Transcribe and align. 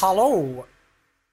Hello. 0.00 0.64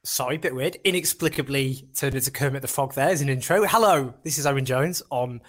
Sorry, 0.04 0.40
bit 0.40 0.56
weird. 0.56 0.78
Inexplicably 0.84 1.88
turned 1.96 2.16
into 2.16 2.32
Kermit 2.32 2.64
the 2.64 2.68
Frog 2.68 2.96
there 2.96 3.10
as 3.10 3.22
an 3.22 3.30
intro. 3.30 3.64
Hello, 3.64 4.12
this 4.24 4.40
is 4.40 4.48
Owen 4.48 4.66
Jones 4.66 5.04
on 5.12 5.42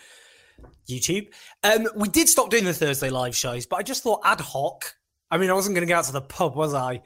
YouTube. 0.86 1.28
Um, 1.64 1.88
we 1.96 2.10
did 2.10 2.28
stop 2.28 2.50
doing 2.50 2.66
the 2.66 2.74
Thursday 2.74 3.08
live 3.08 3.34
shows, 3.34 3.64
but 3.64 3.76
I 3.76 3.82
just 3.84 4.02
thought 4.02 4.20
ad 4.22 4.42
hoc. 4.42 4.96
I 5.30 5.38
mean, 5.38 5.48
I 5.48 5.54
wasn't 5.54 5.76
going 5.76 5.86
to 5.86 5.90
go 5.90 5.96
out 5.96 6.04
to 6.04 6.12
the 6.12 6.20
pub, 6.20 6.56
was 6.56 6.74
I? 6.74 7.00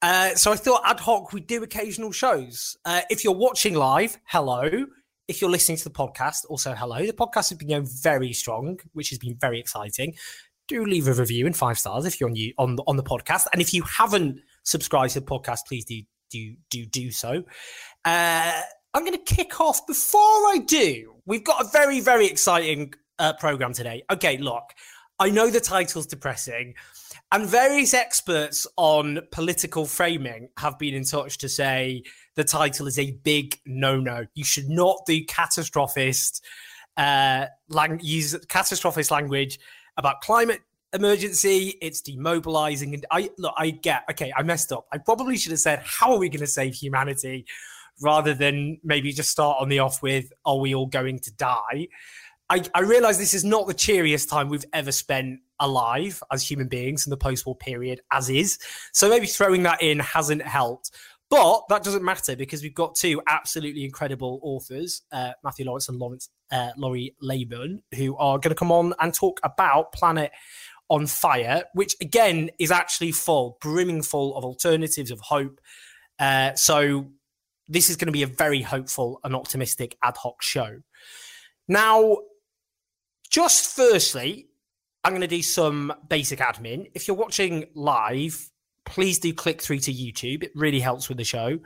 Uh, 0.00 0.36
so 0.36 0.52
I 0.52 0.54
thought 0.54 0.82
ad 0.84 1.00
hoc 1.00 1.32
we 1.32 1.40
do 1.40 1.60
occasional 1.64 2.12
shows. 2.12 2.76
Uh, 2.84 3.00
if 3.10 3.24
you're 3.24 3.34
watching 3.34 3.74
live, 3.74 4.16
hello. 4.26 4.86
If 5.26 5.40
you're 5.40 5.50
listening 5.50 5.78
to 5.78 5.84
the 5.84 5.90
podcast, 5.90 6.44
also 6.48 6.72
hello. 6.72 7.04
The 7.04 7.12
podcast 7.12 7.48
has 7.48 7.54
been 7.54 7.70
going 7.70 7.88
very 8.00 8.32
strong, 8.32 8.78
which 8.92 9.08
has 9.08 9.18
been 9.18 9.34
very 9.34 9.58
exciting. 9.58 10.14
Do 10.68 10.84
leave 10.84 11.08
a 11.08 11.14
review 11.14 11.46
and 11.46 11.56
five 11.56 11.80
stars 11.80 12.06
if 12.06 12.20
you're 12.20 12.28
on 12.28 12.36
you 12.36 12.54
on 12.58 12.76
the, 12.76 12.84
on 12.86 12.96
the 12.96 13.02
podcast, 13.02 13.48
and 13.52 13.60
if 13.60 13.74
you 13.74 13.82
haven't 13.82 14.38
subscribed 14.68 15.14
to 15.14 15.20
the 15.20 15.26
podcast, 15.26 15.60
please 15.66 15.84
do 15.84 16.02
do 16.30 16.54
do 16.70 16.86
do 16.86 17.10
so. 17.10 17.42
Uh, 18.04 18.60
I'm 18.94 19.04
going 19.04 19.12
to 19.12 19.34
kick 19.34 19.60
off. 19.60 19.86
Before 19.86 20.20
I 20.20 20.58
do, 20.66 21.14
we've 21.26 21.44
got 21.44 21.64
a 21.64 21.68
very 21.72 22.00
very 22.00 22.26
exciting 22.26 22.92
uh, 23.18 23.32
program 23.34 23.72
today. 23.72 24.02
Okay, 24.10 24.36
look, 24.38 24.64
I 25.18 25.30
know 25.30 25.50
the 25.50 25.60
title's 25.60 26.06
depressing, 26.06 26.74
and 27.32 27.46
various 27.46 27.94
experts 27.94 28.66
on 28.76 29.20
political 29.32 29.86
framing 29.86 30.48
have 30.58 30.78
been 30.78 30.94
in 30.94 31.04
touch 31.04 31.38
to 31.38 31.48
say 31.48 32.02
the 32.36 32.44
title 32.44 32.86
is 32.86 32.98
a 32.98 33.12
big 33.24 33.58
no-no. 33.66 34.26
You 34.34 34.44
should 34.44 34.68
not 34.68 34.98
do 35.06 35.24
catastrophist 35.24 36.40
uh, 36.96 37.46
lang- 37.68 38.00
use 38.02 38.34
catastrophist 38.34 39.10
language 39.10 39.58
about 39.96 40.20
climate 40.20 40.60
emergency. 40.92 41.78
It's 41.80 42.02
demobilizing, 42.02 42.94
and 42.94 43.06
I 43.10 43.30
look. 43.38 43.54
I 43.56 43.70
get 43.70 44.04
okay. 44.10 44.32
I 44.36 44.42
messed 44.42 44.72
up. 44.72 44.86
I 44.92 44.98
probably 44.98 45.36
should 45.36 45.52
have 45.52 45.60
said, 45.60 45.82
"How 45.84 46.12
are 46.12 46.18
we 46.18 46.28
going 46.28 46.40
to 46.40 46.46
save 46.46 46.74
humanity?" 46.74 47.46
rather 48.00 48.32
than 48.32 48.78
maybe 48.84 49.12
just 49.12 49.28
start 49.28 49.56
on 49.60 49.68
the 49.68 49.80
off 49.80 50.02
with, 50.02 50.32
"Are 50.44 50.58
we 50.58 50.74
all 50.74 50.86
going 50.86 51.18
to 51.20 51.32
die?" 51.34 51.88
I, 52.50 52.62
I 52.74 52.80
realize 52.80 53.18
this 53.18 53.34
is 53.34 53.44
not 53.44 53.66
the 53.66 53.74
cheeriest 53.74 54.30
time 54.30 54.48
we've 54.48 54.64
ever 54.72 54.90
spent 54.90 55.40
alive 55.60 56.22
as 56.32 56.48
human 56.48 56.66
beings 56.66 57.06
in 57.06 57.10
the 57.10 57.16
post-war 57.16 57.56
period, 57.56 58.00
as 58.10 58.30
is. 58.30 58.58
So 58.92 59.10
maybe 59.10 59.26
throwing 59.26 59.64
that 59.64 59.82
in 59.82 59.98
hasn't 59.98 60.42
helped. 60.42 60.92
But 61.30 61.64
that 61.68 61.82
doesn't 61.82 62.02
matter 62.02 62.36
because 62.36 62.62
we've 62.62 62.74
got 62.74 62.94
two 62.94 63.20
absolutely 63.26 63.84
incredible 63.84 64.40
authors, 64.42 65.02
uh, 65.12 65.32
Mathew 65.44 65.66
Lawrence 65.66 65.90
and 65.90 65.98
Lawrence 65.98 66.30
uh, 66.50 66.70
Laurie 66.78 67.14
Laybourn, 67.22 67.82
who 67.94 68.16
are 68.16 68.38
going 68.38 68.50
to 68.50 68.54
come 68.54 68.72
on 68.72 68.94
and 68.98 69.12
talk 69.12 69.38
about 69.42 69.92
Planet 69.92 70.30
on 70.88 71.06
Fire, 71.06 71.64
which 71.74 71.96
again 72.00 72.50
is 72.58 72.70
actually 72.70 73.12
full, 73.12 73.58
brimming 73.60 74.02
full 74.02 74.36
of 74.36 74.44
alternatives 74.44 75.10
of 75.10 75.20
hope. 75.20 75.60
Uh, 76.18 76.54
so 76.54 77.10
this 77.68 77.90
is 77.90 77.96
going 77.96 78.06
to 78.06 78.12
be 78.12 78.22
a 78.22 78.26
very 78.26 78.62
hopeful 78.62 79.20
and 79.24 79.36
optimistic 79.36 79.96
ad 80.02 80.16
hoc 80.16 80.42
show. 80.42 80.80
Now, 81.68 82.16
just 83.30 83.76
firstly, 83.76 84.48
I'm 85.04 85.12
going 85.12 85.20
to 85.20 85.26
do 85.26 85.42
some 85.42 85.92
basic 86.08 86.38
admin. 86.38 86.90
If 86.94 87.06
you're 87.06 87.16
watching 87.16 87.66
live, 87.74 88.50
please 88.84 89.18
do 89.18 89.32
click 89.34 89.60
through 89.60 89.80
to 89.80 89.92
YouTube. 89.92 90.42
It 90.42 90.52
really 90.54 90.80
helps 90.80 91.08
with 91.08 91.18
the 91.18 91.24
show. 91.24 91.58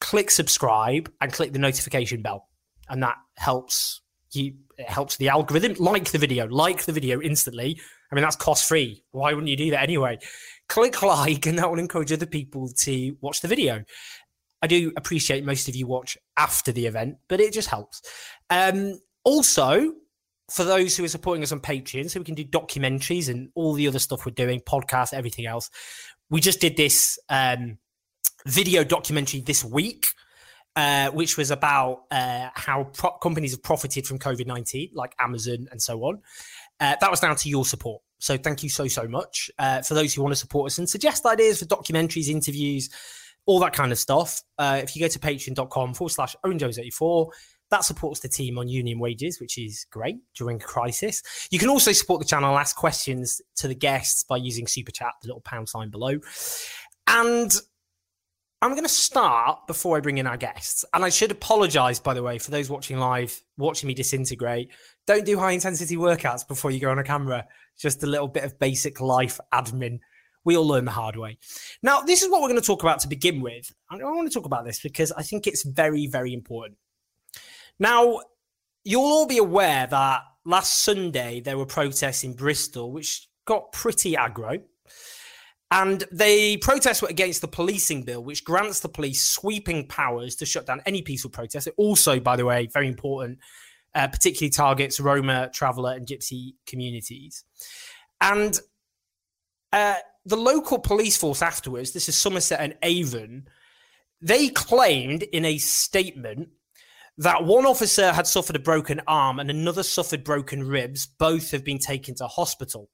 Click 0.00 0.30
subscribe 0.30 1.10
and 1.20 1.32
click 1.32 1.52
the 1.52 1.58
notification 1.60 2.20
bell, 2.20 2.48
and 2.88 3.02
that 3.02 3.16
helps 3.36 4.02
you. 4.32 4.54
It 4.76 4.88
helps 4.88 5.16
the 5.16 5.28
algorithm. 5.28 5.76
Like 5.78 6.10
the 6.10 6.18
video, 6.18 6.48
like 6.48 6.84
the 6.84 6.92
video 6.92 7.22
instantly. 7.22 7.80
I 8.14 8.16
mean, 8.16 8.22
that's 8.22 8.36
cost 8.36 8.68
free. 8.68 9.02
Why 9.10 9.32
wouldn't 9.32 9.48
you 9.48 9.56
do 9.56 9.72
that 9.72 9.82
anyway? 9.82 10.20
Click 10.68 11.02
like, 11.02 11.46
and 11.46 11.58
that 11.58 11.68
will 11.68 11.80
encourage 11.80 12.12
other 12.12 12.26
people 12.26 12.68
to 12.68 13.16
watch 13.20 13.40
the 13.40 13.48
video. 13.48 13.82
I 14.62 14.68
do 14.68 14.92
appreciate 14.96 15.44
most 15.44 15.68
of 15.68 15.74
you 15.74 15.88
watch 15.88 16.16
after 16.36 16.70
the 16.70 16.86
event, 16.86 17.16
but 17.26 17.40
it 17.40 17.52
just 17.52 17.68
helps. 17.68 18.02
Um, 18.50 19.00
also, 19.24 19.94
for 20.48 20.62
those 20.62 20.96
who 20.96 21.02
are 21.02 21.08
supporting 21.08 21.42
us 21.42 21.50
on 21.50 21.58
Patreon, 21.58 22.08
so 22.08 22.20
we 22.20 22.24
can 22.24 22.36
do 22.36 22.44
documentaries 22.44 23.28
and 23.28 23.48
all 23.56 23.72
the 23.72 23.88
other 23.88 23.98
stuff 23.98 24.24
we're 24.24 24.30
doing, 24.30 24.60
podcasts, 24.60 25.12
everything 25.12 25.46
else. 25.46 25.70
We 26.30 26.40
just 26.40 26.60
did 26.60 26.76
this 26.76 27.18
um, 27.28 27.78
video 28.46 28.84
documentary 28.84 29.40
this 29.40 29.64
week, 29.64 30.06
uh, 30.76 31.10
which 31.10 31.36
was 31.36 31.50
about 31.50 32.04
uh, 32.12 32.50
how 32.54 32.84
pro- 32.84 33.18
companies 33.18 33.50
have 33.50 33.62
profited 33.64 34.06
from 34.06 34.20
COVID 34.20 34.46
19, 34.46 34.90
like 34.94 35.16
Amazon 35.18 35.66
and 35.72 35.82
so 35.82 35.98
on. 36.04 36.22
Uh, 36.80 36.94
that 37.00 37.10
was 37.10 37.20
down 37.20 37.34
to 37.36 37.48
your 37.48 37.64
support. 37.64 38.03
So 38.18 38.36
thank 38.36 38.62
you 38.62 38.68
so, 38.68 38.88
so 38.88 39.06
much. 39.06 39.50
Uh, 39.58 39.82
for 39.82 39.94
those 39.94 40.14
who 40.14 40.22
want 40.22 40.32
to 40.32 40.38
support 40.38 40.70
us 40.70 40.78
and 40.78 40.88
suggest 40.88 41.26
ideas 41.26 41.58
for 41.58 41.66
documentaries, 41.66 42.28
interviews, 42.28 42.88
all 43.46 43.60
that 43.60 43.72
kind 43.72 43.92
of 43.92 43.98
stuff, 43.98 44.40
uh, 44.58 44.80
if 44.82 44.96
you 44.96 45.02
go 45.02 45.08
to 45.08 45.18
patreon.com 45.18 45.94
forward 45.94 46.10
slash 46.10 46.34
Owen 46.44 46.58
Jones 46.58 46.78
84, 46.78 47.30
that 47.70 47.84
supports 47.84 48.20
the 48.20 48.28
team 48.28 48.58
on 48.58 48.68
union 48.68 48.98
wages, 48.98 49.40
which 49.40 49.58
is 49.58 49.86
great 49.90 50.16
during 50.36 50.56
a 50.56 50.64
crisis. 50.64 51.22
You 51.50 51.58
can 51.58 51.68
also 51.68 51.92
support 51.92 52.20
the 52.20 52.26
channel 52.26 52.56
ask 52.56 52.76
questions 52.76 53.42
to 53.56 53.68
the 53.68 53.74
guests 53.74 54.22
by 54.22 54.36
using 54.36 54.66
Super 54.66 54.92
Chat, 54.92 55.12
the 55.22 55.28
little 55.28 55.40
pound 55.40 55.68
sign 55.68 55.90
below. 55.90 56.18
And 57.06 57.52
I'm 58.62 58.70
going 58.70 58.84
to 58.84 58.88
start 58.88 59.66
before 59.66 59.96
I 59.96 60.00
bring 60.00 60.18
in 60.18 60.26
our 60.26 60.36
guests. 60.36 60.84
And 60.94 61.04
I 61.04 61.10
should 61.10 61.30
apologize, 61.30 61.98
by 61.98 62.14
the 62.14 62.22
way, 62.22 62.38
for 62.38 62.50
those 62.50 62.70
watching 62.70 62.98
live, 62.98 63.42
watching 63.58 63.88
me 63.88 63.94
disintegrate. 63.94 64.70
Don't 65.06 65.26
do 65.26 65.38
high 65.38 65.52
intensity 65.52 65.96
workouts 65.96 66.46
before 66.46 66.70
you 66.70 66.80
go 66.80 66.90
on 66.90 66.98
a 66.98 67.04
camera. 67.04 67.46
Just 67.78 68.02
a 68.02 68.06
little 68.06 68.28
bit 68.28 68.44
of 68.44 68.58
basic 68.58 69.00
life 69.00 69.40
admin. 69.52 70.00
We 70.44 70.56
all 70.56 70.66
learn 70.66 70.84
the 70.84 70.90
hard 70.90 71.16
way. 71.16 71.38
Now, 71.82 72.00
this 72.00 72.22
is 72.22 72.30
what 72.30 72.42
we're 72.42 72.48
going 72.48 72.60
to 72.60 72.66
talk 72.66 72.82
about 72.82 73.00
to 73.00 73.08
begin 73.08 73.40
with. 73.40 73.72
I 73.90 73.96
want 73.96 74.30
to 74.30 74.34
talk 74.34 74.46
about 74.46 74.64
this 74.64 74.80
because 74.80 75.10
I 75.12 75.22
think 75.22 75.46
it's 75.46 75.62
very, 75.64 76.06
very 76.06 76.34
important. 76.34 76.76
Now, 77.78 78.20
you'll 78.84 79.02
all 79.02 79.26
be 79.26 79.38
aware 79.38 79.86
that 79.86 80.20
last 80.44 80.84
Sunday 80.84 81.40
there 81.40 81.56
were 81.56 81.66
protests 81.66 82.24
in 82.24 82.34
Bristol, 82.34 82.92
which 82.92 83.28
got 83.46 83.72
pretty 83.72 84.12
aggro. 84.12 84.62
And 85.70 86.04
the 86.12 86.58
protests 86.58 87.02
were 87.02 87.08
against 87.08 87.40
the 87.40 87.48
policing 87.48 88.04
bill, 88.04 88.22
which 88.22 88.44
grants 88.44 88.80
the 88.80 88.88
police 88.88 89.22
sweeping 89.22 89.88
powers 89.88 90.36
to 90.36 90.46
shut 90.46 90.66
down 90.66 90.82
any 90.86 91.02
peaceful 91.02 91.30
protest. 91.30 91.66
It 91.66 91.74
also, 91.76 92.20
by 92.20 92.36
the 92.36 92.44
way, 92.44 92.68
very 92.72 92.86
important, 92.86 93.38
uh, 93.94 94.08
particularly 94.08 94.50
targets 94.50 95.00
Roma, 95.00 95.50
traveller, 95.52 95.92
and 95.92 96.06
Gypsy 96.06 96.54
communities. 96.66 97.44
And 98.20 98.58
uh, 99.72 99.96
the 100.24 100.36
local 100.36 100.78
police 100.78 101.16
force 101.16 101.42
afterwards, 101.42 101.92
this 101.92 102.08
is 102.08 102.16
Somerset 102.16 102.60
and 102.60 102.76
Avon, 102.82 103.48
they 104.20 104.48
claimed 104.48 105.22
in 105.22 105.44
a 105.44 105.58
statement 105.58 106.48
that 107.18 107.44
one 107.44 107.66
officer 107.66 108.12
had 108.12 108.26
suffered 108.26 108.56
a 108.56 108.60
broken 108.60 109.00
arm 109.06 109.38
and 109.38 109.50
another 109.50 109.82
suffered 109.82 110.24
broken 110.24 110.66
ribs. 110.66 111.06
Both 111.06 111.50
have 111.52 111.64
been 111.64 111.78
taken 111.78 112.14
to 112.16 112.26
hospital. 112.26 112.88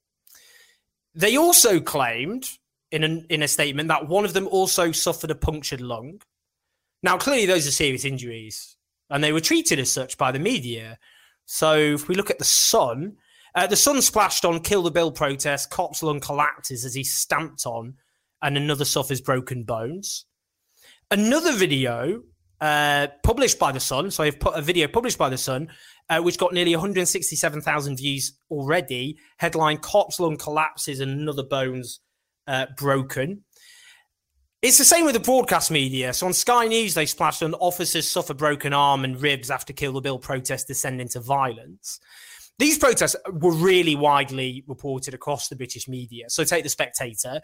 They 1.14 1.37
also 1.37 1.81
claimed 1.81 2.49
in 2.91 3.05
a, 3.05 3.32
in 3.32 3.43
a 3.43 3.49
statement 3.49 3.88
that 3.88 4.08
one 4.08 4.25
of 4.25 4.32
them 4.32 4.46
also 4.49 4.93
suffered 4.93 5.31
a 5.31 5.35
punctured 5.35 5.81
lung. 5.81 6.20
Now, 7.03 7.17
clearly, 7.17 7.46
those 7.46 7.67
are 7.67 7.73
serious 7.73 8.05
injuries, 8.05 8.76
and 9.11 9.23
they 9.23 9.33
were 9.33 9.41
treated 9.41 9.79
as 9.79 9.91
such 9.91 10.17
by 10.17 10.33
the 10.33 10.39
media. 10.39 10.99
So, 11.47 11.77
if 11.77 12.09
we 12.09 12.15
look 12.15 12.31
at 12.31 12.39
the 12.39 12.45
Sun, 12.45 13.17
uh, 13.55 13.67
the 13.67 13.77
Sun 13.77 14.03
splashed 14.03 14.45
on 14.45 14.61
Kill 14.61 14.83
the 14.83 14.91
Bill 14.91 15.11
protest, 15.11 15.71
cop's 15.71 16.03
lung 16.03 16.21
collapses 16.21 16.85
as 16.85 16.95
he's 16.95 17.12
stamped 17.12 17.67
on, 17.67 17.95
and 18.43 18.57
another 18.57 18.85
suffers 18.85 19.21
broken 19.21 19.65
bones. 19.65 20.27
Another 21.11 21.53
video 21.53 22.23
uh, 22.61 23.09
published 23.25 23.59
by 23.59 23.73
the 23.73 23.81
Sun. 23.81 24.11
So 24.11 24.23
I've 24.23 24.39
put 24.39 24.55
a 24.55 24.62
video 24.62 24.87
published 24.87 25.19
by 25.19 25.29
the 25.29 25.39
Sun, 25.39 25.69
uh, 26.09 26.21
which 26.21 26.39
got 26.39 26.53
nearly 26.53 26.75
167,000 26.75 27.97
views 27.97 28.35
already. 28.51 29.19
Headline: 29.39 29.79
Cop's 29.79 30.21
lung 30.21 30.37
collapses 30.37 31.01
and 31.01 31.11
another 31.11 31.43
bones 31.43 32.01
uh, 32.47 32.67
broken. 32.77 33.45
It's 34.62 34.77
the 34.77 34.85
same 34.85 35.07
with 35.07 35.15
the 35.15 35.21
broadcast 35.21 35.71
media. 35.71 36.12
So 36.12 36.27
on 36.27 36.35
Sky 36.35 36.67
News, 36.67 36.93
they 36.93 37.07
splashed 37.07 37.43
on 37.43 37.55
officers 37.55 38.07
suffer 38.07 38.35
broken 38.35 38.75
arm 38.75 39.05
and 39.05 39.19
ribs 39.19 39.51
after 39.51 39.73
Kill 39.73 39.95
the 39.95 40.03
Bill 40.03 40.19
protests 40.19 40.65
descend 40.65 41.01
into 41.01 41.19
violence. 41.19 41.99
These 42.59 42.77
protests 42.77 43.17
were 43.33 43.55
really 43.55 43.97
widely 43.97 44.62
reported 44.67 45.15
across 45.15 45.49
the 45.49 45.57
British 45.57 45.89
media. 45.89 46.29
So 46.29 46.45
take 46.45 46.62
The 46.62 46.69
Spectator. 46.69 47.41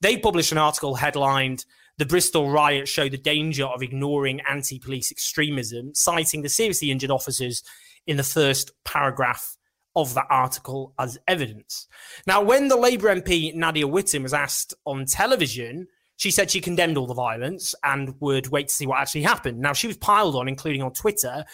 They 0.00 0.16
published 0.16 0.52
an 0.52 0.58
article 0.58 0.94
headlined 0.94 1.66
The 1.98 2.06
Bristol 2.06 2.48
riot 2.50 2.88
show 2.88 3.10
the 3.10 3.18
danger 3.18 3.66
of 3.66 3.82
ignoring 3.82 4.40
anti 4.48 4.78
police 4.78 5.12
extremism, 5.12 5.94
citing 5.94 6.40
the 6.40 6.48
seriously 6.48 6.90
injured 6.90 7.10
officers 7.10 7.62
in 8.06 8.16
the 8.16 8.22
first 8.22 8.70
paragraph 8.86 9.58
of 9.94 10.14
that 10.14 10.28
article 10.30 10.94
as 10.98 11.18
evidence. 11.28 11.88
Now, 12.26 12.42
when 12.42 12.68
the 12.68 12.76
Labour 12.76 13.14
MP 13.14 13.54
Nadia 13.54 13.84
Whittome 13.84 14.22
was 14.22 14.32
asked 14.32 14.72
on 14.86 15.04
television, 15.04 15.88
she 16.16 16.30
said 16.30 16.50
she 16.50 16.60
condemned 16.60 16.96
all 16.96 17.06
the 17.06 17.14
violence 17.14 17.74
and 17.82 18.14
would 18.20 18.48
wait 18.48 18.68
to 18.68 18.74
see 18.74 18.86
what 18.86 19.00
actually 19.00 19.22
happened. 19.22 19.58
Now, 19.58 19.72
she 19.72 19.86
was 19.86 19.96
piled 19.96 20.36
on, 20.36 20.48
including 20.48 20.82
on 20.82 20.92
Twitter, 20.92 21.44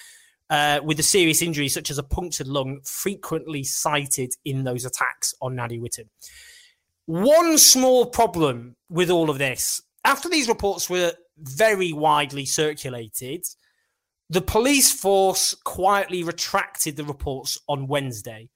uh, 0.51 0.81
with 0.83 0.97
the 0.97 1.03
serious 1.03 1.43
injuries 1.43 1.73
such 1.75 1.91
as 1.91 1.99
a 1.99 2.03
punctured 2.03 2.49
lung 2.49 2.81
frequently 2.85 3.62
cited 3.65 4.33
in 4.45 4.65
those 4.65 4.85
attacks 4.85 5.35
on 5.41 5.55
Nadia 5.55 5.79
Whittome. 5.79 6.09
One 7.07 7.57
small 7.59 8.07
problem 8.07 8.77
with 8.89 9.11
all 9.11 9.31
of 9.31 9.39
this 9.39 9.81
after 10.05 10.29
these 10.29 10.49
reports 10.49 10.89
were 10.89 11.13
very 11.39 11.93
widely 11.93 12.45
circulated, 12.45 13.45
the 14.29 14.41
police 14.41 14.93
force 14.93 15.55
quietly 15.65 16.23
retracted 16.23 16.97
the 16.97 17.05
reports 17.05 17.59
on 17.69 17.87
Wednesday. 17.87 18.49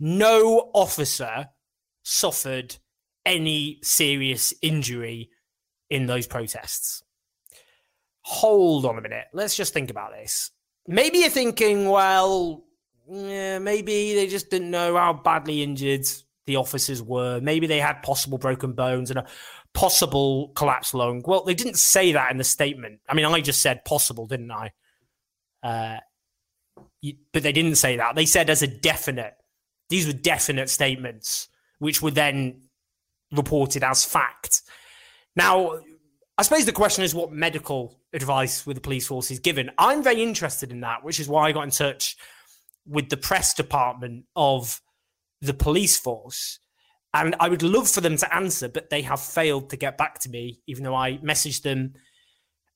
No 0.00 0.70
officer 0.74 1.48
suffered 2.02 2.76
any 3.24 3.78
serious 3.82 4.52
injury 4.62 5.30
in 5.92 6.06
those 6.06 6.26
protests. 6.26 7.04
Hold 8.22 8.86
on 8.86 8.96
a 8.96 9.02
minute. 9.02 9.26
Let's 9.34 9.54
just 9.54 9.74
think 9.74 9.90
about 9.90 10.12
this. 10.12 10.50
Maybe 10.88 11.18
you're 11.18 11.28
thinking, 11.28 11.88
well, 11.88 12.64
yeah, 13.06 13.58
maybe 13.58 14.14
they 14.14 14.26
just 14.26 14.48
didn't 14.48 14.70
know 14.70 14.96
how 14.96 15.12
badly 15.12 15.62
injured 15.62 16.06
the 16.46 16.56
officers 16.56 17.02
were. 17.02 17.40
Maybe 17.42 17.66
they 17.66 17.78
had 17.78 18.02
possible 18.02 18.38
broken 18.38 18.72
bones 18.72 19.10
and 19.10 19.18
a 19.18 19.26
possible 19.74 20.48
collapsed 20.54 20.94
lung. 20.94 21.22
Well, 21.26 21.44
they 21.44 21.54
didn't 21.54 21.76
say 21.76 22.12
that 22.12 22.30
in 22.30 22.38
the 22.38 22.44
statement. 22.44 23.00
I 23.06 23.14
mean, 23.14 23.26
I 23.26 23.40
just 23.42 23.60
said 23.60 23.84
possible, 23.84 24.26
didn't 24.26 24.50
I? 24.50 24.72
Uh, 25.62 25.98
but 27.32 27.42
they 27.42 27.52
didn't 27.52 27.76
say 27.76 27.96
that. 27.98 28.14
They 28.14 28.26
said 28.26 28.48
as 28.48 28.62
a 28.62 28.66
definite. 28.66 29.34
These 29.90 30.06
were 30.06 30.14
definite 30.14 30.70
statements, 30.70 31.48
which 31.80 32.00
were 32.00 32.10
then 32.10 32.62
reported 33.30 33.84
as 33.84 34.06
fact. 34.06 34.62
Now, 35.36 35.80
I 36.38 36.42
suppose 36.42 36.64
the 36.64 36.72
question 36.72 37.04
is 37.04 37.14
what 37.14 37.32
medical 37.32 37.98
advice 38.12 38.66
with 38.66 38.76
the 38.76 38.80
police 38.80 39.06
force 39.06 39.30
is 39.30 39.38
given. 39.38 39.70
I'm 39.78 40.02
very 40.02 40.22
interested 40.22 40.70
in 40.70 40.80
that, 40.80 41.04
which 41.04 41.20
is 41.20 41.28
why 41.28 41.48
I 41.48 41.52
got 41.52 41.64
in 41.64 41.70
touch 41.70 42.16
with 42.86 43.08
the 43.08 43.16
press 43.16 43.54
department 43.54 44.24
of 44.34 44.80
the 45.40 45.54
police 45.54 45.98
force. 45.98 46.58
And 47.14 47.36
I 47.38 47.48
would 47.48 47.62
love 47.62 47.90
for 47.90 48.00
them 48.00 48.16
to 48.16 48.34
answer, 48.34 48.68
but 48.68 48.88
they 48.88 49.02
have 49.02 49.20
failed 49.20 49.70
to 49.70 49.76
get 49.76 49.98
back 49.98 50.18
to 50.20 50.30
me, 50.30 50.60
even 50.66 50.84
though 50.84 50.94
I 50.94 51.18
messaged 51.18 51.62
them 51.62 51.94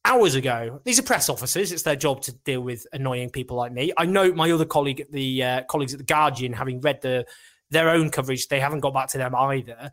hours 0.05 0.35
ago. 0.35 0.81
These 0.85 0.99
are 0.99 1.03
press 1.03 1.31
officers; 1.31 1.73
it's 1.73 1.83
their 1.83 1.97
job 1.97 2.21
to 2.23 2.33
deal 2.33 2.61
with 2.61 2.87
annoying 2.93 3.31
people 3.31 3.57
like 3.57 3.73
me. 3.73 3.93
I 3.97 4.05
know 4.05 4.33
my 4.33 4.51
other 4.51 4.67
colleague, 4.67 5.01
at 5.01 5.11
the 5.11 5.43
uh, 5.43 5.63
colleagues 5.65 5.95
at 5.95 5.99
the 5.99 6.05
Guardian, 6.05 6.53
having 6.53 6.83
read 6.83 7.01
the 7.01 7.25
their 7.71 7.89
own 7.89 8.11
coverage, 8.11 8.47
they 8.49 8.61
haven't 8.61 8.81
got 8.81 8.95
back 8.95 9.09
to 9.09 9.19
them 9.19 9.35
either. 9.35 9.91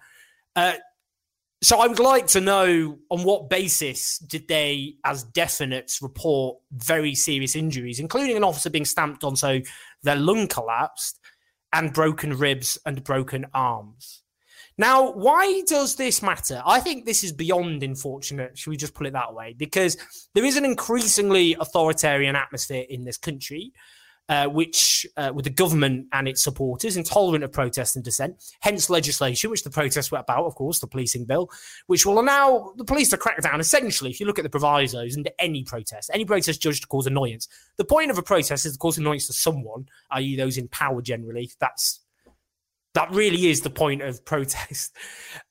Uh, 0.56 0.74
so 1.63 1.80
I 1.80 1.88
would 1.88 2.00
like 2.00 2.27
to 2.27 2.42
know 2.42 3.00
on 3.10 3.24
what 3.24 3.50
basis 3.50 4.19
did 4.19 4.48
they, 4.48 4.95
as 5.06 5.24
definites, 5.24 6.01
report 6.01 6.57
very 6.71 7.15
serious 7.15 7.56
injuries, 7.56 8.00
including 8.00 8.36
an 8.36 8.44
officer 8.44 8.69
being 8.69 8.86
stamped 8.86 9.24
on 9.24 9.36
so 9.36 9.62
their 10.04 10.18
lung 10.18 10.48
collapsed 10.48 11.19
and 11.71 11.94
broken 11.94 12.38
ribs 12.38 12.77
and 12.86 13.04
broken 13.04 13.45
arms. 13.54 14.24
Now, 14.77 15.12
why 15.12 15.62
does 15.68 15.95
this 15.95 16.21
matter? 16.21 16.62
I 16.65 16.80
think 16.80 17.06
this 17.06 17.24
is 17.24 17.31
beyond 17.31 17.81
unfortunate. 17.83 18.57
Should 18.57 18.71
we 18.71 18.77
just 18.77 18.95
put 18.95 19.07
it 19.07 19.13
that 19.13 19.33
way? 19.33 19.54
Because 19.54 19.98
there 20.33 20.44
is 20.44 20.57
an 20.57 20.65
increasingly 20.65 21.56
authoritarian 21.60 22.36
atmosphere 22.36 22.86
in 22.89 23.06
this 23.06 23.18
country 23.18 23.71
uh, 24.29 24.47
which, 24.47 25.05
uh, 25.17 25.31
with 25.33 25.43
the 25.43 25.51
government 25.51 26.07
and 26.13 26.27
its 26.27 26.43
supporters, 26.43 26.95
intolerant 26.95 27.43
of 27.43 27.51
protest 27.51 27.95
and 27.95 28.05
dissent, 28.05 28.41
hence 28.61 28.89
legislation, 28.89 29.49
which 29.49 29.63
the 29.63 29.69
protests 29.69 30.11
were 30.11 30.17
about, 30.17 30.45
of 30.45 30.55
course, 30.55 30.79
the 30.79 30.87
policing 30.87 31.25
bill, 31.25 31.49
which 31.87 32.05
will 32.05 32.19
allow 32.19 32.73
the 32.77 32.85
police 32.85 33.09
to 33.09 33.17
crack 33.17 33.41
down. 33.41 33.59
Essentially, 33.59 34.11
if 34.11 34.19
you 34.19 34.25
look 34.25 34.39
at 34.39 34.43
the 34.43 34.49
provisos 34.49 35.17
into 35.17 35.31
any 35.41 35.63
protest, 35.63 36.09
any 36.13 36.25
protest 36.25 36.61
judged 36.61 36.83
to 36.83 36.87
cause 36.87 37.05
annoyance, 37.05 37.47
the 37.77 37.85
point 37.85 38.11
of 38.11 38.17
a 38.17 38.23
protest 38.23 38.65
is 38.65 38.73
to 38.73 38.79
cause 38.79 38.97
annoyance 38.97 39.27
to 39.27 39.33
someone, 39.33 39.87
i.e., 40.11 40.35
those 40.35 40.57
in 40.57 40.67
power 40.69 41.01
generally. 41.01 41.51
That's 41.59 41.99
that 42.93 43.11
really 43.11 43.49
is 43.49 43.61
the 43.61 43.69
point 43.69 44.01
of 44.01 44.23
protest. 44.25 44.95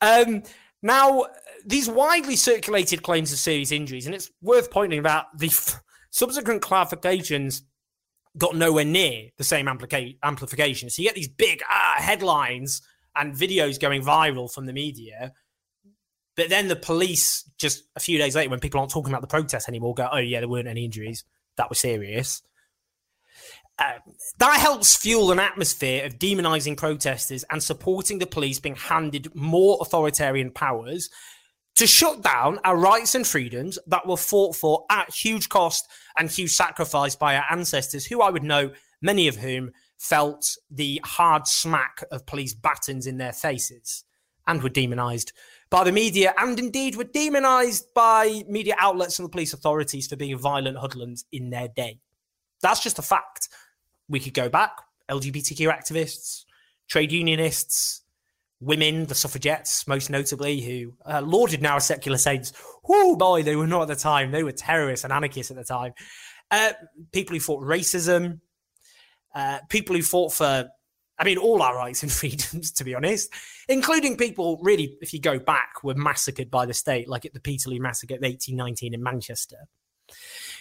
Um, 0.00 0.44
now, 0.82 1.26
these 1.64 1.88
widely 1.88 2.36
circulated 2.36 3.02
claims 3.02 3.32
of 3.32 3.38
serious 3.38 3.70
injuries, 3.70 4.06
and 4.06 4.14
it's 4.14 4.30
worth 4.40 4.70
pointing 4.70 5.06
out 5.06 5.26
the 5.36 5.46
f- 5.46 5.80
subsequent 6.10 6.62
clarifications 6.62 7.62
got 8.38 8.56
nowhere 8.56 8.84
near 8.84 9.28
the 9.36 9.44
same 9.44 9.66
amplica- 9.66 10.16
amplification. 10.22 10.90
So 10.90 11.02
you 11.02 11.08
get 11.08 11.14
these 11.14 11.28
big 11.28 11.62
ah, 11.68 11.96
headlines 11.98 12.82
and 13.16 13.34
videos 13.34 13.78
going 13.78 14.02
viral 14.02 14.52
from 14.52 14.66
the 14.66 14.72
media. 14.72 15.32
But 16.34 16.48
then 16.48 16.68
the 16.68 16.76
police, 16.76 17.48
just 17.58 17.84
a 17.94 18.00
few 18.00 18.16
days 18.16 18.34
later, 18.34 18.48
when 18.48 18.60
people 18.60 18.80
aren't 18.80 18.90
talking 18.90 19.12
about 19.12 19.20
the 19.20 19.28
protest 19.28 19.68
anymore, 19.68 19.94
go, 19.94 20.08
oh, 20.10 20.16
yeah, 20.16 20.40
there 20.40 20.48
weren't 20.48 20.68
any 20.68 20.84
injuries. 20.84 21.24
That 21.56 21.68
was 21.68 21.78
serious. 21.78 22.42
Uh, 23.78 23.98
that 24.38 24.60
helps 24.60 24.96
fuel 24.96 25.32
an 25.32 25.38
atmosphere 25.38 26.06
of 26.06 26.18
demonizing 26.18 26.76
protesters 26.76 27.44
and 27.50 27.62
supporting 27.62 28.18
the 28.18 28.26
police 28.26 28.60
being 28.60 28.76
handed 28.76 29.34
more 29.34 29.78
authoritarian 29.80 30.50
powers 30.50 31.10
to 31.76 31.86
shut 31.86 32.22
down 32.22 32.58
our 32.64 32.76
rights 32.76 33.14
and 33.14 33.26
freedoms 33.26 33.78
that 33.86 34.06
were 34.06 34.16
fought 34.16 34.54
for 34.54 34.84
at 34.90 35.12
huge 35.12 35.48
cost 35.48 35.88
and 36.18 36.30
huge 36.30 36.52
sacrifice 36.52 37.16
by 37.16 37.36
our 37.36 37.44
ancestors, 37.50 38.06
who 38.06 38.20
I 38.20 38.30
would 38.30 38.42
know, 38.42 38.70
many 39.00 39.28
of 39.28 39.36
whom 39.36 39.72
felt 39.98 40.56
the 40.70 41.00
hard 41.04 41.46
smack 41.46 42.02
of 42.10 42.26
police 42.26 42.54
batons 42.54 43.06
in 43.06 43.18
their 43.18 43.32
faces 43.32 44.04
and 44.46 44.62
were 44.62 44.68
demonized 44.68 45.32
by 45.70 45.84
the 45.84 45.92
media 45.92 46.34
and 46.38 46.58
indeed 46.58 46.96
were 46.96 47.04
demonized 47.04 47.86
by 47.94 48.42
media 48.48 48.74
outlets 48.78 49.18
and 49.18 49.26
the 49.26 49.30
police 49.30 49.52
authorities 49.52 50.06
for 50.06 50.16
being 50.16 50.36
violent 50.36 50.76
hoodlums 50.76 51.24
in 51.32 51.50
their 51.50 51.68
day. 51.68 51.98
That's 52.60 52.82
just 52.82 52.98
a 52.98 53.02
fact. 53.02 53.48
We 54.08 54.20
could 54.20 54.34
go 54.34 54.48
back, 54.48 54.72
LGBTQ 55.10 55.72
activists, 55.72 56.44
trade 56.88 57.12
unionists, 57.12 58.01
women, 58.62 59.06
the 59.06 59.14
suffragettes, 59.14 59.86
most 59.86 60.08
notably, 60.08 60.60
who 60.60 60.94
uh, 61.04 61.20
lauded 61.20 61.60
now 61.60 61.76
as 61.76 61.86
secular 61.86 62.18
saints. 62.18 62.52
Oh 62.88 63.16
boy, 63.16 63.42
they 63.42 63.56
were 63.56 63.66
not 63.66 63.82
at 63.82 63.88
the 63.88 63.96
time. 63.96 64.30
They 64.30 64.44
were 64.44 64.52
terrorists 64.52 65.04
and 65.04 65.12
anarchists 65.12 65.50
at 65.50 65.56
the 65.56 65.64
time. 65.64 65.92
Uh, 66.50 66.72
people 67.12 67.34
who 67.34 67.40
fought 67.40 67.62
racism, 67.62 68.40
uh, 69.34 69.58
people 69.68 69.96
who 69.96 70.02
fought 70.02 70.32
for, 70.32 70.68
I 71.18 71.24
mean, 71.24 71.38
all 71.38 71.62
our 71.62 71.76
rights 71.76 72.02
and 72.02 72.12
freedoms, 72.20 72.70
to 72.72 72.84
be 72.84 72.94
honest, 72.94 73.32
including 73.68 74.16
people 74.16 74.58
really, 74.62 74.96
if 75.00 75.12
you 75.12 75.20
go 75.20 75.38
back, 75.38 75.82
were 75.82 75.94
massacred 75.94 76.50
by 76.50 76.66
the 76.66 76.74
state, 76.74 77.08
like 77.08 77.24
at 77.24 77.34
the 77.34 77.40
Peterloo 77.40 77.80
massacre 77.80 78.14
of 78.14 78.22
1819 78.22 78.94
in 78.94 79.02
Manchester. 79.02 79.56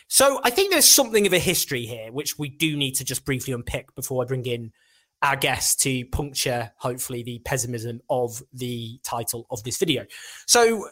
So 0.08 0.42
I 0.44 0.50
think 0.50 0.72
there's 0.72 0.90
something 0.90 1.28
of 1.28 1.34
a 1.34 1.40
history 1.40 1.86
here, 1.86 2.12
which 2.12 2.38
we 2.38 2.50
do 2.50 2.76
need 2.76 2.96
to 2.96 3.06
just 3.06 3.26
briefly 3.26 3.54
unpick 3.54 3.94
before 3.96 4.24
I 4.24 4.28
bring 4.28 4.46
in 4.46 4.72
our 5.22 5.36
guest 5.36 5.82
to 5.82 6.06
puncture, 6.06 6.72
hopefully, 6.78 7.24
the 7.24 7.40
pessimism 7.40 8.02
of 8.10 8.42
the 8.54 9.00
title 9.04 9.46
of 9.52 9.64
this 9.64 9.78
video. 9.78 10.06
So, 10.48 10.88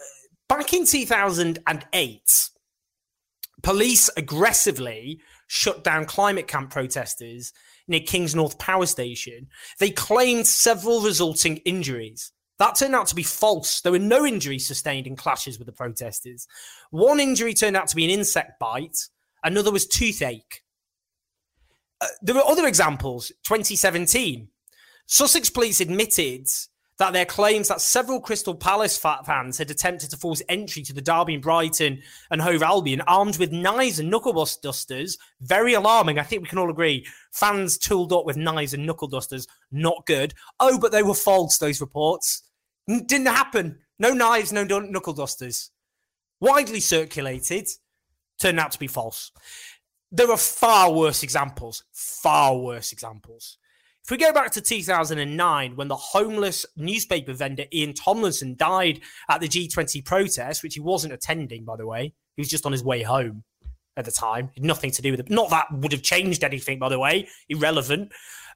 back 0.47 0.73
in 0.73 0.85
2008, 0.85 2.49
police 3.63 4.09
aggressively 4.17 5.19
shut 5.47 5.83
down 5.83 6.05
climate 6.05 6.47
camp 6.47 6.69
protesters 6.69 7.53
near 7.87 8.01
Kingsnorth 8.01 8.59
Power 8.59 8.85
Station. 8.85 9.47
They 9.79 9.89
claimed 9.89 10.45
several 10.47 11.01
resulting 11.01 11.57
injuries. 11.57 12.31
That 12.59 12.75
turned 12.75 12.93
out 12.93 13.07
to 13.07 13.15
be 13.15 13.23
false. 13.23 13.81
There 13.81 13.91
were 13.91 13.99
no 13.99 14.25
injuries 14.25 14.67
sustained 14.67 15.07
in 15.07 15.15
clashes 15.15 15.57
with 15.57 15.65
the 15.65 15.71
protesters. 15.71 16.45
One 16.91 17.19
injury 17.19 17.53
turned 17.53 17.77
out 17.77 17.87
to 17.87 17.95
be 17.95 18.03
an 18.03 18.11
insect 18.11 18.59
bite, 18.59 18.97
another 19.43 19.71
was 19.71 19.87
toothache. 19.87 20.61
Uh, 22.01 22.07
there 22.21 22.35
were 22.35 22.45
other 22.45 22.67
examples. 22.67 23.29
2017, 23.43 24.47
Sussex 25.05 25.49
police 25.49 25.81
admitted 25.81 26.47
that 26.99 27.13
their 27.13 27.25
claims 27.25 27.69
that 27.69 27.79
several 27.81 28.19
Crystal 28.19 28.53
Palace 28.53 28.97
fans 28.97 29.57
had 29.57 29.71
attempted 29.71 30.09
to 30.09 30.17
force 30.17 30.41
entry 30.49 30.83
to 30.83 30.93
the 30.93 31.01
Derby 31.01 31.35
and 31.35 31.43
Brighton 31.43 32.01
and 32.29 32.41
Hove 32.41 32.61
Albion 32.61 33.01
armed 33.07 33.37
with 33.37 33.53
knives 33.53 33.99
and 33.99 34.09
knuckle 34.09 34.33
dusters. 34.61 35.17
Very 35.39 35.73
alarming. 35.73 36.19
I 36.19 36.23
think 36.23 36.41
we 36.41 36.49
can 36.49 36.57
all 36.57 36.69
agree. 36.69 37.07
Fans 37.31 37.77
tooled 37.77 38.11
up 38.11 38.25
with 38.25 38.35
knives 38.35 38.73
and 38.73 38.85
knuckle 38.85 39.07
dusters, 39.07 39.47
not 39.71 40.05
good. 40.05 40.33
Oh, 40.59 40.77
but 40.77 40.91
they 40.91 41.03
were 41.03 41.13
false, 41.13 41.57
those 41.57 41.79
reports. 41.79 42.43
Didn't 42.87 43.27
happen. 43.27 43.79
No 43.97 44.13
knives, 44.13 44.51
no 44.51 44.63
knuckle 44.63 45.13
dusters. 45.13 45.71
widely 46.41 46.81
circulated, 46.81 47.67
turned 48.39 48.59
out 48.59 48.71
to 48.73 48.79
be 48.79 48.87
false. 48.87 49.31
There 50.11 50.31
are 50.31 50.37
far 50.37 50.91
worse 50.91 51.21
examples, 51.21 51.83
far 51.93 52.57
worse 52.57 52.91
examples. 52.91 53.57
If 54.03 54.09
we 54.09 54.17
go 54.17 54.33
back 54.33 54.51
to 54.53 54.61
2009, 54.61 55.75
when 55.75 55.87
the 55.87 55.95
homeless 55.95 56.65
newspaper 56.75 57.33
vendor 57.33 57.65
Ian 57.71 57.93
Tomlinson 57.93 58.55
died 58.55 59.01
at 59.29 59.39
the 59.39 59.47
G20 59.47 60.03
protest, 60.03 60.63
which 60.63 60.73
he 60.73 60.79
wasn't 60.79 61.13
attending, 61.13 61.63
by 61.63 61.75
the 61.75 61.85
way, 61.85 62.13
he 62.35 62.41
was 62.41 62.49
just 62.49 62.65
on 62.65 62.71
his 62.71 62.83
way 62.83 63.03
home 63.03 63.43
at 63.97 64.05
the 64.05 64.11
time. 64.11 64.49
Nothing 64.57 64.89
to 64.91 65.03
do 65.03 65.11
with 65.11 65.19
it. 65.19 65.29
Not 65.29 65.51
that 65.51 65.67
would 65.71 65.91
have 65.91 66.01
changed 66.01 66.43
anything, 66.43 66.79
by 66.79 66.89
the 66.89 66.97
way, 66.97 67.27
irrelevant. 67.49 68.11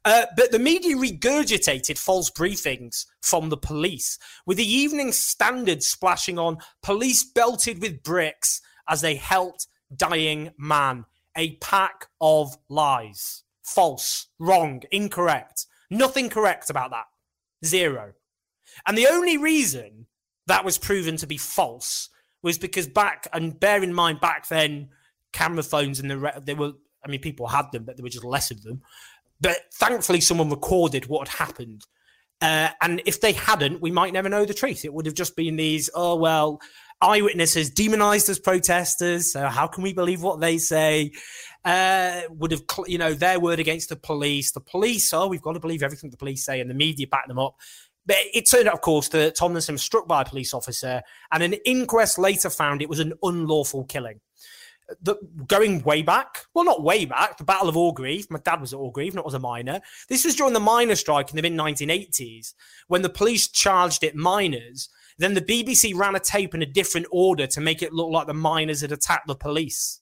Uh, 0.05 0.25
but 0.35 0.51
the 0.51 0.57
media 0.57 0.95
regurgitated 0.95 1.99
false 1.99 2.31
briefings 2.31 3.05
from 3.21 3.49
the 3.49 3.57
police, 3.57 4.17
with 4.47 4.57
the 4.57 4.65
Evening 4.65 5.11
Standard 5.11 5.83
splashing 5.83 6.39
on 6.39 6.57
police 6.81 7.23
belted 7.23 7.79
with 7.79 8.01
bricks 8.01 8.59
as 8.89 9.01
they 9.01 9.15
helped 9.15 9.67
dying 9.95 10.49
man. 10.57 11.05
A 11.37 11.55
pack 11.55 12.07
of 12.21 12.57
lies 12.69 13.43
false, 13.63 14.27
wrong, 14.39 14.81
incorrect. 14.91 15.65
Nothing 15.89 16.29
correct 16.29 16.69
about 16.69 16.91
that. 16.91 17.05
Zero. 17.65 18.13
And 18.85 18.97
the 18.97 19.07
only 19.07 19.37
reason 19.37 20.07
that 20.47 20.65
was 20.65 20.77
proven 20.77 21.17
to 21.17 21.27
be 21.27 21.37
false 21.37 22.09
was 22.41 22.57
because 22.57 22.87
back, 22.87 23.27
and 23.31 23.59
bear 23.59 23.81
in 23.83 23.93
mind, 23.93 24.19
back 24.19 24.47
then, 24.49 24.89
camera 25.31 25.63
phones 25.63 25.99
and 25.99 26.11
the 26.11 26.17
re- 26.17 26.39
they 26.43 26.53
were, 26.53 26.73
I 27.05 27.09
mean, 27.09 27.21
people 27.21 27.47
had 27.47 27.71
them, 27.71 27.85
but 27.85 27.95
there 27.95 28.03
were 28.03 28.09
just 28.09 28.25
less 28.25 28.51
of 28.51 28.61
them. 28.63 28.81
But 29.39 29.57
thankfully, 29.73 30.21
someone 30.21 30.49
recorded 30.49 31.07
what 31.07 31.27
had 31.27 31.47
happened. 31.47 31.85
Uh, 32.41 32.69
and 32.81 33.01
if 33.05 33.21
they 33.21 33.31
hadn't, 33.31 33.81
we 33.81 33.91
might 33.91 34.11
never 34.11 34.27
know 34.27 34.45
the 34.45 34.53
truth. 34.53 34.83
It 34.83 34.93
would 34.93 35.05
have 35.05 35.15
just 35.15 35.35
been 35.35 35.55
these, 35.55 35.89
oh, 35.95 36.15
well, 36.15 36.59
eyewitnesses 37.03 37.69
demonized 37.69 38.29
as 38.29 38.39
protesters. 38.39 39.33
So 39.33 39.47
how 39.47 39.67
can 39.67 39.83
we 39.83 39.93
believe 39.93 40.23
what 40.23 40.39
they 40.39 40.57
say? 40.57 41.11
uh, 41.65 42.21
would 42.29 42.51
have, 42.51 42.63
you 42.87 42.97
know, 42.97 43.13
their 43.13 43.39
word 43.39 43.59
against 43.59 43.89
the 43.89 43.95
police. 43.95 44.51
The 44.51 44.59
police, 44.59 45.13
oh, 45.13 45.27
we've 45.27 45.41
got 45.41 45.53
to 45.53 45.59
believe 45.59 45.83
everything 45.83 46.09
the 46.09 46.17
police 46.17 46.43
say, 46.45 46.59
and 46.59 46.69
the 46.69 46.75
media 46.75 47.07
back 47.07 47.27
them 47.27 47.39
up. 47.39 47.55
But 48.05 48.17
it 48.33 48.49
turned 48.49 48.67
out, 48.67 48.73
of 48.73 48.81
course, 48.81 49.07
that 49.09 49.35
Tomlinson 49.35 49.75
was 49.75 49.81
struck 49.81 50.07
by 50.07 50.23
a 50.23 50.25
police 50.25 50.53
officer, 50.53 51.01
and 51.31 51.41
an 51.41 51.53
inquest 51.65 52.19
later 52.19 52.49
found 52.49 52.81
it 52.81 52.89
was 52.89 52.99
an 52.99 53.13
unlawful 53.23 53.85
killing. 53.85 54.19
The, 55.01 55.15
going 55.47 55.81
way 55.83 56.01
back, 56.01 56.39
well, 56.53 56.65
not 56.65 56.83
way 56.83 57.05
back, 57.05 57.37
the 57.37 57.45
Battle 57.45 57.69
of 57.69 57.77
Orgreave. 57.77 58.29
My 58.29 58.39
dad 58.43 58.59
was 58.59 58.73
at 58.73 58.79
Orgreave, 58.79 59.15
not 59.15 59.25
as 59.25 59.33
a 59.33 59.39
miner. 59.39 59.79
This 60.09 60.25
was 60.25 60.35
during 60.35 60.51
the 60.51 60.59
miner 60.59 60.95
strike 60.95 61.29
in 61.29 61.37
the 61.37 61.41
mid 61.41 61.53
1980s 61.53 62.53
when 62.89 63.01
the 63.01 63.09
police 63.09 63.47
charged 63.47 64.03
it 64.03 64.15
miners. 64.15 64.89
Then 65.17 65.33
the 65.33 65.41
BBC 65.41 65.95
ran 65.95 66.15
a 66.15 66.19
tape 66.19 66.53
in 66.53 66.61
a 66.61 66.67
different 66.67 67.07
order 67.11 67.47
to 67.47 67.61
make 67.61 67.81
it 67.81 67.93
look 67.93 68.11
like 68.11 68.27
the 68.27 68.33
miners 68.33 68.81
had 68.81 68.91
attacked 68.91 69.27
the 69.27 69.35
police 69.35 69.99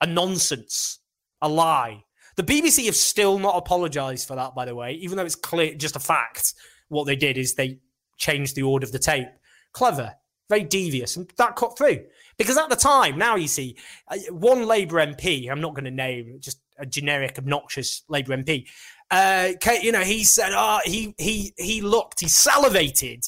a 0.00 0.06
nonsense, 0.06 1.00
a 1.40 1.48
lie. 1.48 2.04
The 2.36 2.42
BBC 2.42 2.86
have 2.86 2.96
still 2.96 3.38
not 3.38 3.56
apologized 3.56 4.28
for 4.28 4.34
that, 4.36 4.54
by 4.54 4.64
the 4.64 4.74
way, 4.74 4.92
even 4.94 5.16
though 5.16 5.24
it's 5.24 5.34
clear, 5.34 5.74
just 5.74 5.96
a 5.96 6.00
fact. 6.00 6.54
What 6.88 7.04
they 7.04 7.16
did 7.16 7.38
is 7.38 7.54
they 7.54 7.78
changed 8.18 8.54
the 8.54 8.62
order 8.62 8.84
of 8.84 8.92
the 8.92 8.98
tape. 8.98 9.28
Clever, 9.72 10.14
very 10.48 10.64
devious, 10.64 11.16
and 11.16 11.32
that 11.38 11.56
cut 11.56 11.78
through. 11.78 12.04
Because 12.36 12.58
at 12.58 12.68
the 12.68 12.76
time, 12.76 13.16
now 13.16 13.36
you 13.36 13.48
see, 13.48 13.76
uh, 14.08 14.18
one 14.30 14.66
Labour 14.66 14.96
MP, 14.96 15.50
I'm 15.50 15.60
not 15.60 15.74
going 15.74 15.84
to 15.84 15.90
name, 15.90 16.38
just 16.40 16.60
a 16.78 16.84
generic, 16.84 17.38
obnoxious 17.38 18.02
Labour 18.08 18.36
MP, 18.36 18.66
uh, 19.10 19.52
you 19.80 19.92
know, 19.92 20.00
he 20.00 20.24
said, 20.24 20.50
oh, 20.52 20.80
he, 20.84 21.14
he, 21.18 21.54
he 21.56 21.80
looked, 21.80 22.20
he 22.20 22.28
salivated 22.28 23.24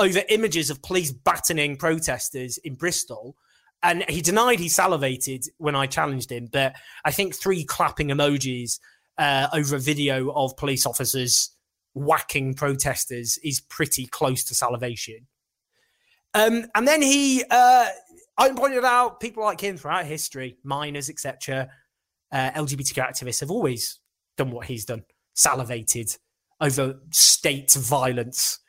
over 0.00 0.22
images 0.30 0.70
of 0.70 0.82
police 0.82 1.12
battening 1.12 1.76
protesters 1.76 2.58
in 2.58 2.74
Bristol 2.74 3.36
and 3.82 4.04
he 4.08 4.20
denied 4.20 4.58
he 4.58 4.68
salivated 4.68 5.44
when 5.58 5.74
I 5.74 5.86
challenged 5.86 6.30
him, 6.30 6.48
but 6.52 6.74
I 7.04 7.12
think 7.12 7.34
three 7.34 7.64
clapping 7.64 8.08
emojis 8.08 8.78
uh, 9.16 9.48
over 9.52 9.76
a 9.76 9.78
video 9.78 10.30
of 10.32 10.56
police 10.56 10.86
officers 10.86 11.50
whacking 11.94 12.54
protesters 12.54 13.38
is 13.42 13.60
pretty 13.60 14.06
close 14.06 14.44
to 14.44 14.54
salivation. 14.54 15.26
Um, 16.34 16.66
and 16.74 16.86
then 16.86 17.02
he, 17.02 17.42
uh, 17.50 17.86
I 18.38 18.50
pointed 18.50 18.84
out 18.84 19.20
people 19.20 19.42
like 19.42 19.60
him 19.60 19.76
throughout 19.76 20.06
history, 20.06 20.58
miners, 20.62 21.08
etc., 21.10 21.68
uh, 22.32 22.50
LGBTQ 22.52 22.94
activists 22.94 23.40
have 23.40 23.50
always 23.50 23.98
done 24.36 24.50
what 24.50 24.66
he's 24.66 24.84
done, 24.84 25.02
salivated 25.34 26.16
over 26.60 27.00
state 27.10 27.72
violence 27.72 28.60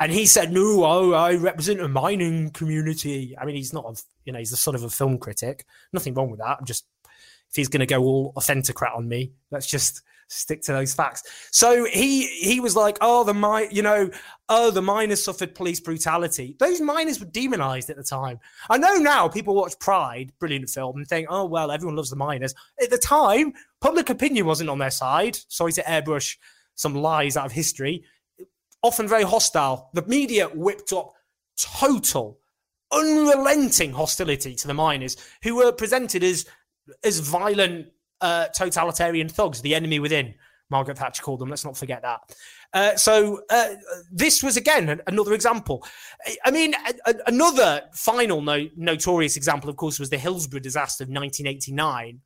and 0.00 0.10
he 0.10 0.26
said, 0.26 0.50
"No, 0.50 0.82
I, 0.82 1.30
I, 1.30 1.34
represent 1.34 1.80
a 1.80 1.88
mining 1.88 2.50
community." 2.50 3.36
I 3.38 3.44
mean, 3.44 3.54
he's 3.54 3.74
not, 3.74 3.84
a, 3.84 4.02
you 4.24 4.32
know, 4.32 4.38
he's 4.38 4.50
the 4.50 4.56
son 4.56 4.74
of 4.74 4.82
a 4.82 4.90
film 4.90 5.18
critic. 5.18 5.66
Nothing 5.92 6.14
wrong 6.14 6.30
with 6.30 6.40
that. 6.40 6.56
I'm 6.58 6.64
just, 6.64 6.86
if 7.04 7.54
he's 7.54 7.68
going 7.68 7.80
to 7.80 7.86
go 7.86 8.02
all 8.02 8.32
authentocrat 8.32 8.96
on 8.96 9.06
me, 9.06 9.32
let's 9.50 9.66
just 9.66 10.02
stick 10.28 10.62
to 10.62 10.72
those 10.72 10.94
facts. 10.94 11.22
So 11.50 11.84
he 11.84 12.26
he 12.26 12.60
was 12.60 12.74
like, 12.74 12.96
"Oh, 13.02 13.24
the 13.24 13.34
mine, 13.34 13.68
you 13.70 13.82
know, 13.82 14.10
oh, 14.48 14.70
the 14.70 14.80
miners 14.80 15.22
suffered 15.22 15.54
police 15.54 15.80
brutality." 15.80 16.56
Those 16.58 16.80
miners 16.80 17.20
were 17.20 17.26
demonized 17.26 17.90
at 17.90 17.96
the 17.96 18.02
time. 18.02 18.40
I 18.70 18.78
know 18.78 18.94
now 18.94 19.28
people 19.28 19.54
watch 19.54 19.78
Pride, 19.80 20.32
brilliant 20.38 20.70
film, 20.70 20.96
and 20.96 21.06
think, 21.06 21.26
"Oh, 21.28 21.44
well, 21.44 21.70
everyone 21.70 21.96
loves 21.96 22.10
the 22.10 22.16
miners." 22.16 22.54
At 22.82 22.88
the 22.88 22.98
time, 22.98 23.52
public 23.82 24.08
opinion 24.08 24.46
wasn't 24.46 24.70
on 24.70 24.78
their 24.78 24.90
side. 24.90 25.38
Sorry 25.48 25.72
to 25.74 25.82
airbrush 25.82 26.38
some 26.74 26.94
lies 26.94 27.36
out 27.36 27.44
of 27.44 27.52
history 27.52 28.02
often 28.82 29.08
very 29.08 29.24
hostile. 29.24 29.90
The 29.94 30.02
media 30.02 30.48
whipped 30.48 30.92
up 30.92 31.12
total, 31.56 32.40
unrelenting 32.92 33.92
hostility 33.92 34.54
to 34.54 34.66
the 34.66 34.74
miners, 34.74 35.16
who 35.42 35.56
were 35.56 35.72
presented 35.72 36.22
as 36.24 36.46
as 37.04 37.20
violent 37.20 37.88
uh, 38.20 38.48
totalitarian 38.48 39.28
thugs, 39.28 39.60
the 39.60 39.74
enemy 39.74 39.98
within. 39.98 40.34
Margaret 40.70 40.98
Thatcher 40.98 41.22
called 41.22 41.40
them. 41.40 41.50
Let's 41.50 41.64
not 41.64 41.76
forget 41.76 42.02
that. 42.02 42.20
Uh, 42.72 42.94
so 42.96 43.42
uh, 43.50 43.74
this 44.12 44.42
was 44.42 44.56
again 44.56 45.00
another 45.06 45.32
example. 45.32 45.84
I 46.44 46.52
mean, 46.52 46.74
a, 46.74 47.10
a, 47.10 47.14
another 47.26 47.82
final 47.92 48.40
no, 48.40 48.68
notorious 48.76 49.36
example, 49.36 49.68
of 49.68 49.76
course, 49.76 49.98
was 49.98 50.10
the 50.10 50.18
Hillsborough 50.18 50.60
disaster 50.60 51.02
of 51.02 51.08
1989, 51.08 52.20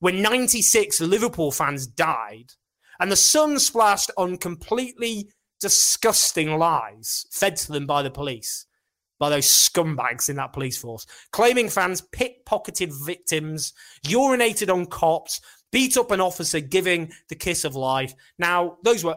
when 0.00 0.22
96 0.22 1.00
Liverpool 1.00 1.52
fans 1.52 1.86
died, 1.86 2.52
and 2.98 3.12
the 3.12 3.16
sun 3.16 3.60
splashed 3.60 4.10
on 4.16 4.38
completely 4.38 5.30
disgusting 5.60 6.58
lies 6.58 7.26
fed 7.30 7.56
to 7.56 7.72
them 7.72 7.86
by 7.86 8.02
the 8.02 8.10
police, 8.10 8.66
by 9.18 9.30
those 9.30 9.46
scumbags 9.46 10.28
in 10.28 10.36
that 10.36 10.52
police 10.52 10.76
force, 10.76 11.06
claiming 11.32 11.68
fans 11.68 12.02
pickpocketed 12.02 12.92
victims, 13.04 13.72
urinated 14.06 14.72
on 14.72 14.86
cops, 14.86 15.40
beat 15.72 15.96
up 15.96 16.10
an 16.10 16.20
officer 16.20 16.60
giving 16.60 17.12
the 17.28 17.34
kiss 17.34 17.64
of 17.64 17.74
life. 17.74 18.14
Now, 18.38 18.78
those 18.84 19.04
were 19.04 19.16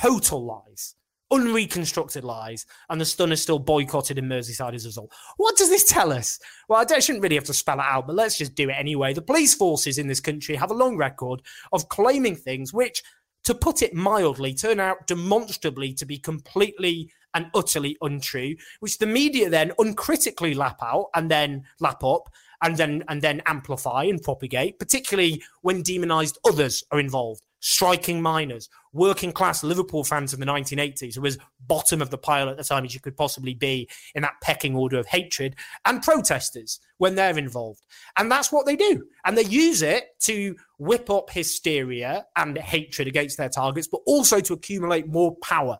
total 0.00 0.44
lies, 0.44 0.94
unreconstructed 1.30 2.24
lies, 2.24 2.66
and 2.88 3.00
the 3.00 3.04
Sun 3.04 3.32
is 3.32 3.42
still 3.42 3.58
boycotted 3.58 4.18
in 4.18 4.26
Merseyside 4.26 4.74
as 4.74 4.84
a 4.84 4.88
result. 4.88 5.12
What 5.36 5.56
does 5.56 5.68
this 5.68 5.84
tell 5.84 6.12
us? 6.12 6.38
Well, 6.68 6.84
I 6.88 6.98
shouldn't 7.00 7.22
really 7.22 7.34
have 7.34 7.44
to 7.44 7.54
spell 7.54 7.80
it 7.80 7.86
out, 7.86 8.06
but 8.06 8.16
let's 8.16 8.38
just 8.38 8.54
do 8.54 8.70
it 8.70 8.76
anyway. 8.78 9.12
The 9.12 9.22
police 9.22 9.54
forces 9.54 9.98
in 9.98 10.06
this 10.06 10.20
country 10.20 10.54
have 10.56 10.70
a 10.70 10.74
long 10.74 10.96
record 10.96 11.42
of 11.72 11.88
claiming 11.88 12.36
things 12.36 12.72
which 12.72 13.02
to 13.44 13.54
put 13.54 13.82
it 13.82 13.94
mildly, 13.94 14.54
turn 14.54 14.80
out 14.80 15.06
demonstrably 15.06 15.92
to 15.94 16.06
be 16.06 16.18
completely 16.18 17.10
and 17.34 17.50
utterly 17.54 17.96
untrue, 18.00 18.56
which 18.80 18.98
the 18.98 19.06
media 19.06 19.50
then 19.50 19.72
uncritically 19.78 20.54
lap 20.54 20.78
out 20.82 21.06
and 21.14 21.30
then 21.30 21.64
lap 21.80 22.02
up 22.04 22.30
and 22.62 22.76
then 22.76 23.04
and 23.08 23.20
then 23.20 23.42
amplify 23.46 24.04
and 24.04 24.22
propagate, 24.22 24.78
particularly 24.78 25.42
when 25.62 25.82
demonized 25.82 26.38
others 26.46 26.84
are 26.90 27.00
involved. 27.00 27.42
Striking 27.66 28.20
miners, 28.20 28.68
working 28.92 29.32
class 29.32 29.64
Liverpool 29.64 30.04
fans 30.04 30.34
in 30.34 30.40
the 30.40 30.44
1980s, 30.44 31.14
who 31.14 31.22
was 31.22 31.38
bottom 31.66 32.02
of 32.02 32.10
the 32.10 32.18
pile 32.18 32.50
at 32.50 32.58
the 32.58 32.62
time 32.62 32.84
as 32.84 32.92
you 32.92 33.00
could 33.00 33.16
possibly 33.16 33.54
be 33.54 33.88
in 34.14 34.20
that 34.20 34.34
pecking 34.42 34.76
order 34.76 34.98
of 34.98 35.06
hatred, 35.06 35.56
and 35.86 36.02
protesters 36.02 36.78
when 36.98 37.14
they're 37.14 37.38
involved. 37.38 37.80
And 38.18 38.30
that's 38.30 38.52
what 38.52 38.66
they 38.66 38.76
do. 38.76 39.06
And 39.24 39.38
they 39.38 39.46
use 39.46 39.80
it 39.80 40.08
to 40.24 40.56
whip 40.78 41.08
up 41.08 41.30
hysteria 41.30 42.26
and 42.36 42.58
hatred 42.58 43.08
against 43.08 43.38
their 43.38 43.48
targets, 43.48 43.88
but 43.88 44.02
also 44.04 44.40
to 44.40 44.52
accumulate 44.52 45.08
more 45.08 45.34
power. 45.36 45.78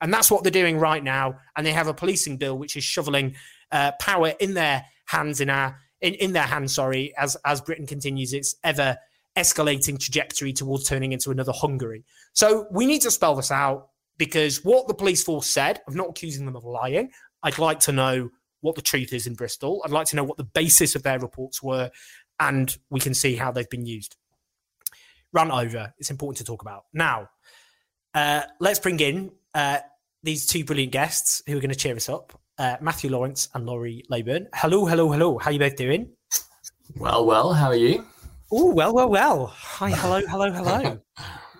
And 0.00 0.14
that's 0.14 0.30
what 0.30 0.44
they're 0.44 0.52
doing 0.52 0.78
right 0.78 1.02
now. 1.02 1.40
And 1.56 1.66
they 1.66 1.72
have 1.72 1.88
a 1.88 1.94
policing 1.94 2.36
bill 2.36 2.56
which 2.56 2.76
is 2.76 2.84
shoveling 2.84 3.34
uh, 3.72 3.90
power 4.00 4.34
in 4.38 4.54
their 4.54 4.84
hands 5.06 5.40
in 5.40 5.50
our 5.50 5.80
in, 6.00 6.14
in 6.14 6.32
their 6.32 6.44
hands, 6.44 6.76
sorry, 6.76 7.12
as 7.16 7.36
as 7.44 7.60
Britain 7.60 7.88
continues 7.88 8.32
its 8.32 8.54
ever 8.62 8.98
escalating 9.36 9.98
trajectory 9.98 10.52
towards 10.52 10.88
turning 10.88 11.12
into 11.12 11.30
another 11.30 11.52
Hungary. 11.52 12.04
So 12.32 12.66
we 12.70 12.86
need 12.86 13.02
to 13.02 13.10
spell 13.10 13.34
this 13.34 13.50
out 13.50 13.88
because 14.16 14.64
what 14.64 14.86
the 14.86 14.94
police 14.94 15.24
force 15.24 15.48
said, 15.48 15.80
I'm 15.88 15.94
not 15.94 16.10
accusing 16.10 16.46
them 16.46 16.56
of 16.56 16.64
lying. 16.64 17.10
I'd 17.42 17.58
like 17.58 17.80
to 17.80 17.92
know 17.92 18.30
what 18.60 18.76
the 18.76 18.82
truth 18.82 19.12
is 19.12 19.26
in 19.26 19.34
Bristol. 19.34 19.82
I'd 19.84 19.90
like 19.90 20.06
to 20.08 20.16
know 20.16 20.24
what 20.24 20.36
the 20.38 20.44
basis 20.44 20.94
of 20.94 21.02
their 21.02 21.18
reports 21.18 21.62
were, 21.62 21.90
and 22.40 22.74
we 22.90 23.00
can 23.00 23.12
see 23.12 23.36
how 23.36 23.52
they've 23.52 23.68
been 23.68 23.86
used. 23.86 24.16
Run 25.32 25.50
over. 25.50 25.92
It's 25.98 26.10
important 26.10 26.38
to 26.38 26.44
talk 26.44 26.62
about. 26.62 26.84
Now, 26.94 27.28
uh, 28.14 28.42
let's 28.60 28.78
bring 28.78 29.00
in 29.00 29.32
uh, 29.52 29.80
these 30.22 30.46
two 30.46 30.64
brilliant 30.64 30.92
guests 30.92 31.42
who 31.46 31.56
are 31.56 31.60
going 31.60 31.70
to 31.70 31.76
cheer 31.76 31.96
us 31.96 32.08
up. 32.08 32.40
uh, 32.58 32.76
Mathew 32.80 33.10
Lawrence 33.10 33.48
and 33.54 33.66
Laurie 33.66 34.04
Laybourn. 34.10 34.46
Hello, 34.54 34.86
hello, 34.86 35.10
hello. 35.10 35.38
How 35.38 35.50
are 35.50 35.52
you 35.52 35.58
both 35.58 35.76
doing? 35.76 36.10
Well, 36.96 37.26
well, 37.26 37.52
how 37.52 37.68
are 37.68 37.76
you? 37.76 38.04
Oh, 38.52 38.72
well, 38.72 38.94
well, 38.94 39.08
well. 39.08 39.46
Hi, 39.46 39.90
hello, 39.90 40.20
hello, 40.26 40.50
hello. 40.52 41.00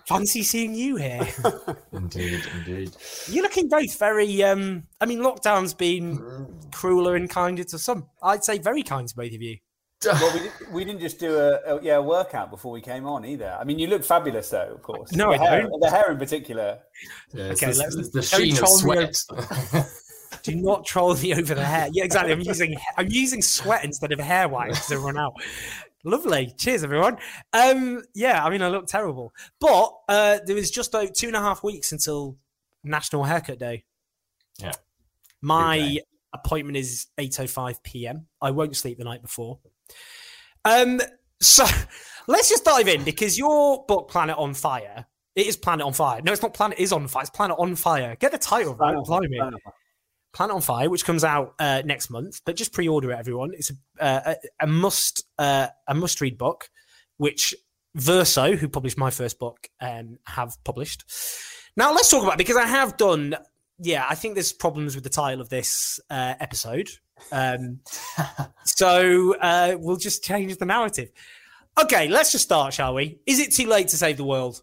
Fancy 0.07 0.43
seeing 0.43 0.75
you 0.75 0.97
here. 0.97 1.27
indeed, 1.91 2.41
indeed. 2.57 2.95
You're 3.27 3.43
looking 3.43 3.67
both 3.67 3.97
very. 3.97 4.43
Um, 4.43 4.83
I 5.01 5.05
mean, 5.05 5.19
lockdown's 5.19 5.73
been 5.73 6.47
crueler 6.71 7.15
and 7.15 7.29
kinder 7.29 7.63
to 7.65 7.79
some. 7.79 8.05
I'd 8.21 8.43
say 8.43 8.59
very 8.59 8.83
kind 8.83 9.07
to 9.07 9.15
both 9.15 9.33
of 9.33 9.41
you. 9.41 9.57
well, 10.05 10.33
we, 10.35 10.39
did, 10.41 10.51
we 10.71 10.85
didn't 10.85 11.01
just 11.01 11.19
do 11.19 11.35
a, 11.35 11.53
a, 11.65 11.81
yeah 11.81 11.95
a 11.95 12.01
workout 12.01 12.51
before 12.51 12.71
we 12.71 12.81
came 12.81 13.07
on 13.07 13.25
either. 13.25 13.57
I 13.59 13.63
mean, 13.63 13.79
you 13.79 13.87
look 13.87 14.03
fabulous 14.03 14.49
though, 14.49 14.73
of 14.75 14.83
course. 14.83 15.11
No, 15.13 15.31
the 15.31 15.41
I 15.41 15.49
hair, 15.49 15.61
don't. 15.63 15.79
The 15.79 15.89
hair 15.89 16.11
in 16.11 16.17
particular. 16.19 16.79
Yeah, 17.33 17.45
Okay, 17.45 17.71
the, 17.71 17.77
let's- 17.79 17.95
it's 17.95 18.09
the 18.09 18.21
don't 18.21 18.41
sheen 18.43 18.51
of 18.51 18.59
troll 18.59 18.75
me 18.83 19.07
sweat. 19.13 19.87
Do 20.43 20.55
not 20.55 20.85
troll 20.85 21.15
me 21.15 21.33
over 21.33 21.55
the 21.55 21.65
hair. 21.65 21.87
Yeah, 21.91 22.03
exactly. 22.03 22.33
I'm 22.33 22.41
using 22.41 22.75
I'm 22.97 23.07
using 23.09 23.41
sweat 23.41 23.83
instead 23.83 24.11
of 24.11 24.19
hair 24.19 24.47
wax 24.47 24.87
to 24.89 24.99
run 24.99 25.17
out. 25.17 25.33
Lovely. 26.05 26.53
Cheers, 26.57 26.83
everyone. 26.83 27.17
Um, 27.51 28.03
yeah, 28.13 28.45
I 28.45 28.51
mean, 28.51 28.61
I 28.61 28.69
look 28.69 28.85
terrible, 28.85 29.33
but 29.59 29.91
uh, 30.07 30.37
there 30.45 30.55
was 30.55 30.69
just 30.69 30.93
like 30.93 31.13
two 31.13 31.27
and 31.27 31.35
a 31.35 31.41
half 31.41 31.63
weeks 31.63 31.91
until 31.91 32.37
National 32.83 33.23
Haircut 33.23 33.57
Day. 33.57 33.85
Yeah. 34.59 34.73
My 35.41 35.77
Big 35.79 35.95
day. 35.95 36.01
appointment 36.33 36.77
is 36.77 37.07
8:05 37.17 37.81
p.m. 37.83 38.27
I 38.39 38.51
won't 38.51 38.75
sleep 38.75 38.99
the 38.99 39.03
night 39.03 39.23
before. 39.23 39.59
Um, 40.63 41.01
so 41.41 41.65
let's 42.27 42.49
just 42.49 42.65
dive 42.65 42.87
in 42.87 43.03
because 43.03 43.35
your 43.35 43.83
book, 43.87 44.07
Planet 44.09 44.37
on 44.37 44.53
Fire, 44.53 45.07
it 45.35 45.47
is 45.47 45.57
Planet 45.57 45.87
on 45.87 45.93
Fire. 45.93 46.21
No, 46.21 46.31
it's 46.31 46.41
not 46.41 46.53
Planet 46.53 46.77
is 46.77 46.93
on 46.93 47.07
Fire. 47.07 47.21
It's 47.23 47.31
Planet 47.31 47.57
on 47.59 47.75
Fire. 47.75 48.15
Get 48.15 48.31
the 48.31 48.37
title 48.37 48.75
right. 48.75 48.95
Blimey. 48.95 49.37
Planet 49.37 49.59
on 50.39 50.61
Fire, 50.61 50.89
which 50.89 51.05
comes 51.05 51.23
out 51.23 51.55
uh, 51.59 51.81
next 51.85 52.09
month, 52.09 52.41
but 52.45 52.55
just 52.55 52.73
pre-order 52.73 53.11
it, 53.11 53.17
everyone. 53.17 53.53
It's 53.53 53.71
a, 53.71 54.03
uh, 54.03 54.33
a, 54.59 54.63
a 54.65 54.67
must 54.67 55.25
uh, 55.37 55.67
a 55.87 55.95
must 55.95 56.21
read 56.21 56.37
book, 56.37 56.69
which 57.17 57.53
Verso, 57.95 58.55
who 58.55 58.67
published 58.67 58.97
my 58.97 59.09
first 59.09 59.39
book, 59.39 59.69
um, 59.79 60.19
have 60.25 60.61
published. 60.63 61.05
Now 61.77 61.93
let's 61.93 62.09
talk 62.09 62.23
about 62.23 62.33
it, 62.33 62.37
because 62.39 62.57
I 62.57 62.67
have 62.67 62.97
done. 62.97 63.35
Yeah, 63.79 64.05
I 64.09 64.15
think 64.15 64.35
there's 64.35 64.53
problems 64.53 64.95
with 64.95 65.03
the 65.03 65.09
title 65.09 65.41
of 65.41 65.49
this 65.49 65.99
uh, 66.09 66.35
episode, 66.39 66.89
um, 67.31 67.79
so 68.65 69.35
uh, 69.37 69.75
we'll 69.77 69.97
just 69.97 70.23
change 70.23 70.55
the 70.57 70.65
narrative. 70.65 71.11
Okay, 71.81 72.07
let's 72.07 72.31
just 72.31 72.45
start, 72.45 72.73
shall 72.73 72.93
we? 72.93 73.19
Is 73.25 73.39
it 73.39 73.53
too 73.53 73.67
late 73.67 73.89
to 73.89 73.97
save 73.97 74.15
the 74.15 74.23
world? 74.23 74.61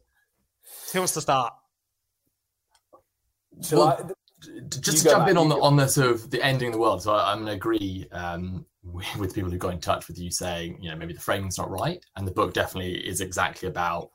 Who 0.92 1.00
wants 1.00 1.12
to 1.14 1.20
start? 1.20 1.52
Shall 3.62 3.78
Well, 3.78 3.88
I- 3.88 4.12
Just 4.68 5.04
You 5.04 5.10
to 5.10 5.16
jump 5.16 5.28
in 5.28 5.36
on 5.36 5.48
the 5.48 5.56
on 5.56 5.76
the 5.76 5.86
sort 5.86 6.10
of 6.10 6.30
the 6.30 6.42
ending 6.42 6.68
of 6.68 6.74
the 6.74 6.80
world. 6.80 7.02
So 7.02 7.14
I, 7.14 7.32
I'm 7.32 7.38
going 7.38 7.46
to 7.46 7.52
agree 7.52 8.08
um, 8.12 8.66
with, 8.82 9.06
with 9.18 9.34
people 9.34 9.50
who 9.50 9.58
got 9.58 9.72
in 9.72 9.80
touch 9.80 10.08
with 10.08 10.18
you 10.18 10.30
saying, 10.30 10.78
you 10.80 10.90
know, 10.90 10.96
maybe 10.96 11.14
the 11.14 11.20
framing's 11.20 11.58
not 11.58 11.70
right, 11.70 12.04
and 12.16 12.26
the 12.26 12.32
book 12.32 12.52
definitely 12.52 12.96
is 13.06 13.20
exactly 13.20 13.68
about 13.68 14.10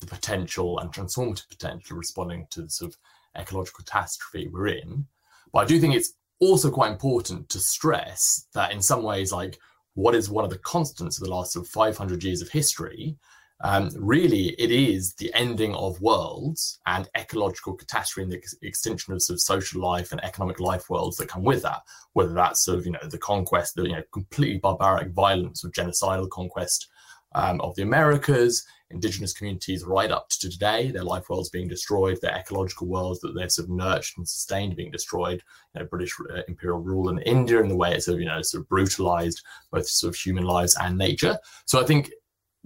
the 0.00 0.06
potential 0.06 0.78
and 0.78 0.92
transformative 0.92 1.48
potential 1.48 1.96
responding 1.96 2.46
to 2.50 2.62
the 2.62 2.70
sort 2.70 2.92
of 2.92 2.98
ecological 3.40 3.84
catastrophe 3.84 4.48
we're 4.48 4.68
in. 4.68 5.06
But 5.52 5.60
I 5.60 5.64
do 5.64 5.80
think 5.80 5.94
it's 5.94 6.14
also 6.40 6.70
quite 6.70 6.92
important 6.92 7.48
to 7.50 7.58
stress 7.58 8.46
that 8.54 8.72
in 8.72 8.82
some 8.82 9.02
ways, 9.02 9.32
like 9.32 9.58
what 9.94 10.14
is 10.14 10.28
one 10.28 10.44
of 10.44 10.50
the 10.50 10.58
constants 10.58 11.18
of 11.18 11.24
the 11.24 11.30
last 11.30 11.52
sort 11.52 11.66
of 11.66 11.72
500 11.72 12.22
years 12.22 12.42
of 12.42 12.50
history, 12.50 13.16
um, 13.60 13.90
really 13.96 14.48
it 14.58 14.70
is 14.70 15.14
the 15.14 15.32
ending 15.34 15.74
of 15.74 16.00
worlds 16.00 16.78
and 16.86 17.08
ecological 17.16 17.74
catastrophe 17.74 18.24
and 18.24 18.32
the 18.32 18.36
ex- 18.36 18.54
extinction 18.62 19.14
of 19.14 19.22
sort 19.22 19.36
of 19.36 19.40
social 19.40 19.80
life 19.80 20.12
and 20.12 20.22
economic 20.24 20.60
life 20.60 20.90
worlds 20.90 21.16
that 21.16 21.28
come 21.28 21.42
with 21.42 21.62
that, 21.62 21.82
whether 22.12 22.34
that's 22.34 22.64
sort 22.64 22.78
of, 22.78 22.86
you 22.86 22.92
know, 22.92 22.98
the 23.08 23.18
conquest, 23.18 23.74
the, 23.74 23.84
you 23.84 23.92
know, 23.92 24.02
completely 24.12 24.58
barbaric 24.58 25.10
violence 25.12 25.64
or 25.64 25.70
genocidal 25.70 26.28
conquest 26.28 26.88
um, 27.34 27.60
of 27.60 27.74
the 27.76 27.82
Americas, 27.82 28.66
indigenous 28.90 29.32
communities 29.32 29.84
right 29.84 30.10
up 30.10 30.28
to 30.28 30.48
today, 30.48 30.90
their 30.90 31.02
life 31.02 31.28
worlds 31.28 31.48
being 31.48 31.66
destroyed, 31.66 32.18
their 32.20 32.36
ecological 32.36 32.86
worlds 32.86 33.20
that 33.20 33.34
they've 33.34 33.50
sort 33.50 33.68
of 33.68 33.74
nurtured 33.74 34.18
and 34.18 34.28
sustained 34.28 34.76
being 34.76 34.90
destroyed, 34.90 35.42
you 35.74 35.80
know, 35.80 35.86
British 35.86 36.14
uh, 36.34 36.42
imperial 36.46 36.80
rule 36.80 37.08
in 37.08 37.18
India 37.20 37.60
and 37.60 37.70
the 37.70 37.76
way 37.76 37.94
it's 37.94 38.06
sort 38.06 38.16
of, 38.16 38.20
you 38.20 38.28
know, 38.28 38.42
sort 38.42 38.62
of 38.62 38.68
brutalized 38.68 39.42
both 39.70 39.86
sort 39.86 40.14
of 40.14 40.20
human 40.20 40.44
lives 40.44 40.76
and 40.80 40.96
nature. 40.96 41.38
So 41.64 41.80
I 41.80 41.84
think 41.84 42.10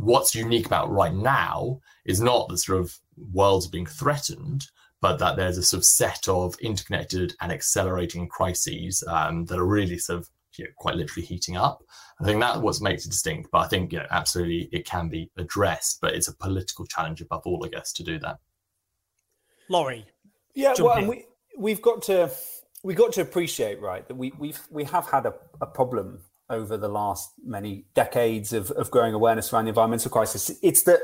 what's 0.00 0.34
unique 0.34 0.66
about 0.66 0.90
right 0.90 1.14
now 1.14 1.80
is 2.04 2.20
not 2.20 2.48
the 2.48 2.58
sort 2.58 2.80
of 2.80 2.98
worlds 3.32 3.66
being 3.66 3.86
threatened, 3.86 4.66
but 5.00 5.18
that 5.18 5.36
there's 5.36 5.58
a 5.58 5.62
sort 5.62 5.78
of 5.78 5.84
set 5.84 6.28
of 6.28 6.56
interconnected 6.60 7.34
and 7.40 7.52
accelerating 7.52 8.28
crises 8.28 9.04
um, 9.08 9.44
that 9.46 9.58
are 9.58 9.66
really 9.66 9.98
sort 9.98 10.20
of 10.20 10.28
you 10.56 10.64
know, 10.64 10.70
quite 10.76 10.96
literally 10.96 11.26
heating 11.26 11.56
up. 11.56 11.82
I 12.20 12.24
think 12.24 12.40
that's 12.40 12.58
what 12.58 12.80
makes 12.80 13.06
it 13.06 13.10
distinct. 13.10 13.50
But 13.50 13.58
I 13.58 13.68
think 13.68 13.92
you 13.92 13.98
know 13.98 14.06
absolutely 14.10 14.68
it 14.72 14.84
can 14.84 15.08
be 15.08 15.30
addressed, 15.36 16.00
but 16.00 16.14
it's 16.14 16.28
a 16.28 16.36
political 16.36 16.86
challenge 16.86 17.20
above 17.20 17.42
all, 17.44 17.64
I 17.64 17.68
guess, 17.68 17.92
to 17.94 18.02
do 18.02 18.18
that. 18.20 18.38
Laurie. 19.68 20.06
Yeah, 20.54 20.74
well, 20.78 20.92
in. 20.92 20.98
and 21.00 21.08
we 21.08 21.26
we've 21.56 21.82
got 21.82 22.02
to 22.02 22.30
we've 22.82 22.96
got 22.96 23.12
to 23.12 23.20
appreciate 23.20 23.80
right 23.80 24.06
that 24.08 24.16
we 24.16 24.32
we've 24.38 24.60
we 24.70 24.84
have 24.84 25.08
had 25.08 25.26
a, 25.26 25.34
a 25.60 25.66
problem 25.66 26.20
over 26.50 26.76
the 26.76 26.88
last 26.88 27.32
many 27.44 27.84
decades 27.94 28.52
of, 28.52 28.70
of 28.72 28.90
growing 28.90 29.14
awareness 29.14 29.52
around 29.52 29.64
the 29.64 29.70
environmental 29.70 30.10
crisis. 30.10 30.50
It's 30.62 30.82
that 30.82 31.00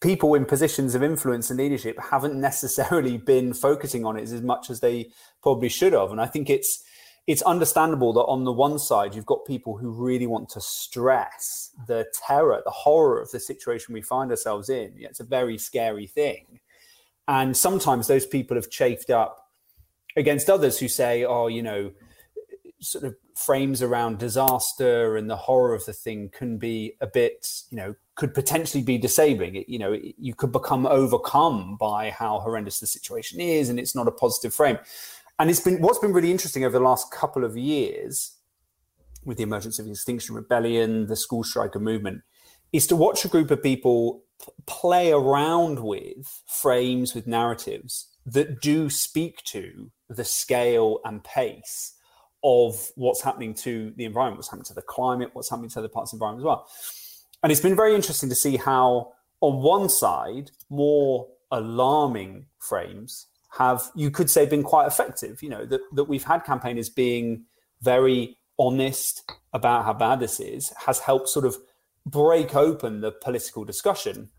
people 0.00 0.34
in 0.34 0.44
positions 0.44 0.94
of 0.94 1.02
influence 1.02 1.50
and 1.50 1.58
leadership 1.58 1.98
haven't 2.10 2.40
necessarily 2.40 3.16
been 3.32 3.52
focusing 3.52 4.04
on 4.04 4.16
it 4.16 4.22
as 4.22 4.42
much 4.42 4.70
as 4.70 4.80
they 4.80 5.10
probably 5.42 5.68
should 5.68 5.92
have. 5.92 6.10
And 6.10 6.20
I 6.20 6.26
think 6.26 6.50
it's 6.50 6.84
it's 7.26 7.42
understandable 7.42 8.14
that 8.14 8.22
on 8.22 8.44
the 8.44 8.52
one 8.52 8.78
side 8.78 9.14
you've 9.14 9.26
got 9.26 9.44
people 9.44 9.76
who 9.76 9.90
really 9.90 10.26
want 10.26 10.48
to 10.48 10.62
stress 10.62 11.70
the 11.86 12.06
terror, 12.26 12.62
the 12.64 12.70
horror 12.70 13.20
of 13.20 13.30
the 13.32 13.38
situation 13.38 13.92
we 13.92 14.00
find 14.00 14.30
ourselves 14.30 14.70
in. 14.70 14.94
Yeah, 14.96 15.08
It's 15.08 15.20
a 15.20 15.24
very 15.24 15.58
scary 15.58 16.06
thing. 16.06 16.60
And 17.28 17.54
sometimes 17.54 18.06
those 18.06 18.24
people 18.24 18.56
have 18.56 18.70
chafed 18.70 19.10
up 19.10 19.50
against 20.16 20.48
others 20.48 20.78
who 20.78 20.88
say, 20.88 21.24
oh, 21.24 21.48
you 21.48 21.62
know, 21.62 21.92
sort 22.80 23.04
of 23.04 23.14
frames 23.38 23.80
around 23.82 24.18
disaster 24.18 25.16
and 25.16 25.30
the 25.30 25.36
horror 25.36 25.72
of 25.72 25.84
the 25.84 25.92
thing 25.92 26.28
can 26.28 26.58
be 26.58 26.94
a 27.00 27.06
bit, 27.06 27.46
you 27.70 27.76
know, 27.76 27.94
could 28.16 28.34
potentially 28.34 28.82
be 28.82 28.98
disabling. 28.98 29.54
It, 29.54 29.68
you 29.68 29.78
know, 29.78 29.92
it- 29.92 30.16
you 30.18 30.34
could 30.34 30.50
become 30.50 30.86
overcome 30.86 31.76
by 31.76 32.10
how 32.10 32.40
horrendous 32.40 32.80
the 32.80 32.86
situation 32.86 33.38
is, 33.40 33.68
and 33.68 33.78
it's 33.78 33.94
not 33.94 34.08
a 34.08 34.10
positive 34.10 34.52
frame. 34.52 34.78
And 35.38 35.48
it's 35.50 35.60
been 35.60 35.80
what's 35.80 36.00
been 36.00 36.12
really 36.12 36.32
interesting 36.32 36.64
over 36.64 36.76
the 36.76 36.84
last 36.84 37.12
couple 37.12 37.44
of 37.44 37.56
years 37.56 38.32
with 39.24 39.36
the 39.36 39.44
emergence 39.44 39.78
of 39.78 39.84
the 39.84 39.92
Extinction 39.92 40.34
Rebellion, 40.34 41.06
the 41.06 41.14
school 41.14 41.44
striker 41.44 41.78
movement, 41.78 42.22
is 42.72 42.88
to 42.88 42.96
watch 42.96 43.24
a 43.24 43.28
group 43.28 43.52
of 43.52 43.62
people 43.62 44.24
p- 44.44 44.50
play 44.66 45.12
around 45.12 45.78
with 45.80 46.42
frames, 46.46 47.14
with 47.14 47.28
narratives 47.28 48.08
that 48.26 48.60
do 48.60 48.90
speak 48.90 49.42
to 49.44 49.92
the 50.08 50.24
scale 50.24 50.98
and 51.04 51.22
pace 51.22 51.94
of 52.42 52.90
what's 52.94 53.22
happening 53.22 53.52
to 53.52 53.92
the 53.96 54.04
environment, 54.04 54.38
what's 54.38 54.48
happening 54.48 54.64
to 54.64 54.74
the 54.74 54.82
climate, 54.82 55.30
what's 55.32 55.50
happening 55.50 55.70
to 55.70 55.78
other 55.80 55.88
parts 55.88 56.12
of 56.12 56.18
the 56.18 56.24
environment 56.24 56.42
as 56.42 56.46
well. 56.46 56.68
And 57.42 57.52
it's 57.52 57.60
been 57.60 57.76
very 57.76 57.94
interesting 57.94 58.28
to 58.28 58.34
see 58.34 58.56
how, 58.56 59.12
on 59.40 59.62
one 59.62 59.88
side, 59.88 60.50
more 60.68 61.28
alarming 61.50 62.46
frames 62.58 63.26
have, 63.56 63.90
you 63.94 64.10
could 64.10 64.30
say, 64.30 64.46
been 64.46 64.62
quite 64.62 64.86
effective. 64.86 65.42
You 65.42 65.50
know, 65.50 65.66
that, 65.66 65.80
that 65.94 66.04
we've 66.04 66.24
had 66.24 66.44
campaigners 66.44 66.88
being 66.88 67.44
very 67.80 68.36
honest 68.58 69.30
about 69.52 69.84
how 69.84 69.92
bad 69.92 70.20
this 70.20 70.40
is 70.40 70.72
has 70.86 70.98
helped 71.00 71.28
sort 71.28 71.44
of 71.44 71.56
break 72.04 72.54
open 72.54 73.00
the 73.00 73.12
political 73.12 73.64
discussion. 73.64 74.30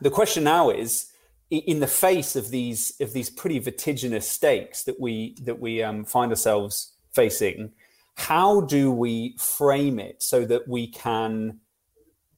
The 0.00 0.10
question 0.10 0.44
now 0.44 0.70
is, 0.70 1.12
in 1.50 1.80
the 1.80 1.86
face 1.86 2.34
of 2.34 2.50
these 2.50 2.94
of 3.00 3.12
these 3.12 3.30
pretty 3.30 3.58
vertiginous 3.60 4.28
stakes 4.28 4.82
that 4.84 4.98
we 4.98 5.36
that 5.42 5.60
we 5.60 5.82
um, 5.82 6.04
find 6.04 6.32
ourselves 6.32 6.95
facing, 7.16 7.72
how 8.14 8.60
do 8.60 8.92
we 8.92 9.36
frame 9.38 9.98
it 9.98 10.22
so 10.22 10.44
that 10.44 10.68
we 10.68 10.86
can 10.86 11.58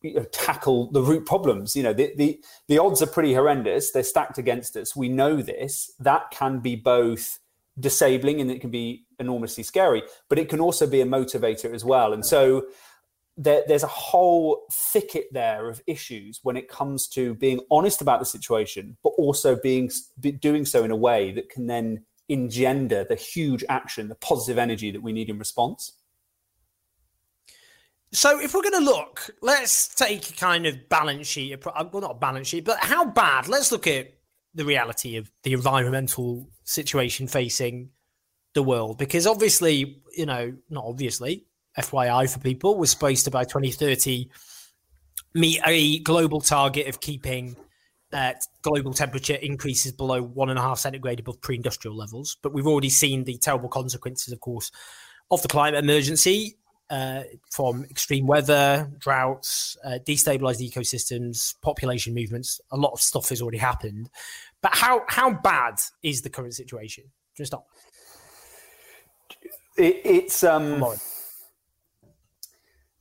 you 0.02 0.14
know, 0.14 0.24
tackle 0.24 0.90
the 0.92 1.02
root 1.02 1.26
problems? 1.26 1.76
You 1.76 1.82
know, 1.82 1.92
the, 1.92 2.14
the 2.16 2.40
the 2.68 2.78
odds 2.78 3.02
are 3.02 3.06
pretty 3.06 3.34
horrendous. 3.34 3.90
They're 3.90 4.02
stacked 4.02 4.38
against 4.38 4.76
us. 4.76 4.96
We 4.96 5.08
know 5.08 5.42
this. 5.42 5.92
That 6.00 6.30
can 6.30 6.60
be 6.60 6.76
both 6.76 7.38
disabling 7.78 8.40
and 8.40 8.50
it 8.50 8.60
can 8.60 8.70
be 8.70 9.04
enormously 9.20 9.62
scary, 9.62 10.02
but 10.28 10.38
it 10.38 10.48
can 10.48 10.60
also 10.60 10.86
be 10.86 11.00
a 11.00 11.06
motivator 11.06 11.72
as 11.72 11.84
well. 11.84 12.12
And 12.12 12.24
so 12.24 12.66
there, 13.36 13.62
there's 13.68 13.84
a 13.84 13.88
whole 13.88 14.66
thicket 14.70 15.26
there 15.30 15.68
of 15.68 15.80
issues 15.86 16.40
when 16.42 16.56
it 16.56 16.68
comes 16.68 17.06
to 17.08 17.34
being 17.34 17.60
honest 17.70 18.00
about 18.00 18.18
the 18.18 18.26
situation, 18.26 18.96
but 19.04 19.10
also 19.10 19.56
being 19.62 19.90
be 20.18 20.32
doing 20.32 20.64
so 20.64 20.82
in 20.84 20.90
a 20.90 20.96
way 20.96 21.32
that 21.32 21.48
can 21.48 21.66
then 21.68 22.04
engender 22.28 23.04
the 23.04 23.14
huge 23.14 23.64
action, 23.68 24.08
the 24.08 24.14
positive 24.14 24.58
energy 24.58 24.90
that 24.90 25.02
we 25.02 25.12
need 25.12 25.30
in 25.30 25.38
response. 25.38 25.92
So 28.12 28.40
if 28.40 28.54
we're 28.54 28.62
going 28.62 28.84
to 28.84 28.90
look, 28.90 29.30
let's 29.42 29.94
take 29.94 30.30
a 30.30 30.32
kind 30.32 30.66
of 30.66 30.88
balance 30.88 31.26
sheet. 31.26 31.60
appro- 31.60 31.72
uh, 31.76 31.84
Well, 31.92 32.02
not 32.02 32.12
a 32.12 32.18
balance 32.18 32.48
sheet, 32.48 32.64
but 32.64 32.78
how 32.80 33.04
bad? 33.04 33.48
Let's 33.48 33.70
look 33.70 33.86
at 33.86 34.14
the 34.54 34.64
reality 34.64 35.16
of 35.16 35.30
the 35.42 35.52
environmental 35.52 36.48
situation 36.64 37.28
facing 37.28 37.90
the 38.54 38.62
world? 38.62 38.98
Because 38.98 39.26
obviously, 39.26 40.02
you 40.16 40.26
know, 40.26 40.54
not 40.70 40.84
obviously, 40.84 41.46
FYI 41.78 42.32
for 42.32 42.40
people, 42.40 42.76
we're 42.76 42.86
supposed 42.86 43.24
to 43.26 43.30
by 43.30 43.44
2030 43.44 44.30
meet 45.34 45.60
a 45.66 46.00
global 46.00 46.40
target 46.40 46.88
of 46.88 47.00
keeping 47.00 47.56
uh, 48.12 48.32
global 48.62 48.92
temperature 48.92 49.34
increases 49.34 49.92
below 49.92 50.22
one 50.22 50.50
and 50.50 50.58
a 50.58 50.62
half 50.62 50.78
centigrade 50.78 51.20
above 51.20 51.40
pre-industrial 51.40 51.96
levels. 51.96 52.36
But 52.42 52.52
we've 52.52 52.66
already 52.66 52.90
seen 52.90 53.24
the 53.24 53.36
terrible 53.38 53.68
consequences, 53.68 54.32
of 54.32 54.40
course, 54.40 54.70
of 55.30 55.42
the 55.42 55.48
climate 55.48 55.82
emergency 55.82 56.56
uh, 56.90 57.22
from 57.50 57.84
extreme 57.84 58.26
weather, 58.26 58.90
droughts, 58.98 59.76
uh, 59.84 59.98
destabilized 60.06 60.66
ecosystems, 60.66 61.54
population 61.60 62.14
movements. 62.14 62.60
A 62.70 62.76
lot 62.76 62.92
of 62.92 63.00
stuff 63.00 63.28
has 63.28 63.42
already 63.42 63.58
happened. 63.58 64.08
But 64.62 64.74
how 64.74 65.02
how 65.06 65.32
bad 65.32 65.74
is 66.02 66.22
the 66.22 66.30
current 66.30 66.54
situation? 66.54 67.04
Just 67.36 67.50
stop. 67.50 67.66
It, 69.76 70.00
it's 70.04 70.42
um, 70.42 70.82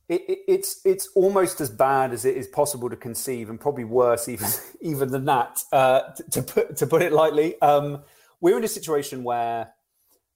it, 0.08 0.22
it, 0.28 0.38
it's 0.48 0.80
it's 0.84 1.08
almost 1.14 1.60
as 1.60 1.70
bad 1.70 2.12
as 2.12 2.24
it 2.24 2.36
is 2.36 2.46
possible 2.48 2.88
to 2.88 2.96
conceive, 2.96 3.50
and 3.50 3.60
probably 3.60 3.84
worse 3.84 4.28
even 4.28 4.48
even 4.80 5.10
than 5.10 5.24
that. 5.26 5.62
Uh, 5.72 6.00
to, 6.12 6.30
to, 6.30 6.42
put 6.42 6.76
to 6.76 6.86
put 6.86 7.02
it 7.02 7.12
lightly, 7.12 7.60
um, 7.60 8.02
we're 8.40 8.56
in 8.56 8.64
a 8.64 8.68
situation 8.68 9.22
where 9.22 9.72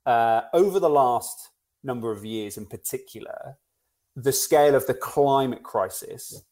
uh, 0.07 0.43
over 0.53 0.79
the 0.79 0.91
last 0.91 1.51
number 1.83 2.13
of 2.13 2.25
years, 2.25 2.57
in 2.57 2.67
particular, 2.67 3.57
the 4.15 4.33
scale 4.33 4.75
of 4.75 4.87
the 4.87 4.95
climate 4.95 5.63
crisis 5.63 6.43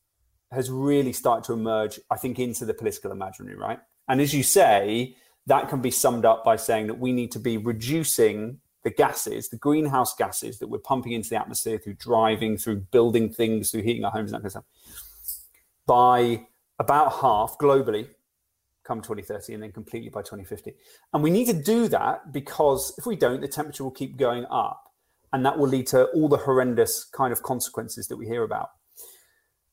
has 0.51 0.71
really 0.71 1.13
started 1.13 1.45
to 1.45 1.53
emerge. 1.53 2.01
I 2.11 2.17
think 2.17 2.39
into 2.39 2.65
the 2.65 2.75
political 2.75 3.13
imaginary, 3.13 3.57
right? 3.57 3.81
And 4.09 4.21
as 4.21 4.35
you 4.35 4.43
say, 4.43 5.15
that 5.47 5.69
can 5.69 5.81
be 5.81 5.91
summed 5.91 6.25
up 6.25 6.45
by 6.45 6.57
saying 6.57 6.87
that 6.87 6.99
we 6.99 7.13
need 7.13 7.33
to 7.33 7.39
be 7.39 7.59
reducing 7.59 8.61
the 8.83 8.91
gases, 8.91 9.49
the 9.49 9.57
greenhouse 9.57 10.15
gases 10.15 10.59
that 10.59 10.69
we're 10.69 10.79
pumping 10.79 11.13
into 11.13 11.29
the 11.31 11.37
atmosphere 11.37 11.79
through 11.79 11.95
driving, 11.95 12.57
through 12.57 12.77
building 12.91 13.29
things, 13.29 13.71
through 13.71 13.83
heating 13.83 14.05
our 14.05 14.11
homes, 14.11 14.33
and 14.33 14.43
that 14.43 14.51
kind 14.51 14.65
of 14.65 15.23
stuff, 15.23 15.45
by 15.87 16.47
about 16.79 17.13
half 17.13 17.57
globally 17.59 18.09
come 18.85 19.01
2030 19.01 19.55
and 19.55 19.63
then 19.63 19.73
completely 19.73 20.09
by 20.09 20.21
2050. 20.21 20.75
And 21.13 21.23
we 21.23 21.31
need 21.31 21.47
to 21.47 21.53
do 21.53 21.89
that 21.89 22.33
because 22.33 22.95
if 22.99 23.07
we 23.07 23.17
don't, 23.17 23.41
the 23.41 23.49
temperature 23.49 23.85
will 23.85 23.91
keep 23.91 24.17
going 24.17 24.47
up 24.51 24.91
and 25.33 25.45
that 25.45 25.57
will 25.57 25.69
lead 25.69 25.87
to 25.89 26.07
all 26.07 26.29
the 26.29 26.39
horrendous 26.39 27.05
kind 27.05 27.33
of 27.33 27.43
consequences 27.43 28.09
that 28.09 28.17
we 28.17 28.27
hear 28.27 28.43
about. 28.43 28.71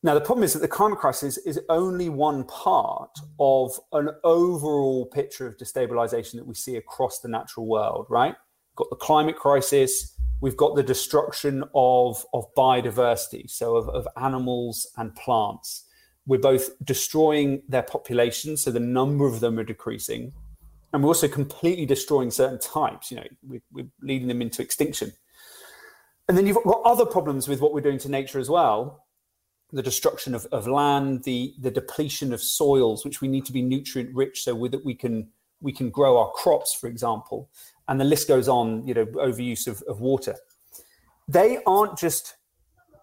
Now, 0.04 0.14
the 0.14 0.22
problem 0.22 0.44
is 0.44 0.54
that 0.54 0.60
the 0.60 0.68
climate 0.68 1.00
crisis 1.00 1.38
is 1.40 1.60
only 1.70 2.10
one 2.10 2.44
part 2.44 3.18
of 3.40 3.72
an 3.94 4.10
overall 4.24 5.08
picture 5.08 5.48
of 5.48 5.58
destabilization 5.58 6.36
that 6.36 6.46
we 6.46 6.54
see 6.54 6.76
across 6.76 7.20
the 7.20 7.28
natural 7.28 7.66
world, 7.66 8.06
right? 8.10 8.36
Got 8.78 8.90
the 8.90 8.96
climate 8.96 9.36
crisis, 9.36 10.16
we've 10.40 10.56
got 10.56 10.76
the 10.76 10.84
destruction 10.84 11.64
of, 11.76 12.26
of 12.34 12.46
biodiversity, 12.56 13.50
so 13.50 13.76
of, 13.76 13.90
of 13.90 14.08
animals 14.22 14.88
and 14.96 15.14
plants. 15.16 15.84
We're 16.26 16.40
both 16.40 16.70
destroying 16.84 17.64
their 17.68 17.84
populations, 17.84 18.64
so 18.64 18.72
the 18.72 18.80
number 18.80 19.26
of 19.26 19.40
them 19.40 19.60
are 19.60 19.64
decreasing, 19.64 20.34
and 20.94 21.04
we're 21.04 21.10
also 21.10 21.28
completely 21.28 21.86
destroying 21.86 22.32
certain 22.32 22.60
types. 22.60 23.12
You 23.12 23.18
know, 23.18 23.28
we, 23.48 23.62
we're 23.72 23.88
leading 24.02 24.28
them 24.28 24.42
into 24.42 24.62
extinction. 24.62 25.12
And 26.30 26.38
then 26.38 26.46
you've 26.46 26.58
got 26.64 26.82
other 26.84 27.06
problems 27.06 27.48
with 27.48 27.62
what 27.62 27.74
we're 27.74 27.82
doing 27.82 28.00
to 28.00 28.10
nature 28.10 28.40
as 28.40 28.50
well 28.50 29.04
the 29.74 29.84
destruction 29.84 30.34
of, 30.34 30.46
of 30.54 30.66
land, 30.66 31.26
the, 31.26 31.54
the 31.60 31.70
depletion 31.70 32.32
of 32.32 32.42
soils, 32.42 33.04
which 33.04 33.20
we 33.20 33.28
need 33.28 33.46
to 33.46 33.52
be 33.52 33.62
nutrient 33.62 34.16
rich 34.16 34.42
so 34.44 34.66
that 34.70 34.86
we 34.86 34.96
can 34.96 35.28
we 35.60 35.74
can 35.74 35.90
grow 35.90 36.18
our 36.18 36.32
crops, 36.32 36.74
for 36.74 36.88
example 36.88 37.50
and 37.88 38.00
the 38.00 38.06
list 38.06 38.28
goes 38.28 38.48
on, 38.48 38.86
you 38.86 38.94
know, 38.94 39.06
overuse 39.06 39.68
of, 39.68 39.82
of 39.88 40.02
water. 40.02 40.36
They 41.28 41.60
aren't 41.66 41.98
just 41.98 42.36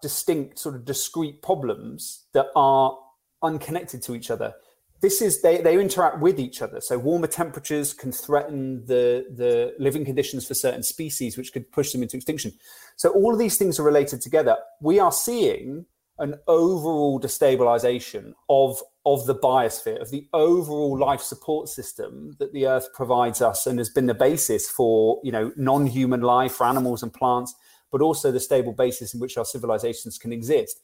distinct, 0.01 0.59
sort 0.59 0.75
of 0.75 0.85
discrete 0.85 1.41
problems 1.41 2.25
that 2.33 2.47
are 2.55 2.97
unconnected 3.41 4.01
to 4.03 4.15
each 4.15 4.29
other. 4.29 4.53
This 5.01 5.21
is 5.21 5.41
they, 5.41 5.61
they 5.61 5.79
interact 5.79 6.19
with 6.19 6.39
each 6.39 6.61
other. 6.61 6.81
So 6.81 6.97
warmer 6.97 7.27
temperatures 7.27 7.93
can 7.93 8.11
threaten 8.11 8.85
the, 8.85 9.25
the 9.35 9.73
living 9.77 10.05
conditions 10.05 10.47
for 10.47 10.53
certain 10.53 10.83
species, 10.83 11.37
which 11.37 11.53
could 11.53 11.71
push 11.71 11.91
them 11.91 12.01
into 12.01 12.15
extinction. 12.15 12.53
So 12.95 13.09
all 13.09 13.33
of 13.33 13.39
these 13.39 13.57
things 13.57 13.79
are 13.79 13.83
related 13.83 14.21
together. 14.21 14.57
We 14.81 14.99
are 14.99 15.11
seeing 15.11 15.85
an 16.17 16.35
overall 16.47 17.19
destabilization 17.19 18.33
of 18.49 18.81
of 19.05 19.25
the 19.25 19.35
biosphere, 19.35 20.01
of 20.01 20.09
the 20.09 20.27
overall 20.33 20.97
life 20.97 21.21
support 21.21 21.69
system 21.69 22.35
that 22.39 22.53
the 22.53 22.67
Earth 22.67 22.89
provides 22.93 23.41
us, 23.41 23.67
and 23.67 23.79
has 23.79 23.89
been 23.89 24.05
the 24.05 24.13
basis 24.13 24.69
for 24.69 25.19
you 25.23 25.31
know 25.31 25.51
non-human 25.55 26.21
life 26.21 26.53
for 26.53 26.65
animals 26.65 27.03
and 27.03 27.13
plants, 27.13 27.53
but 27.91 28.01
also 28.01 28.31
the 28.31 28.39
stable 28.39 28.73
basis 28.73 29.13
in 29.13 29.19
which 29.19 29.37
our 29.37 29.45
civilizations 29.45 30.17
can 30.17 30.33
exist, 30.33 30.81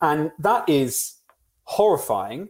and 0.00 0.30
that 0.38 0.68
is 0.68 1.14
horrifying, 1.64 2.48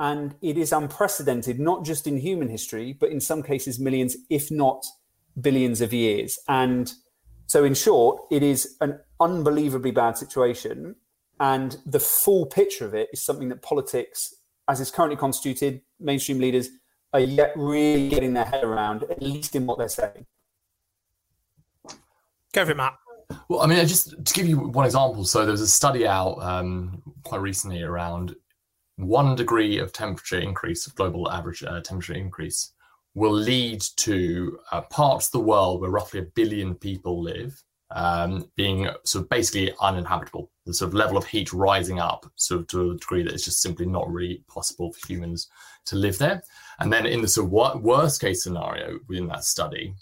and 0.00 0.34
it 0.42 0.58
is 0.58 0.72
unprecedented, 0.72 1.60
not 1.60 1.84
just 1.84 2.06
in 2.06 2.18
human 2.18 2.48
history, 2.48 2.92
but 2.92 3.10
in 3.10 3.20
some 3.20 3.42
cases 3.42 3.78
millions, 3.78 4.16
if 4.30 4.50
not 4.50 4.84
billions 5.40 5.80
of 5.80 5.92
years, 5.92 6.38
and 6.48 6.92
so 7.48 7.64
in 7.64 7.74
short, 7.74 8.22
it 8.32 8.42
is 8.42 8.76
an 8.80 8.98
unbelievably 9.20 9.92
bad 9.92 10.18
situation 10.18 10.96
and 11.40 11.76
the 11.84 12.00
full 12.00 12.46
picture 12.46 12.86
of 12.86 12.94
it 12.94 13.08
is 13.12 13.22
something 13.22 13.48
that 13.50 13.62
politics, 13.62 14.34
as 14.68 14.80
it's 14.80 14.90
currently 14.90 15.16
constituted, 15.16 15.80
mainstream 16.00 16.38
leaders 16.38 16.70
are 17.12 17.20
yet 17.20 17.52
really 17.56 18.08
getting 18.08 18.34
their 18.34 18.44
head 18.44 18.64
around, 18.64 19.04
at 19.04 19.22
least 19.22 19.54
in 19.54 19.66
what 19.66 19.78
they're 19.78 19.88
saying. 19.88 20.26
Go 22.52 22.64
for 22.64 22.72
it, 22.72 22.76
Matt. 22.76 22.96
Well, 23.48 23.60
I 23.60 23.66
mean, 23.66 23.84
just 23.86 24.24
to 24.24 24.34
give 24.34 24.46
you 24.46 24.58
one 24.58 24.84
example, 24.84 25.24
so 25.24 25.42
there 25.42 25.52
was 25.52 25.60
a 25.60 25.68
study 25.68 26.06
out 26.06 26.40
um, 26.40 27.02
quite 27.22 27.40
recently 27.40 27.82
around 27.82 28.34
one 28.96 29.34
degree 29.34 29.78
of 29.78 29.92
temperature 29.92 30.38
increase, 30.38 30.86
of 30.86 30.94
global 30.94 31.30
average 31.30 31.62
uh, 31.62 31.80
temperature 31.80 32.14
increase, 32.14 32.72
will 33.14 33.32
lead 33.32 33.80
to 33.96 34.58
uh, 34.72 34.80
parts 34.82 35.26
of 35.26 35.32
the 35.32 35.40
world 35.40 35.80
where 35.80 35.90
roughly 35.90 36.20
a 36.20 36.24
billion 36.34 36.74
people 36.74 37.22
live 37.22 37.62
um, 37.90 38.50
being 38.56 38.88
sort 39.04 39.24
of 39.24 39.28
basically 39.28 39.72
uninhabitable. 39.80 40.50
The 40.64 40.74
sort 40.74 40.88
of 40.88 40.94
level 40.94 41.16
of 41.16 41.26
heat 41.26 41.52
rising 41.52 42.00
up 42.00 42.26
sort 42.34 42.62
of 42.62 42.66
to 42.68 42.90
a 42.90 42.96
degree 42.96 43.22
that 43.22 43.32
it's 43.32 43.44
just 43.44 43.62
simply 43.62 43.86
not 43.86 44.10
really 44.10 44.42
possible 44.48 44.92
for 44.92 45.06
humans 45.06 45.48
to 45.86 45.96
live 45.96 46.18
there. 46.18 46.42
And 46.80 46.92
then 46.92 47.06
in 47.06 47.22
the 47.22 47.28
sort 47.28 47.46
of 47.46 47.82
worst 47.82 48.20
case 48.20 48.42
scenario 48.42 48.98
within 49.08 49.28
that 49.28 49.44
study, 49.44 49.94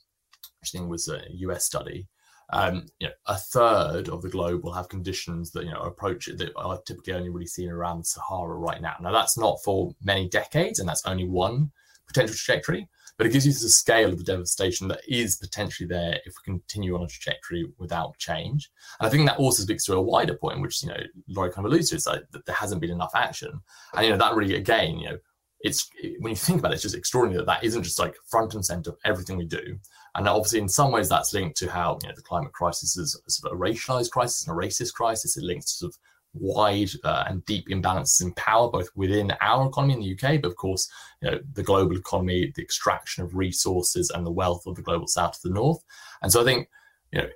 which 0.61 0.70
I 0.75 0.79
think 0.79 0.90
was 0.90 1.09
a 1.09 1.20
US 1.31 1.66
study, 1.66 2.09
um, 2.51 2.87
you 3.01 3.09
know, 3.09 3.14
a 3.27 3.37
third 3.37 4.09
of 4.09 4.23
the 4.23 4.29
globe 4.29 4.64
will 4.64 4.73
have 4.73 4.88
conditions 4.88 5.51
that 5.53 5.64
you 5.64 5.73
know 5.73 5.81
approach 5.81 6.27
that 6.27 6.53
are 6.57 6.79
typically 6.87 7.14
only 7.14 7.31
really 7.31 7.47
seen 7.47 7.70
around 7.70 7.99
the 7.99 8.05
Sahara 8.05 8.55
right 8.55 8.81
now. 8.83 8.97
Now 9.01 9.12
that's 9.12 9.38
not 9.38 9.62
for 9.64 9.94
many 10.03 10.29
decades, 10.29 10.79
and 10.79 10.88
that's 10.88 11.07
only 11.07 11.27
one 11.27 11.73
potential 12.07 12.37
trajectory 12.37 12.88
but 13.16 13.27
it 13.27 13.33
gives 13.33 13.46
you 13.46 13.53
the 13.53 13.68
scale 13.68 14.11
of 14.11 14.18
the 14.18 14.24
devastation 14.24 14.88
that 14.88 15.00
is 15.09 15.37
potentially 15.37 15.87
there 15.87 16.20
if 16.24 16.35
we 16.35 16.53
continue 16.53 16.94
on 16.96 17.03
a 17.03 17.07
trajectory 17.07 17.64
without 17.79 18.16
change. 18.18 18.70
And 18.98 19.07
I 19.07 19.11
think 19.11 19.27
that 19.29 19.38
also 19.38 19.62
speaks 19.62 19.85
to 19.85 19.94
a 19.94 20.03
wider 20.03 20.35
point, 20.35 20.61
which 20.61 20.83
you 20.83 20.88
know 20.88 21.00
Laurie 21.29 21.50
kind 21.50 21.66
of 21.66 21.72
alludes 21.72 21.90
to, 21.90 21.96
is 21.96 22.05
that, 22.05 22.31
that 22.33 22.46
there 22.46 22.55
hasn't 22.55 22.81
been 22.81 22.90
enough 22.90 23.12
action, 23.14 23.61
and 23.94 24.05
you 24.05 24.11
know 24.11 24.18
that 24.18 24.35
really 24.35 24.57
again, 24.57 24.98
you 24.98 25.11
know, 25.11 25.18
it's 25.61 25.88
when 26.20 26.31
you 26.31 26.37
think 26.37 26.59
about 26.59 26.72
it, 26.72 26.74
it's 26.74 26.83
just 26.83 26.94
extraordinary 26.94 27.38
that 27.38 27.46
that 27.46 27.64
isn't 27.64 27.83
just 27.83 27.98
like 27.98 28.14
front 28.27 28.55
and 28.55 28.64
center 28.64 28.90
of 28.90 28.98
everything 29.05 29.37
we 29.37 29.46
do. 29.46 29.79
And 30.14 30.29
obviously, 30.29 30.61
in 30.61 30.68
some 30.68 30.92
ways, 30.92 31.09
that's 31.09 31.33
linked 31.33 31.57
to 31.59 31.70
how 31.70 31.98
you 32.03 32.09
know 32.09 32.14
the 32.14 32.22
climate 32.22 32.53
crisis 32.53 32.96
is 32.96 33.20
sort 33.27 33.53
of 33.53 33.59
a 33.59 33.61
racialized 33.61 34.11
crisis 34.11 34.46
and 34.46 34.57
a 34.57 34.61
racist 34.61 34.92
crisis. 34.92 35.37
It 35.37 35.42
links 35.42 35.66
to 35.66 35.72
sort 35.79 35.92
of 35.92 35.98
wide 36.35 36.90
uh, 37.05 37.25
and 37.29 37.44
deep 37.47 37.68
imbalances 37.68 38.23
in 38.23 38.33
power, 38.35 38.70
both 38.70 38.88
within 38.94 39.33
our 39.40 39.66
economy 39.66 39.94
in 39.94 40.01
the 40.01 40.12
UK, 40.12 40.42
but 40.42 40.49
of 40.49 40.57
course, 40.57 40.90
you 41.23 41.31
know, 41.31 41.38
the 41.55 41.62
global 41.62 41.97
economy, 41.97 42.53
the 42.55 42.62
extraction 42.62 43.25
of 43.25 43.35
resources, 43.35 44.11
and 44.11 44.27
the 44.27 44.31
wealth 44.31 44.66
of 44.66 44.75
the 44.75 44.83
global 44.83 45.07
south 45.07 45.40
to 45.40 45.49
the 45.49 45.55
north. 45.55 45.83
And 46.23 46.31
so 46.31 46.42
I 46.42 46.44
think, 46.44 46.68
you 47.12 47.20
know, 47.20 47.29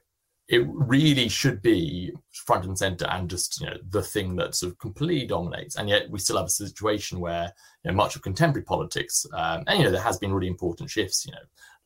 it 0.48 0.66
really 0.66 1.28
should 1.28 1.60
be 1.60 2.10
front 2.32 2.64
and 2.64 2.78
center 2.78 3.06
and 3.10 3.28
just 3.28 3.60
you 3.60 3.66
know 3.66 3.76
the 3.90 4.02
thing 4.02 4.34
that 4.36 4.54
sort 4.54 4.72
of 4.72 4.78
completely 4.78 5.26
dominates 5.26 5.76
and 5.76 5.88
yet 5.88 6.10
we 6.10 6.18
still 6.18 6.38
have 6.38 6.46
a 6.46 6.50
situation 6.50 7.20
where 7.20 7.52
you 7.84 7.90
know 7.90 7.96
much 7.96 8.16
of 8.16 8.22
contemporary 8.22 8.64
politics 8.64 9.26
um, 9.34 9.62
and 9.66 9.78
you 9.78 9.84
know 9.84 9.90
there 9.90 10.00
has 10.00 10.18
been 10.18 10.32
really 10.32 10.48
important 10.48 10.88
shifts 10.88 11.26
you 11.26 11.32
know 11.32 11.38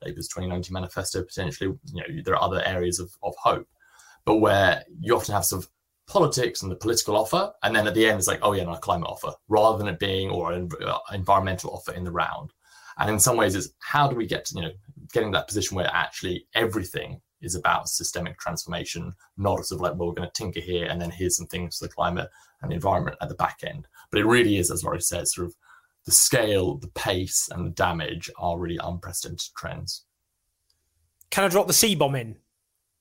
labour's 0.05 0.29
2019 0.29 0.73
manifesto 0.73 1.23
potentially 1.23 1.77
you 1.93 2.01
know 2.01 2.23
there 2.25 2.37
are 2.37 2.43
other 2.43 2.63
areas 2.65 3.01
of, 3.01 3.11
of 3.23 3.35
hope 3.43 3.67
but 4.25 4.37
where 4.37 4.85
you 5.01 5.17
often 5.17 5.35
have 5.35 5.45
sort 5.45 5.65
of 5.65 5.71
politics 6.07 6.63
and 6.63 6.71
the 6.71 6.77
political 6.77 7.17
offer, 7.17 7.53
and 7.63 7.75
then 7.75 7.87
at 7.87 7.95
the 7.95 8.07
end 8.07 8.19
it's 8.19 8.29
like, 8.29 8.41
oh 8.43 8.53
yeah, 8.53 8.65
no, 8.65 8.73
a 8.73 8.79
climate 8.79 9.09
offer, 9.09 9.33
rather 9.49 9.79
than 9.79 9.89
it 9.89 9.99
being 9.99 10.31
or 10.31 10.53
an 10.53 10.69
uh, 10.85 10.99
environmental 11.13 11.71
offer 11.71 11.93
in 11.93 12.05
the 12.05 12.11
round. 12.11 12.51
And 12.99 13.11
in 13.11 13.19
some 13.19 13.37
ways, 13.37 13.55
it's 13.55 13.71
how 13.79 14.09
do 14.09 14.17
we 14.17 14.27
get 14.27 14.45
to 14.47 14.55
you 14.55 14.63
know 14.63 14.73
getting 15.13 15.31
that 15.33 15.47
position 15.47 15.77
where 15.77 15.91
actually 15.93 16.47
everything 16.55 17.21
is 17.43 17.55
about 17.55 17.89
systemic 17.89 18.39
transformation, 18.39 19.13
not 19.37 19.65
sort 19.65 19.79
of 19.79 19.83
like, 19.83 19.99
well, 19.99 20.09
we're 20.09 20.15
going 20.15 20.29
to 20.29 20.33
tinker 20.33 20.61
here 20.61 20.87
and 20.87 21.01
then 21.01 21.11
here's 21.11 21.37
some 21.37 21.47
things 21.47 21.77
for 21.77 21.87
the 21.87 21.93
climate 21.93 22.31
and 22.63 22.71
the 22.71 22.77
environment 22.77 23.17
at 23.21 23.29
the 23.29 23.35
back 23.35 23.59
end. 23.67 23.87
But 24.11 24.21
it 24.21 24.27
really 24.27 24.57
is, 24.59 24.71
as 24.71 24.85
Laurie 24.85 25.01
said, 25.01 25.27
sort 25.27 25.49
of 25.49 25.55
the 26.05 26.13
scale, 26.13 26.77
the 26.77 26.89
pace, 26.89 27.49
and 27.53 27.67
the 27.67 27.71
damage 27.71 28.31
are 28.39 28.59
really 28.59 28.79
unprecedented 28.83 29.49
trends. 29.57 30.05
Can 31.31 31.45
I 31.45 31.49
drop 31.49 31.67
the 31.67 31.73
C 31.73 31.95
bomb 31.95 32.15
in? 32.15 32.37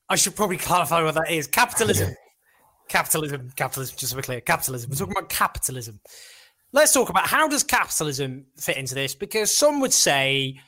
I 0.09 0.15
should 0.15 0.35
probably 0.35 0.57
clarify 0.57 1.03
what 1.03 1.15
that 1.15 1.31
is. 1.31 1.47
Capitalism. 1.47 2.15
capitalism. 2.91 3.51
Capitalism. 3.55 3.95
Just 3.97 4.11
to 4.11 4.17
be 4.17 4.21
clear, 4.21 4.41
capitalism. 4.41 4.89
We're 4.89 4.97
talking 4.97 5.15
about 5.17 5.29
capitalism. 5.29 5.99
Let's 6.73 6.93
talk 6.93 7.09
about 7.09 7.27
how 7.27 7.47
does 7.47 7.63
capitalism 7.63 8.45
fit 8.57 8.77
into 8.77 8.95
this? 8.95 9.15
Because 9.15 9.55
some 9.55 9.79
would 9.81 9.93
say, 9.93 10.59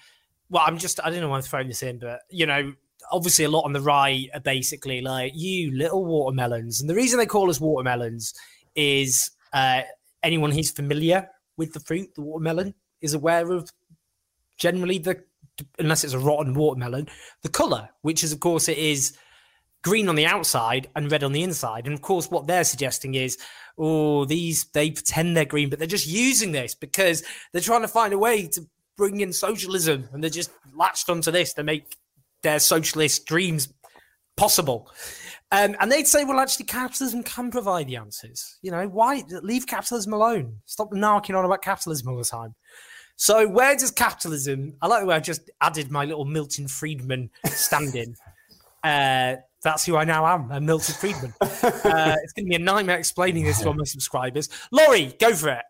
well, 0.50 0.64
I'm 0.66 0.78
just 0.78 1.00
I 1.04 1.10
don't 1.10 1.22
know 1.22 1.30
why 1.30 1.38
I'm 1.38 1.42
throwing 1.44 1.68
this 1.68 1.84
in, 1.84 2.00
but 2.00 2.22
you 2.30 2.46
know, 2.46 2.74
obviously 3.12 3.46
a 3.46 3.50
lot 3.50 3.66
on 3.66 3.74
the 3.74 3.82
right 3.82 4.30
are 4.34 4.40
basically 4.40 5.02
like 5.02 5.34
you 5.36 5.76
little 5.76 6.06
watermelons, 6.06 6.82
and 6.82 6.90
the 6.90 6.96
reason 6.96 7.20
they 7.20 7.26
call 7.26 7.50
us 7.50 7.60
watermelons 7.60 8.34
is 8.76 9.32
uh, 9.54 9.82
anyone 10.24 10.52
who's 10.52 10.72
familiar 10.72 11.30
with 11.58 11.74
the 11.74 11.80
fruit, 11.80 12.16
the 12.16 12.22
watermelon, 12.22 12.74
is 13.02 13.14
aware 13.14 13.52
of 13.52 13.70
generally 14.58 14.98
the 14.98 15.24
unless 15.78 16.04
it's 16.04 16.14
a 16.14 16.20
rotten 16.20 16.54
watermelon, 16.54 17.08
the 17.44 17.50
color, 17.50 17.90
which 18.02 18.24
is 18.24 18.34
of 18.34 18.40
course 18.40 18.68
it 18.68 18.78
is 18.78 19.18
green 19.84 20.10
on 20.10 20.16
the 20.16 20.26
outside 20.26 20.90
and 20.96 21.12
red 21.12 21.24
on 21.24 21.34
the 21.34 21.44
inside. 21.44 21.86
And 21.86 21.94
of 21.94 22.02
course, 22.02 22.32
what 22.32 22.48
they're 22.48 22.64
suggesting 22.64 23.16
is, 23.16 23.38
oh, 23.78 24.26
these 24.26 24.66
they 24.74 24.92
pretend 24.92 25.36
they're 25.36 25.46
green, 25.46 25.70
but 25.70 25.80
they're 25.80 25.88
just 25.88 26.08
using 26.08 26.52
this 26.52 26.74
because 26.74 27.24
they're 27.52 27.62
trying 27.62 27.82
to 27.82 27.88
find 27.88 28.14
a 28.14 28.18
way 28.18 28.48
to 28.48 28.66
bring 28.98 29.22
in 29.22 29.34
socialism, 29.34 30.08
and 30.12 30.24
they're 30.24 30.30
just 30.30 30.52
latched 30.76 31.10
onto 31.10 31.32
this 31.32 31.54
to 31.54 31.64
make 31.64 31.98
their 32.44 32.60
socialist 32.60 33.26
dreams 33.26 33.74
possible. 34.38 34.92
Um, 35.52 35.76
and 35.80 35.92
they'd 35.92 36.08
say, 36.08 36.24
well, 36.24 36.40
actually, 36.40 36.66
capitalism 36.66 37.24
can 37.24 37.52
provide 37.52 37.88
the 37.88 37.98
answers. 37.98 38.58
You 38.62 38.72
know, 38.72 38.88
why 38.88 39.24
leave 39.30 39.68
capitalism 39.68 40.14
alone? 40.14 40.58
Stop 40.66 40.92
narking 40.92 41.38
on 41.38 41.46
about 41.46 41.62
capitalism 41.62 42.10
all 42.10 42.18
the 42.18 42.24
time. 42.24 42.56
So 43.16 43.48
where 43.48 43.76
does 43.76 43.92
capitalism? 43.92 44.74
I 44.82 44.88
like 44.88 45.02
the 45.02 45.06
way 45.08 45.16
I 45.16 45.20
just 45.20 45.52
added 45.62 45.92
my 45.92 46.06
little 46.06 46.26
Milton 46.26 46.68
Friedman 46.68 47.30
stand-in. 47.46 48.16
uh, 48.84 49.36
that's 49.64 49.86
who 49.86 49.96
I 49.96 50.04
now 50.04 50.26
am, 50.26 50.52
a 50.52 50.62
Milton 50.62 50.96
Friedman. 50.96 51.34
Uh, 51.84 52.16
it's 52.24 52.34
going 52.34 52.46
to 52.46 52.50
be 52.50 52.56
a 52.56 52.60
nightmare 52.60 52.98
explaining 52.98 53.44
this 53.44 53.60
to 53.60 53.68
all 53.68 53.74
my 53.74 53.84
subscribers. 53.84 54.50
Laurie, 54.72 55.16
go 55.20 55.34
for 55.34 55.50
it. 55.50 55.64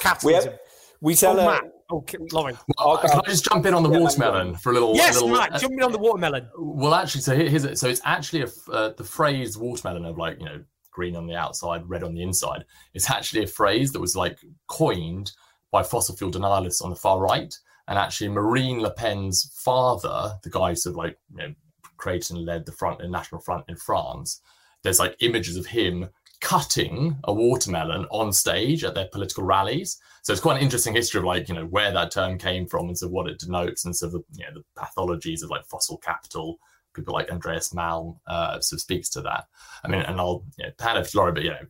Capitalism. 0.00 0.54
We, 1.00 1.12
we 1.12 1.14
tell 1.14 1.38
oh, 1.38 1.42
uh, 1.42 1.50
Matt. 1.50 1.64
Okay, 1.90 2.18
Laurie. 2.32 2.56
Well, 2.78 2.98
can 2.98 3.10
I 3.10 3.20
just 3.28 3.44
jump 3.44 3.66
in 3.66 3.74
on 3.74 3.82
the 3.82 3.90
Yeah, 3.90 3.98
watermelon 3.98 4.54
for 4.56 4.70
a 4.70 4.72
little? 4.72 4.94
Yes, 4.94 5.16
a 5.16 5.24
little, 5.24 5.36
Matt. 5.36 5.60
Jump 5.60 5.74
in 5.74 5.82
on 5.82 5.92
the 5.92 5.98
watermelon. 5.98 6.48
Well, 6.58 6.94
actually, 6.94 7.20
so 7.20 7.36
here's 7.36 7.64
it. 7.64 7.78
So 7.78 7.88
it's 7.88 8.00
actually 8.04 8.42
a, 8.42 8.46
f- 8.46 8.68
uh, 8.72 8.88
the 8.96 9.04
phrase 9.04 9.56
watermelon 9.56 10.04
of 10.04 10.18
like 10.18 10.38
you 10.40 10.46
know 10.46 10.64
green 10.90 11.14
on 11.14 11.26
the 11.26 11.36
outside, 11.36 11.88
red 11.88 12.02
on 12.02 12.14
the 12.14 12.22
inside. 12.22 12.64
It's 12.94 13.10
actually 13.10 13.44
a 13.44 13.48
phrase 13.48 13.92
that 13.92 14.00
was 14.00 14.16
like 14.16 14.38
coined 14.66 15.32
by 15.70 15.82
fossil 15.82 16.16
fuel 16.16 16.30
denialists 16.30 16.82
on 16.82 16.90
the 16.90 16.96
far 16.96 17.20
right, 17.20 17.54
and 17.86 17.98
actually 17.98 18.30
Marine 18.30 18.80
Le 18.80 18.90
Pen's 18.90 19.52
father, 19.64 20.32
the 20.42 20.50
guy 20.50 20.70
who 20.70 20.76
sort 20.76 20.94
of 20.94 20.96
like 20.96 21.18
you 21.30 21.36
know 21.36 21.54
created 21.96 22.36
and 22.36 22.44
led 22.44 22.66
the 22.66 22.72
front, 22.72 22.98
the 22.98 23.08
National 23.08 23.40
Front 23.40 23.64
in 23.68 23.76
France. 23.76 24.40
There's 24.82 24.98
like 24.98 25.16
images 25.20 25.56
of 25.56 25.66
him 25.66 26.08
cutting 26.40 27.18
a 27.24 27.32
watermelon 27.32 28.06
on 28.10 28.32
stage 28.32 28.84
at 28.84 28.94
their 28.94 29.08
political 29.08 29.44
rallies. 29.44 29.98
So 30.22 30.32
it's 30.32 30.42
quite 30.42 30.56
an 30.56 30.62
interesting 30.62 30.94
history 30.94 31.18
of 31.18 31.24
like, 31.24 31.48
you 31.48 31.54
know, 31.54 31.66
where 31.66 31.92
that 31.92 32.10
term 32.10 32.38
came 32.38 32.66
from 32.66 32.88
and 32.88 32.98
so 32.98 33.08
what 33.08 33.28
it 33.28 33.38
denotes 33.38 33.84
and 33.84 33.96
sort 33.96 34.14
of, 34.14 34.24
you 34.32 34.44
know, 34.44 34.60
the 34.60 34.80
pathologies 34.80 35.42
of 35.42 35.50
like 35.50 35.66
fossil 35.66 35.98
capital. 35.98 36.58
People 36.94 37.14
like 37.14 37.30
Andreas 37.30 37.74
Malm 37.74 38.18
uh, 38.26 38.60
sort 38.60 38.78
of 38.78 38.80
speaks 38.80 39.08
to 39.10 39.20
that. 39.22 39.46
I 39.84 39.88
mean, 39.88 40.00
and 40.02 40.18
I'll 40.18 40.44
you 40.58 40.66
know, 40.66 40.72
hand 40.78 40.98
over 40.98 41.08
to 41.08 41.32
but 41.32 41.42
you 41.42 41.50
know, 41.50 41.66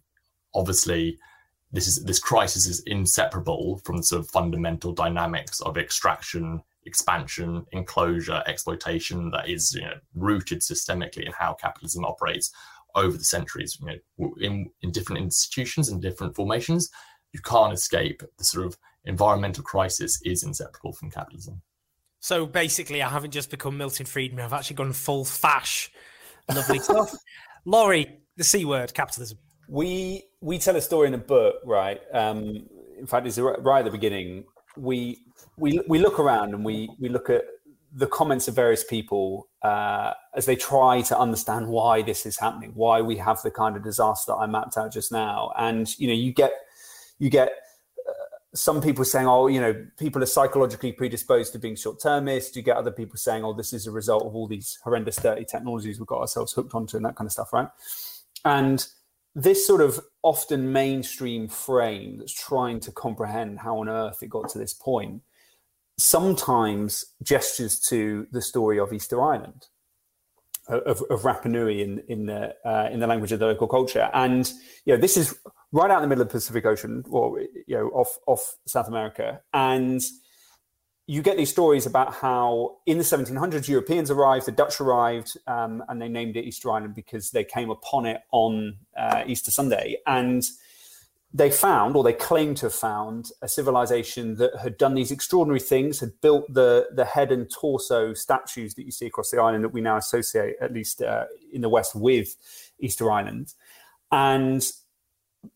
obviously 0.54 1.18
this 1.72 1.86
is 1.88 2.04
this 2.04 2.18
crisis 2.18 2.66
is 2.66 2.80
inseparable 2.80 3.80
from 3.84 3.98
the 3.98 4.02
sort 4.02 4.20
of 4.20 4.30
fundamental 4.30 4.92
dynamics 4.92 5.60
of 5.60 5.76
extraction, 5.76 6.62
expansion, 6.86 7.66
enclosure, 7.72 8.42
exploitation 8.46 9.30
that 9.30 9.48
is 9.48 9.74
you 9.74 9.82
know, 9.82 9.94
rooted 10.14 10.60
systemically 10.60 11.26
in 11.26 11.32
how 11.32 11.54
capitalism 11.54 12.04
operates 12.04 12.52
over 12.94 13.16
the 13.16 13.24
centuries. 13.24 13.78
You 13.80 14.00
know, 14.18 14.34
in 14.40 14.70
in 14.82 14.92
different 14.92 15.22
institutions 15.22 15.88
and 15.88 16.00
different 16.00 16.34
formations, 16.34 16.90
you 17.32 17.40
can't 17.40 17.72
escape 17.72 18.22
the 18.38 18.44
sort 18.44 18.66
of 18.66 18.78
environmental 19.04 19.62
crisis 19.62 20.20
is 20.24 20.42
inseparable 20.42 20.92
from 20.92 21.10
capitalism. 21.10 21.62
So 22.20 22.46
basically, 22.46 23.02
I 23.02 23.08
haven't 23.08 23.30
just 23.30 23.50
become 23.50 23.76
Milton 23.78 24.06
Friedman. 24.06 24.44
I've 24.44 24.52
actually 24.52 24.76
gone 24.76 24.92
full 24.92 25.24
fash. 25.24 25.92
Lovely 26.52 26.78
stuff. 26.78 27.12
Laurie, 27.64 28.20
the 28.36 28.44
C 28.44 28.64
word, 28.64 28.94
capitalism. 28.94 29.38
we 29.68 30.24
we 30.40 30.58
tell 30.58 30.76
a 30.76 30.80
story 30.80 31.08
in 31.08 31.14
a 31.14 31.18
book, 31.18 31.56
right? 31.64 32.00
Um, 32.12 32.66
in 32.98 33.06
fact, 33.06 33.26
it's 33.26 33.38
right 33.38 33.62
right 33.62 33.80
at 33.80 33.84
the 33.84 33.90
beginning. 33.90 34.44
We 34.76 35.25
we 35.56 35.80
we 35.88 35.98
look 35.98 36.18
around 36.18 36.54
and 36.54 36.64
we 36.64 36.88
we 36.98 37.08
look 37.08 37.30
at 37.30 37.44
the 37.92 38.06
comments 38.06 38.46
of 38.46 38.54
various 38.54 38.84
people 38.84 39.48
uh, 39.62 40.12
as 40.34 40.44
they 40.44 40.54
try 40.54 41.00
to 41.00 41.18
understand 41.18 41.66
why 41.66 42.02
this 42.02 42.26
is 42.26 42.38
happening, 42.38 42.72
why 42.74 43.00
we 43.00 43.16
have 43.16 43.40
the 43.42 43.50
kind 43.50 43.74
of 43.74 43.82
disaster 43.82 44.34
I 44.34 44.46
mapped 44.46 44.76
out 44.76 44.92
just 44.92 45.10
now, 45.10 45.52
and 45.56 45.98
you 45.98 46.08
know, 46.08 46.14
you 46.14 46.32
get 46.32 46.52
you 47.18 47.30
get 47.30 47.48
uh, 48.06 48.12
some 48.54 48.82
people 48.82 49.04
saying, 49.04 49.26
oh, 49.26 49.46
you 49.46 49.60
know, 49.60 49.86
people 49.98 50.22
are 50.22 50.26
psychologically 50.26 50.92
predisposed 50.92 51.52
to 51.54 51.58
being 51.58 51.76
short 51.76 52.00
termist. 52.00 52.54
You 52.54 52.62
get 52.62 52.76
other 52.76 52.90
people 52.90 53.16
saying, 53.16 53.44
oh, 53.44 53.54
this 53.54 53.72
is 53.72 53.86
a 53.86 53.90
result 53.90 54.26
of 54.26 54.34
all 54.34 54.46
these 54.46 54.78
horrendous, 54.84 55.16
dirty 55.16 55.46
technologies 55.46 55.98
we've 55.98 56.06
got 56.06 56.20
ourselves 56.20 56.52
hooked 56.52 56.74
onto 56.74 56.96
and 56.96 57.06
that 57.06 57.16
kind 57.16 57.26
of 57.26 57.32
stuff, 57.32 57.52
right? 57.52 57.68
And 58.44 58.86
this 59.34 59.66
sort 59.66 59.80
of 59.80 60.00
often 60.22 60.72
mainstream 60.72 61.48
frame 61.48 62.18
that's 62.18 62.32
trying 62.32 62.80
to 62.80 62.92
comprehend 62.92 63.58
how 63.58 63.78
on 63.78 63.88
earth 63.88 64.22
it 64.22 64.30
got 64.30 64.48
to 64.48 64.58
this 64.58 64.72
point 64.72 65.22
sometimes 65.98 67.04
gestures 67.22 67.80
to 67.88 68.26
the 68.30 68.42
story 68.42 68.78
of 68.78 68.92
Easter 68.92 69.22
Island. 69.22 69.66
Of, 70.68 71.00
of 71.10 71.20
Rapa 71.20 71.46
Nui 71.46 71.80
in 71.80 72.02
in 72.08 72.26
the 72.26 72.52
uh, 72.64 72.88
in 72.90 72.98
the 72.98 73.06
language 73.06 73.30
of 73.30 73.38
the 73.38 73.46
local 73.46 73.68
culture, 73.68 74.10
and 74.12 74.52
you 74.84 74.92
know 74.92 75.00
this 75.00 75.16
is 75.16 75.38
right 75.70 75.88
out 75.88 75.98
in 75.98 76.02
the 76.02 76.08
middle 76.08 76.22
of 76.22 76.28
the 76.28 76.32
Pacific 76.32 76.66
Ocean, 76.66 77.04
or 77.08 77.38
you 77.38 77.76
know 77.76 77.86
off 77.90 78.18
off 78.26 78.56
South 78.66 78.88
America, 78.88 79.42
and 79.54 80.02
you 81.06 81.22
get 81.22 81.36
these 81.36 81.50
stories 81.50 81.86
about 81.86 82.14
how 82.14 82.78
in 82.84 82.98
the 82.98 83.04
1700s 83.04 83.68
Europeans 83.68 84.10
arrived, 84.10 84.46
the 84.46 84.52
Dutch 84.52 84.80
arrived, 84.80 85.36
um, 85.46 85.84
and 85.88 86.02
they 86.02 86.08
named 86.08 86.36
it 86.36 86.44
Easter 86.44 86.72
Island 86.72 86.96
because 86.96 87.30
they 87.30 87.44
came 87.44 87.70
upon 87.70 88.06
it 88.06 88.22
on 88.32 88.76
uh, 88.98 89.22
Easter 89.24 89.52
Sunday, 89.52 89.98
and 90.06 90.42
they 91.36 91.50
found, 91.50 91.96
or 91.96 92.02
they 92.02 92.14
claimed 92.14 92.56
to 92.58 92.66
have 92.66 92.74
found, 92.74 93.30
a 93.42 93.48
civilization 93.48 94.36
that 94.36 94.56
had 94.56 94.78
done 94.78 94.94
these 94.94 95.10
extraordinary 95.10 95.60
things, 95.60 96.00
had 96.00 96.18
built 96.22 96.52
the 96.52 96.88
the 96.92 97.04
head 97.04 97.30
and 97.30 97.50
torso 97.50 98.14
statues 98.14 98.74
that 98.74 98.84
you 98.84 98.90
see 98.90 99.06
across 99.06 99.30
the 99.30 99.40
island 99.40 99.62
that 99.62 99.68
we 99.68 99.82
now 99.82 99.96
associate, 99.96 100.56
at 100.60 100.72
least 100.72 101.02
uh, 101.02 101.24
in 101.52 101.60
the 101.60 101.68
West, 101.68 101.94
with 101.94 102.36
Easter 102.78 103.10
Island, 103.10 103.52
and 104.10 104.66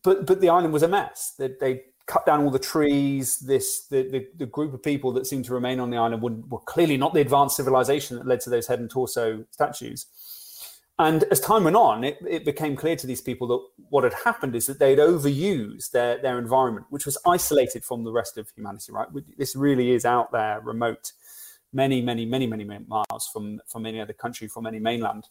but 0.03 0.27
but 0.27 0.39
the 0.39 0.49
island 0.49 0.71
was 0.71 0.83
a 0.83 0.87
mess. 0.87 1.33
They, 1.39 1.49
they 1.59 1.81
cut 2.05 2.25
down 2.25 2.43
all 2.43 2.51
the 2.51 2.59
trees. 2.59 3.37
This 3.37 3.87
the, 3.87 4.03
the, 4.03 4.27
the 4.37 4.45
group 4.45 4.73
of 4.73 4.83
people 4.83 5.11
that 5.13 5.25
seemed 5.25 5.45
to 5.45 5.53
remain 5.53 5.79
on 5.79 5.89
the 5.89 5.97
island 5.97 6.21
were, 6.21 6.35
were 6.47 6.59
clearly 6.59 6.97
not 6.97 7.13
the 7.13 7.21
advanced 7.21 7.55
civilization 7.55 8.17
that 8.17 8.27
led 8.27 8.41
to 8.41 8.51
those 8.51 8.67
head 8.67 8.79
and 8.79 8.89
torso 8.89 9.45
statues. 9.49 10.05
And 10.99 11.23
as 11.31 11.39
time 11.39 11.63
went 11.63 11.75
on, 11.75 12.03
it, 12.03 12.17
it 12.27 12.45
became 12.45 12.75
clear 12.75 12.95
to 12.95 13.07
these 13.07 13.21
people 13.21 13.47
that 13.47 13.85
what 13.89 14.03
had 14.03 14.13
happened 14.13 14.55
is 14.55 14.67
that 14.67 14.77
they'd 14.77 14.99
overused 14.99 15.91
their, 15.91 16.21
their 16.21 16.37
environment, 16.37 16.85
which 16.89 17.05
was 17.05 17.17
isolated 17.25 17.83
from 17.83 18.03
the 18.03 18.11
rest 18.11 18.37
of 18.37 18.49
humanity, 18.55 18.91
right? 18.91 19.07
This 19.37 19.55
really 19.55 19.91
is 19.91 20.05
out 20.05 20.31
there, 20.31 20.61
remote, 20.61 21.11
many, 21.73 22.01
many, 22.01 22.25
many, 22.25 22.45
many, 22.45 22.65
miles 22.65 23.29
from, 23.33 23.61
from 23.67 23.85
any 23.85 23.99
other 23.99 24.13
country, 24.13 24.47
from 24.47 24.67
any 24.67 24.79
mainland. 24.79 25.27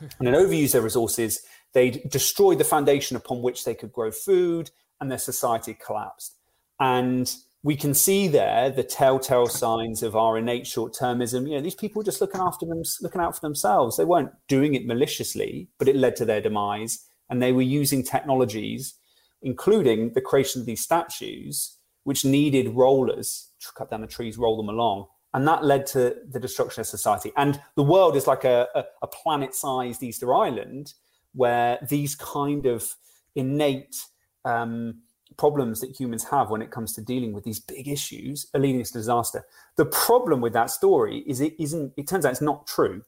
And 0.18 0.26
they'd 0.26 0.34
overused 0.34 0.72
their 0.72 0.82
resources. 0.82 1.42
They'd 1.74 2.10
destroyed 2.10 2.58
the 2.58 2.64
foundation 2.64 3.16
upon 3.16 3.40
which 3.40 3.64
they 3.64 3.74
could 3.74 3.92
grow 3.92 4.10
food, 4.10 4.70
and 5.00 5.10
their 5.10 5.18
society 5.18 5.74
collapsed. 5.74 6.36
And 6.80 7.32
we 7.62 7.76
can 7.76 7.94
see 7.94 8.26
there 8.26 8.70
the 8.70 8.82
telltale 8.82 9.46
signs 9.46 10.02
of 10.02 10.16
our 10.16 10.36
innate 10.36 10.66
short-termism. 10.66 11.48
You 11.48 11.56
know, 11.56 11.60
these 11.60 11.76
people 11.76 12.00
were 12.00 12.04
just 12.04 12.20
looking 12.20 12.40
after 12.40 12.66
them, 12.66 12.82
looking 13.00 13.20
out 13.20 13.34
for 13.34 13.40
themselves. 13.40 13.96
They 13.96 14.04
weren't 14.04 14.32
doing 14.48 14.74
it 14.74 14.86
maliciously, 14.86 15.68
but 15.78 15.88
it 15.88 15.96
led 15.96 16.16
to 16.16 16.24
their 16.24 16.40
demise. 16.40 17.06
And 17.30 17.40
they 17.40 17.52
were 17.52 17.62
using 17.62 18.02
technologies, 18.02 18.94
including 19.42 20.12
the 20.14 20.20
creation 20.20 20.60
of 20.60 20.66
these 20.66 20.82
statues, 20.82 21.78
which 22.02 22.24
needed 22.24 22.74
rollers 22.74 23.50
to 23.60 23.68
cut 23.76 23.90
down 23.90 24.00
the 24.00 24.08
trees, 24.08 24.36
roll 24.36 24.56
them 24.56 24.68
along. 24.68 25.06
And 25.32 25.46
that 25.46 25.64
led 25.64 25.86
to 25.86 26.16
the 26.28 26.40
destruction 26.40 26.80
of 26.80 26.88
society. 26.88 27.32
And 27.36 27.60
the 27.76 27.82
world 27.84 28.16
is 28.16 28.26
like 28.26 28.44
a, 28.44 28.66
a, 28.74 28.84
a 29.02 29.06
planet-sized 29.06 30.02
Easter 30.02 30.34
Island 30.34 30.94
where 31.32 31.78
these 31.88 32.14
kind 32.16 32.66
of 32.66 32.94
innate 33.34 33.96
um, 34.44 35.02
problems 35.36 35.80
that 35.80 35.98
humans 35.98 36.24
have 36.24 36.50
when 36.50 36.62
it 36.62 36.70
comes 36.70 36.92
to 36.94 37.02
dealing 37.02 37.32
with 37.32 37.44
these 37.44 37.60
big 37.60 37.88
issues 37.88 38.46
are 38.54 38.60
leading 38.60 38.82
to 38.82 38.92
disaster. 38.92 39.44
The 39.76 39.86
problem 39.86 40.40
with 40.40 40.52
that 40.52 40.70
story 40.70 41.24
is 41.26 41.40
it 41.40 41.54
isn't, 41.58 41.92
it 41.96 42.08
turns 42.08 42.24
out 42.24 42.32
it's 42.32 42.40
not 42.40 42.66
true. 42.66 43.02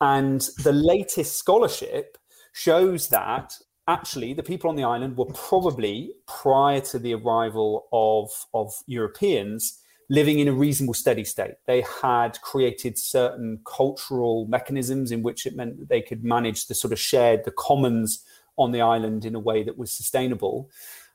And 0.00 0.40
the 0.62 0.72
latest 0.72 1.36
scholarship 1.36 2.18
shows 2.52 3.08
that 3.08 3.54
actually 3.88 4.34
the 4.34 4.42
people 4.42 4.68
on 4.68 4.76
the 4.76 4.84
island 4.84 5.16
were 5.16 5.26
probably 5.26 6.12
prior 6.26 6.80
to 6.80 6.98
the 6.98 7.14
arrival 7.14 7.86
of, 7.92 8.30
of 8.52 8.72
Europeans 8.86 9.80
living 10.08 10.38
in 10.38 10.48
a 10.48 10.52
reasonable 10.52 10.94
steady 10.94 11.24
state. 11.24 11.54
They 11.66 11.84
had 12.02 12.40
created 12.40 12.98
certain 12.98 13.60
cultural 13.64 14.46
mechanisms 14.48 15.10
in 15.10 15.22
which 15.22 15.46
it 15.46 15.56
meant 15.56 15.78
that 15.78 15.88
they 15.88 16.00
could 16.00 16.22
manage 16.22 16.66
the 16.66 16.74
sort 16.74 16.92
of 16.92 17.00
shared 17.00 17.44
the 17.44 17.50
commons 17.50 18.22
on 18.56 18.72
the 18.72 18.80
island 18.80 19.24
in 19.24 19.34
a 19.34 19.40
way 19.40 19.62
that 19.62 19.76
was 19.76 19.92
sustainable. 19.92 20.70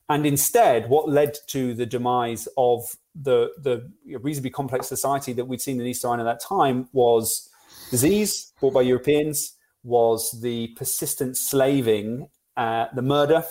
And 0.10 0.26
instead, 0.26 0.90
what 0.90 1.08
led 1.08 1.38
to 1.48 1.74
the 1.74 1.86
demise 1.86 2.48
of 2.58 2.84
the, 3.16 3.52
the 3.60 3.90
reasonably 4.20 4.50
complex 4.50 4.88
society 4.88 5.34
that 5.34 5.46
we'd 5.46 5.62
seen 5.62 5.80
in 5.80 5.88
Easter 5.88 6.08
Island 6.08 6.22
at 6.22 6.26
that 6.26 6.46
time 6.46 6.90
was 6.92 7.50
disease 7.90 8.52
brought 8.60 8.74
by 8.74 8.82
Europeans, 8.82 9.56
was 9.84 10.40
the 10.42 10.68
persistent 10.76 11.38
slaving, 11.38 12.28
uh, 12.58 12.88
the 12.94 13.02
murder, 13.02 13.44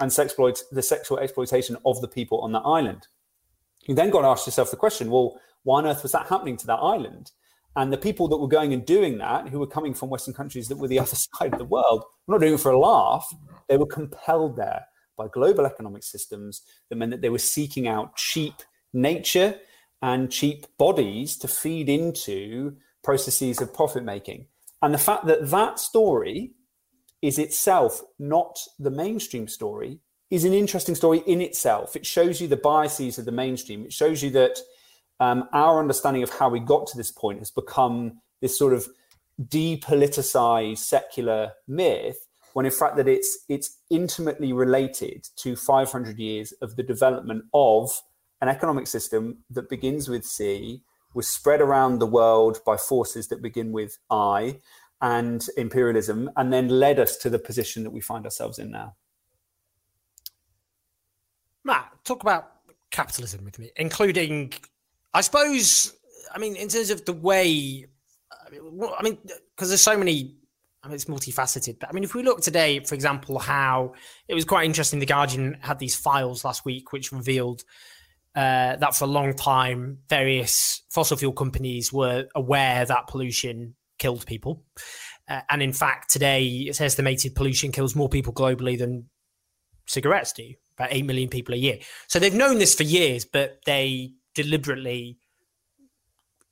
and 0.00 0.10
sexploit, 0.10 0.60
the 0.72 0.82
sexual 0.82 1.18
exploitation 1.18 1.76
of 1.84 2.00
the 2.00 2.08
people 2.08 2.40
on 2.40 2.52
that 2.52 2.62
island. 2.64 3.06
You 3.86 3.94
then 3.94 4.10
got 4.10 4.22
to 4.22 4.28
ask 4.28 4.46
yourself 4.46 4.70
the 4.70 4.76
question 4.76 5.10
well, 5.10 5.40
why 5.62 5.78
on 5.78 5.86
earth 5.86 6.02
was 6.02 6.12
that 6.12 6.26
happening 6.26 6.56
to 6.58 6.66
that 6.66 6.76
island? 6.76 7.32
And 7.76 7.92
the 7.92 7.98
people 7.98 8.26
that 8.28 8.38
were 8.38 8.48
going 8.48 8.72
and 8.72 8.86
doing 8.86 9.18
that, 9.18 9.48
who 9.48 9.58
were 9.58 9.66
coming 9.66 9.92
from 9.92 10.08
Western 10.08 10.32
countries 10.32 10.68
that 10.68 10.76
were 10.76 10.88
the 10.88 10.98
other 11.00 11.16
side 11.16 11.52
of 11.52 11.58
the 11.58 11.64
world, 11.64 12.04
were 12.26 12.34
not 12.34 12.40
doing 12.40 12.54
it 12.54 12.60
for 12.60 12.72
a 12.72 12.78
laugh. 12.78 13.28
They 13.68 13.76
were 13.76 13.86
compelled 13.86 14.56
there 14.56 14.86
by 15.16 15.28
global 15.28 15.66
economic 15.66 16.02
systems 16.02 16.62
that 16.88 16.96
meant 16.96 17.10
that 17.10 17.20
they 17.20 17.28
were 17.28 17.38
seeking 17.38 17.88
out 17.88 18.16
cheap 18.16 18.54
nature 18.92 19.56
and 20.02 20.30
cheap 20.30 20.66
bodies 20.78 21.36
to 21.38 21.48
feed 21.48 21.88
into 21.88 22.76
processes 23.02 23.60
of 23.60 23.72
profit 23.72 24.04
making. 24.04 24.46
And 24.82 24.92
the 24.92 24.98
fact 24.98 25.26
that 25.26 25.50
that 25.50 25.78
story 25.78 26.52
is 27.22 27.38
itself 27.38 28.02
not 28.18 28.58
the 28.78 28.90
mainstream 28.90 29.48
story 29.48 30.00
is 30.30 30.44
an 30.44 30.52
interesting 30.52 30.94
story 30.94 31.22
in 31.26 31.40
itself. 31.40 31.96
It 31.96 32.04
shows 32.04 32.40
you 32.40 32.48
the 32.48 32.56
biases 32.56 33.18
of 33.18 33.24
the 33.24 33.32
mainstream. 33.32 33.84
It 33.84 33.92
shows 33.92 34.22
you 34.22 34.30
that 34.30 34.58
um, 35.20 35.48
our 35.52 35.78
understanding 35.80 36.22
of 36.22 36.30
how 36.30 36.48
we 36.48 36.60
got 36.60 36.86
to 36.88 36.96
this 36.96 37.12
point 37.12 37.38
has 37.38 37.50
become 37.50 38.20
this 38.40 38.58
sort 38.58 38.72
of 38.72 38.86
depoliticized 39.42 40.78
secular 40.78 41.52
myth 41.68 42.25
when 42.56 42.64
in 42.64 42.72
fact 42.72 42.96
that 42.96 43.06
it's 43.06 43.44
it's 43.50 43.80
intimately 43.90 44.54
related 44.54 45.28
to 45.36 45.54
500 45.54 46.18
years 46.18 46.52
of 46.62 46.74
the 46.76 46.82
development 46.82 47.44
of 47.52 47.90
an 48.40 48.48
economic 48.48 48.86
system 48.86 49.44
that 49.50 49.68
begins 49.68 50.08
with 50.08 50.24
C 50.24 50.80
was 51.12 51.28
spread 51.28 51.60
around 51.60 51.98
the 51.98 52.06
world 52.06 52.60
by 52.64 52.78
forces 52.78 53.28
that 53.28 53.42
begin 53.42 53.72
with 53.72 53.98
I 54.08 54.60
and 55.02 55.46
imperialism 55.58 56.30
and 56.36 56.50
then 56.50 56.68
led 56.68 56.98
us 56.98 57.18
to 57.18 57.28
the 57.28 57.38
position 57.38 57.82
that 57.82 57.90
we 57.90 58.00
find 58.00 58.24
ourselves 58.24 58.58
in 58.58 58.70
now. 58.70 58.94
Matt, 61.62 61.92
talk 62.04 62.22
about 62.22 62.52
capitalism 62.90 63.44
with 63.44 63.58
me, 63.58 63.70
including, 63.76 64.54
I 65.12 65.20
suppose, 65.20 65.94
I 66.34 66.38
mean, 66.38 66.56
in 66.56 66.68
terms 66.68 66.88
of 66.88 67.04
the 67.04 67.12
way, 67.12 67.84
I 68.32 69.02
mean, 69.02 69.18
because 69.54 69.68
there's 69.68 69.82
so 69.82 69.98
many, 69.98 70.36
I 70.86 70.88
mean, 70.88 70.94
it's 70.94 71.06
multifaceted, 71.06 71.80
but 71.80 71.88
I 71.88 71.92
mean, 71.92 72.04
if 72.04 72.14
we 72.14 72.22
look 72.22 72.40
today, 72.40 72.78
for 72.78 72.94
example, 72.94 73.40
how 73.40 73.94
it 74.28 74.34
was 74.34 74.44
quite 74.44 74.66
interesting, 74.66 75.00
The 75.00 75.06
Guardian 75.06 75.58
had 75.60 75.80
these 75.80 75.96
files 75.96 76.44
last 76.44 76.64
week 76.64 76.92
which 76.92 77.10
revealed 77.10 77.64
uh, 78.36 78.76
that 78.76 78.94
for 78.94 79.04
a 79.04 79.08
long 79.08 79.34
time, 79.34 79.98
various 80.08 80.82
fossil 80.90 81.16
fuel 81.16 81.32
companies 81.32 81.92
were 81.92 82.26
aware 82.36 82.84
that 82.84 83.08
pollution 83.08 83.74
killed 83.98 84.24
people. 84.26 84.62
Uh, 85.28 85.40
and 85.50 85.60
in 85.60 85.72
fact, 85.72 86.08
today 86.08 86.46
it's 86.46 86.80
estimated 86.80 87.34
pollution 87.34 87.72
kills 87.72 87.96
more 87.96 88.08
people 88.08 88.32
globally 88.32 88.78
than 88.78 89.08
cigarettes 89.86 90.32
do 90.32 90.52
about 90.78 90.92
8 90.92 91.04
million 91.04 91.28
people 91.28 91.54
a 91.54 91.58
year. 91.58 91.78
So 92.06 92.20
they've 92.20 92.32
known 92.32 92.58
this 92.58 92.76
for 92.76 92.84
years, 92.84 93.24
but 93.24 93.58
they 93.66 94.12
deliberately 94.36 95.18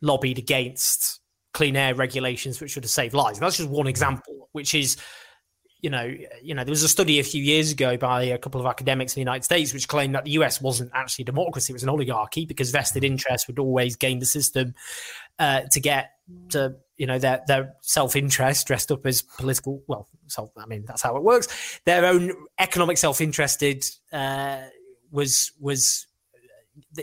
lobbied 0.03 0.39
against 0.39 1.21
clean 1.55 1.77
air 1.77 1.95
regulations, 1.95 2.61
which 2.61 2.75
would 2.75 2.85
have 2.85 2.91
saved 2.91 3.15
lives. 3.15 3.39
And 3.39 3.47
that's 3.47 3.57
just 3.57 3.71
one 3.71 3.87
example, 3.87 4.51
which 4.53 4.75
is, 4.75 4.99
you 5.81 5.89
know, 5.89 6.13
you 6.43 6.55
know, 6.55 6.65
there 6.65 6.73
was 6.73 6.83
a 6.83 6.89
study 6.89 7.21
a 7.21 7.25
few 7.25 7.43
years 7.43 7.73
ago 7.73 7.97
by 7.97 8.25
a 8.25 8.37
couple 8.37 8.61
of 8.61 8.67
academics 8.67 9.13
in 9.13 9.21
the 9.21 9.23
United 9.23 9.45
States 9.45 9.73
which 9.73 9.89
claimed 9.89 10.15
that 10.15 10.25
the 10.25 10.33
US 10.33 10.61
wasn't 10.61 10.91
actually 10.93 11.23
a 11.23 11.27
democracy; 11.27 11.73
it 11.73 11.75
was 11.75 11.83
an 11.83 11.89
oligarchy 11.89 12.45
because 12.45 12.71
vested 12.71 13.05
interests 13.05 13.47
would 13.47 13.59
always 13.59 13.97
gain 13.97 14.19
the 14.19 14.27
system 14.27 14.75
uh, 15.39 15.63
to 15.71 15.81
get 15.81 16.11
to 16.51 16.75
you 16.97 17.07
know 17.07 17.19
their 17.19 17.43
their 17.47 17.75
self 17.83 18.17
interest 18.17 18.67
dressed 18.67 18.91
up 18.91 19.07
as 19.07 19.23
political. 19.23 19.83
Well, 19.87 20.09
self. 20.27 20.51
I 20.57 20.67
mean 20.67 20.85
that's 20.87 21.03
how 21.03 21.17
it 21.17 21.23
works. 21.23 21.81
Their 21.85 22.05
own 22.05 22.33
economic 22.59 22.99
self 22.99 23.21
interested 23.21 23.85
uh, 24.13 24.63
was 25.11 25.53
was 25.61 26.07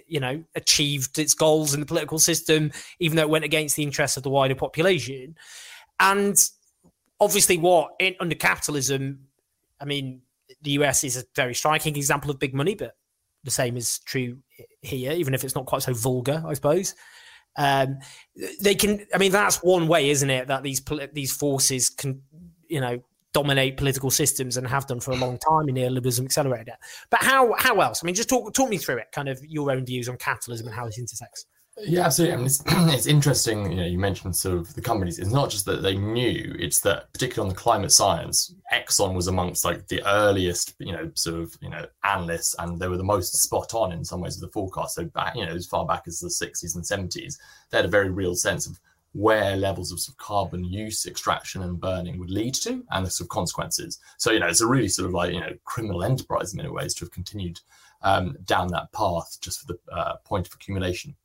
you 0.08 0.20
know 0.20 0.44
achieved 0.56 1.18
its 1.20 1.34
goals 1.34 1.74
in 1.74 1.80
the 1.80 1.86
political 1.86 2.20
system, 2.20 2.72
even 3.00 3.16
though 3.16 3.24
it 3.24 3.30
went 3.30 3.46
against 3.46 3.76
the 3.76 3.84
interests 3.84 4.18
of 4.18 4.24
the 4.24 4.30
wider 4.30 4.56
population. 4.56 5.36
And 6.00 6.36
obviously, 7.20 7.58
what 7.58 7.92
in, 8.00 8.16
under 8.20 8.36
capitalism, 8.36 9.28
I 9.80 9.86
mean, 9.86 10.22
the 10.62 10.72
US 10.72 11.04
is 11.04 11.18
a 11.18 11.24
very 11.36 11.54
striking 11.54 11.96
example 11.96 12.32
of 12.32 12.40
big 12.40 12.54
money, 12.54 12.76
but 12.76 12.96
the 13.44 13.52
same 13.52 13.78
is 13.78 14.00
true 14.00 14.38
here, 14.82 15.12
even 15.14 15.34
if 15.34 15.44
it's 15.44 15.56
not 15.56 15.66
quite 15.66 15.84
so 15.84 15.94
vulgar, 15.94 16.44
I 16.46 16.54
suppose. 16.54 16.96
Um, 17.58 18.00
they 18.62 18.76
can. 18.76 19.06
I 19.14 19.18
mean, 19.18 19.32
that's 19.32 19.58
one 19.58 19.88
way, 19.88 20.10
isn't 20.10 20.30
it? 20.30 20.48
That 20.48 20.64
these 20.64 20.82
these 21.14 21.36
forces 21.36 21.90
can, 21.90 22.22
you 22.68 22.80
know, 22.80 23.04
dominate 23.34 23.78
political 23.78 24.12
systems 24.12 24.58
and 24.58 24.67
have 24.67 24.88
done 24.88 25.00
for 25.00 25.12
a 25.12 25.15
long 25.15 25.38
time 25.38 25.70
in 25.70 25.76
neoliberalism 25.76 26.26
accelerated. 26.26 26.74
But 27.10 27.24
how 27.24 27.54
how 27.58 27.80
else? 27.80 28.04
I 28.04 28.06
mean, 28.06 28.15
just 28.15 28.30
talk 28.30 28.54
talk 28.54 28.70
me 28.70 28.78
through 28.78 28.98
it. 28.98 29.12
Kind 29.12 29.30
of 29.30 29.39
your 29.46 29.72
own 29.72 29.86
views 29.86 30.10
on 30.10 30.17
capitalism 30.17 30.67
and 30.67 30.76
how 30.76 30.88
it 30.88 30.98
intersects. 30.98 31.46
Yeah, 31.78 32.06
absolutely. 32.06 32.34
I 32.34 32.38
mean, 32.38 32.46
it's, 32.48 32.63
it's 32.67 33.06
interesting. 33.08 33.72
You 33.72 33.78
know, 33.78 33.86
you 33.86 33.98
mentioned 33.98 34.36
sort 34.36 34.58
of 34.58 34.74
the 34.76 34.82
companies. 34.82 35.20
It's 35.20 35.32
not 35.32 35.50
just 35.50 35.65
that 35.65 35.82
they 35.82 35.96
knew; 35.96 36.56
it's 36.60 36.80
that 36.82 37.12
particularly 37.13 37.50
on 37.50 37.56
the 37.56 37.60
climate 37.60 37.91
science, 37.91 38.54
Exxon 38.74 39.15
was 39.15 39.28
amongst 39.28 39.63
like 39.63 39.88
the 39.88 40.06
earliest, 40.06 40.76
you 40.80 40.91
know, 40.91 41.10
sort 41.15 41.39
of 41.39 41.56
you 41.62 41.70
know 41.70 41.86
analysts, 42.04 42.56
and 42.60 42.80
they 42.80 42.88
were 42.88 42.98
the 42.98 43.04
most 43.04 43.34
spot 43.41 43.74
on 43.74 43.94
in 43.94 44.04
some 44.04 44.22
ways 44.22 44.36
of 44.36 44.41
the 44.41 44.50
forecast. 44.50 44.96
So 44.96 45.06
back, 45.06 45.36
you 45.36 45.46
know, 45.46 45.54
as 45.54 45.65
far 45.65 45.86
back 45.86 46.04
as 46.08 46.20
the 46.20 46.30
sixties 46.30 46.76
and 46.76 46.86
seventies, 46.86 47.39
they 47.70 47.78
had 47.78 47.86
a 47.86 47.89
very 47.89 48.10
real 48.10 48.36
sense 48.36 48.67
of 48.67 48.78
where 49.13 49.58
levels 49.58 49.91
of, 49.91 50.00
sort 50.00 50.13
of 50.13 50.17
carbon 50.17 50.63
use, 50.63 51.06
extraction, 51.06 51.62
and 51.63 51.80
burning 51.80 52.17
would 52.19 52.30
lead 52.30 52.54
to, 52.56 52.84
and 52.91 53.06
the 53.06 53.10
sort 53.10 53.26
of 53.26 53.30
consequences. 53.30 54.00
So 54.17 54.32
you 54.32 54.39
know, 54.39 54.47
it's 54.47 54.62
a 54.62 54.67
really 54.67 54.88
sort 54.88 55.08
of 55.08 55.13
like 55.13 55.34
you 55.34 55.39
know 55.39 55.54
criminal 55.65 56.04
enterprise 56.04 56.54
in 56.54 56.58
many 56.58 56.69
ways 56.69 56.93
to 56.95 57.06
have 57.06 57.12
continued 57.12 57.60
um, 58.02 58.38
down 58.45 58.67
that 58.69 58.91
path 58.93 59.38
just 59.41 59.62
for 59.62 59.74
the 59.74 59.80
uh, 59.93 60.15
point 60.26 60.47
of 60.47 60.54
accumulation. 60.54 61.15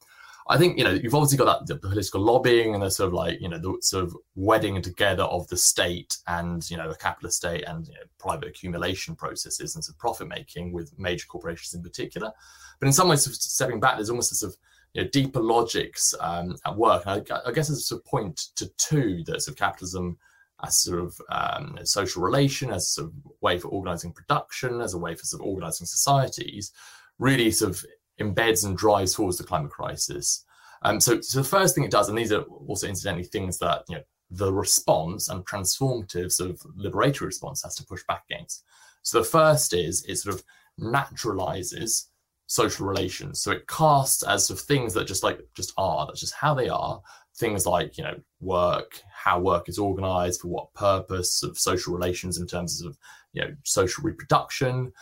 I 0.48 0.58
think 0.58 0.78
you 0.78 0.84
know 0.84 0.90
you've 0.90 1.14
obviously 1.14 1.38
got 1.38 1.66
that 1.66 1.66
the 1.66 1.80
political 1.80 2.20
lobbying 2.20 2.74
and 2.74 2.82
the 2.82 2.90
sort 2.90 3.08
of 3.08 3.14
like 3.14 3.40
you 3.40 3.48
know 3.48 3.58
the 3.58 3.76
sort 3.80 4.04
of 4.04 4.16
wedding 4.36 4.80
together 4.80 5.24
of 5.24 5.48
the 5.48 5.56
state 5.56 6.18
and 6.28 6.68
you 6.70 6.76
know 6.76 6.88
the 6.88 6.94
capitalist 6.94 7.38
state 7.38 7.64
and 7.66 7.88
you 7.88 7.94
know, 7.94 8.00
private 8.18 8.48
accumulation 8.48 9.16
processes 9.16 9.74
and 9.74 9.84
sort 9.84 9.94
of 9.94 9.98
profit 9.98 10.28
making 10.28 10.72
with 10.72 10.96
major 10.98 11.26
corporations 11.26 11.74
in 11.74 11.82
particular. 11.82 12.32
But 12.78 12.86
in 12.86 12.92
some 12.92 13.08
ways, 13.08 13.24
stepping 13.40 13.80
back, 13.80 13.96
there's 13.96 14.10
almost 14.10 14.32
a 14.32 14.36
sort 14.36 14.52
of 14.52 14.58
you 14.96 15.02
know, 15.02 15.08
deeper 15.10 15.40
logics 15.40 16.14
um, 16.20 16.56
at 16.64 16.74
work. 16.74 17.02
I, 17.06 17.20
I 17.44 17.52
guess 17.52 17.68
there's 17.68 17.92
a 17.92 17.98
point 17.98 18.46
to 18.56 18.66
two 18.78 19.22
that 19.26 19.42
sort 19.42 19.52
of 19.52 19.58
capitalism 19.58 20.16
as 20.64 20.78
sort 20.78 21.00
of 21.00 21.20
um, 21.30 21.78
social 21.84 22.22
relation, 22.22 22.70
as 22.70 22.84
a 22.84 22.86
sort 22.86 23.08
of 23.08 23.12
way 23.42 23.58
for 23.58 23.68
organizing 23.68 24.14
production, 24.14 24.80
as 24.80 24.94
a 24.94 24.98
way 24.98 25.14
for 25.14 25.24
sort 25.24 25.42
of 25.42 25.48
organizing 25.48 25.86
societies, 25.86 26.72
really 27.18 27.50
sort 27.50 27.72
of 27.72 27.84
embeds 28.18 28.64
and 28.64 28.78
drives 28.78 29.12
towards 29.12 29.36
the 29.36 29.44
climate 29.44 29.70
crisis. 29.70 30.46
Um, 30.80 30.98
so, 30.98 31.20
so 31.20 31.42
the 31.42 31.48
first 31.48 31.74
thing 31.74 31.84
it 31.84 31.90
does, 31.90 32.08
and 32.08 32.16
these 32.16 32.32
are 32.32 32.42
also 32.42 32.86
incidentally 32.86 33.24
things 33.24 33.58
that 33.58 33.82
you 33.90 33.96
know 33.96 34.02
the 34.30 34.50
response 34.50 35.28
and 35.28 35.44
transformative 35.44 36.32
sort 36.32 36.48
of 36.48 36.60
liberatory 36.78 37.26
response 37.26 37.62
has 37.62 37.74
to 37.74 37.84
push 37.84 38.02
back 38.08 38.24
against. 38.30 38.64
So 39.02 39.18
the 39.18 39.28
first 39.28 39.74
is 39.74 40.06
it 40.06 40.16
sort 40.16 40.36
of 40.36 40.42
naturalizes 40.80 42.06
social 42.46 42.86
relations. 42.86 43.40
So 43.40 43.50
it 43.52 43.66
casts 43.66 44.22
as 44.22 44.46
sort 44.46 44.60
of 44.60 44.66
things 44.66 44.94
that 44.94 45.06
just 45.06 45.22
like 45.22 45.40
just 45.54 45.72
are, 45.76 46.06
that's 46.06 46.20
just 46.20 46.34
how 46.34 46.54
they 46.54 46.68
are. 46.68 47.00
Things 47.36 47.66
like 47.66 47.98
you 47.98 48.04
know 48.04 48.18
work, 48.40 49.02
how 49.12 49.38
work 49.40 49.68
is 49.68 49.78
organized, 49.78 50.40
for 50.40 50.48
what 50.48 50.72
purpose, 50.74 51.42
of 51.42 51.58
social 51.58 51.94
relations 51.94 52.38
in 52.38 52.46
terms 52.46 52.82
of 52.82 52.96
you 53.32 53.42
know 53.42 53.54
social 53.64 54.04
reproduction, 54.04 54.92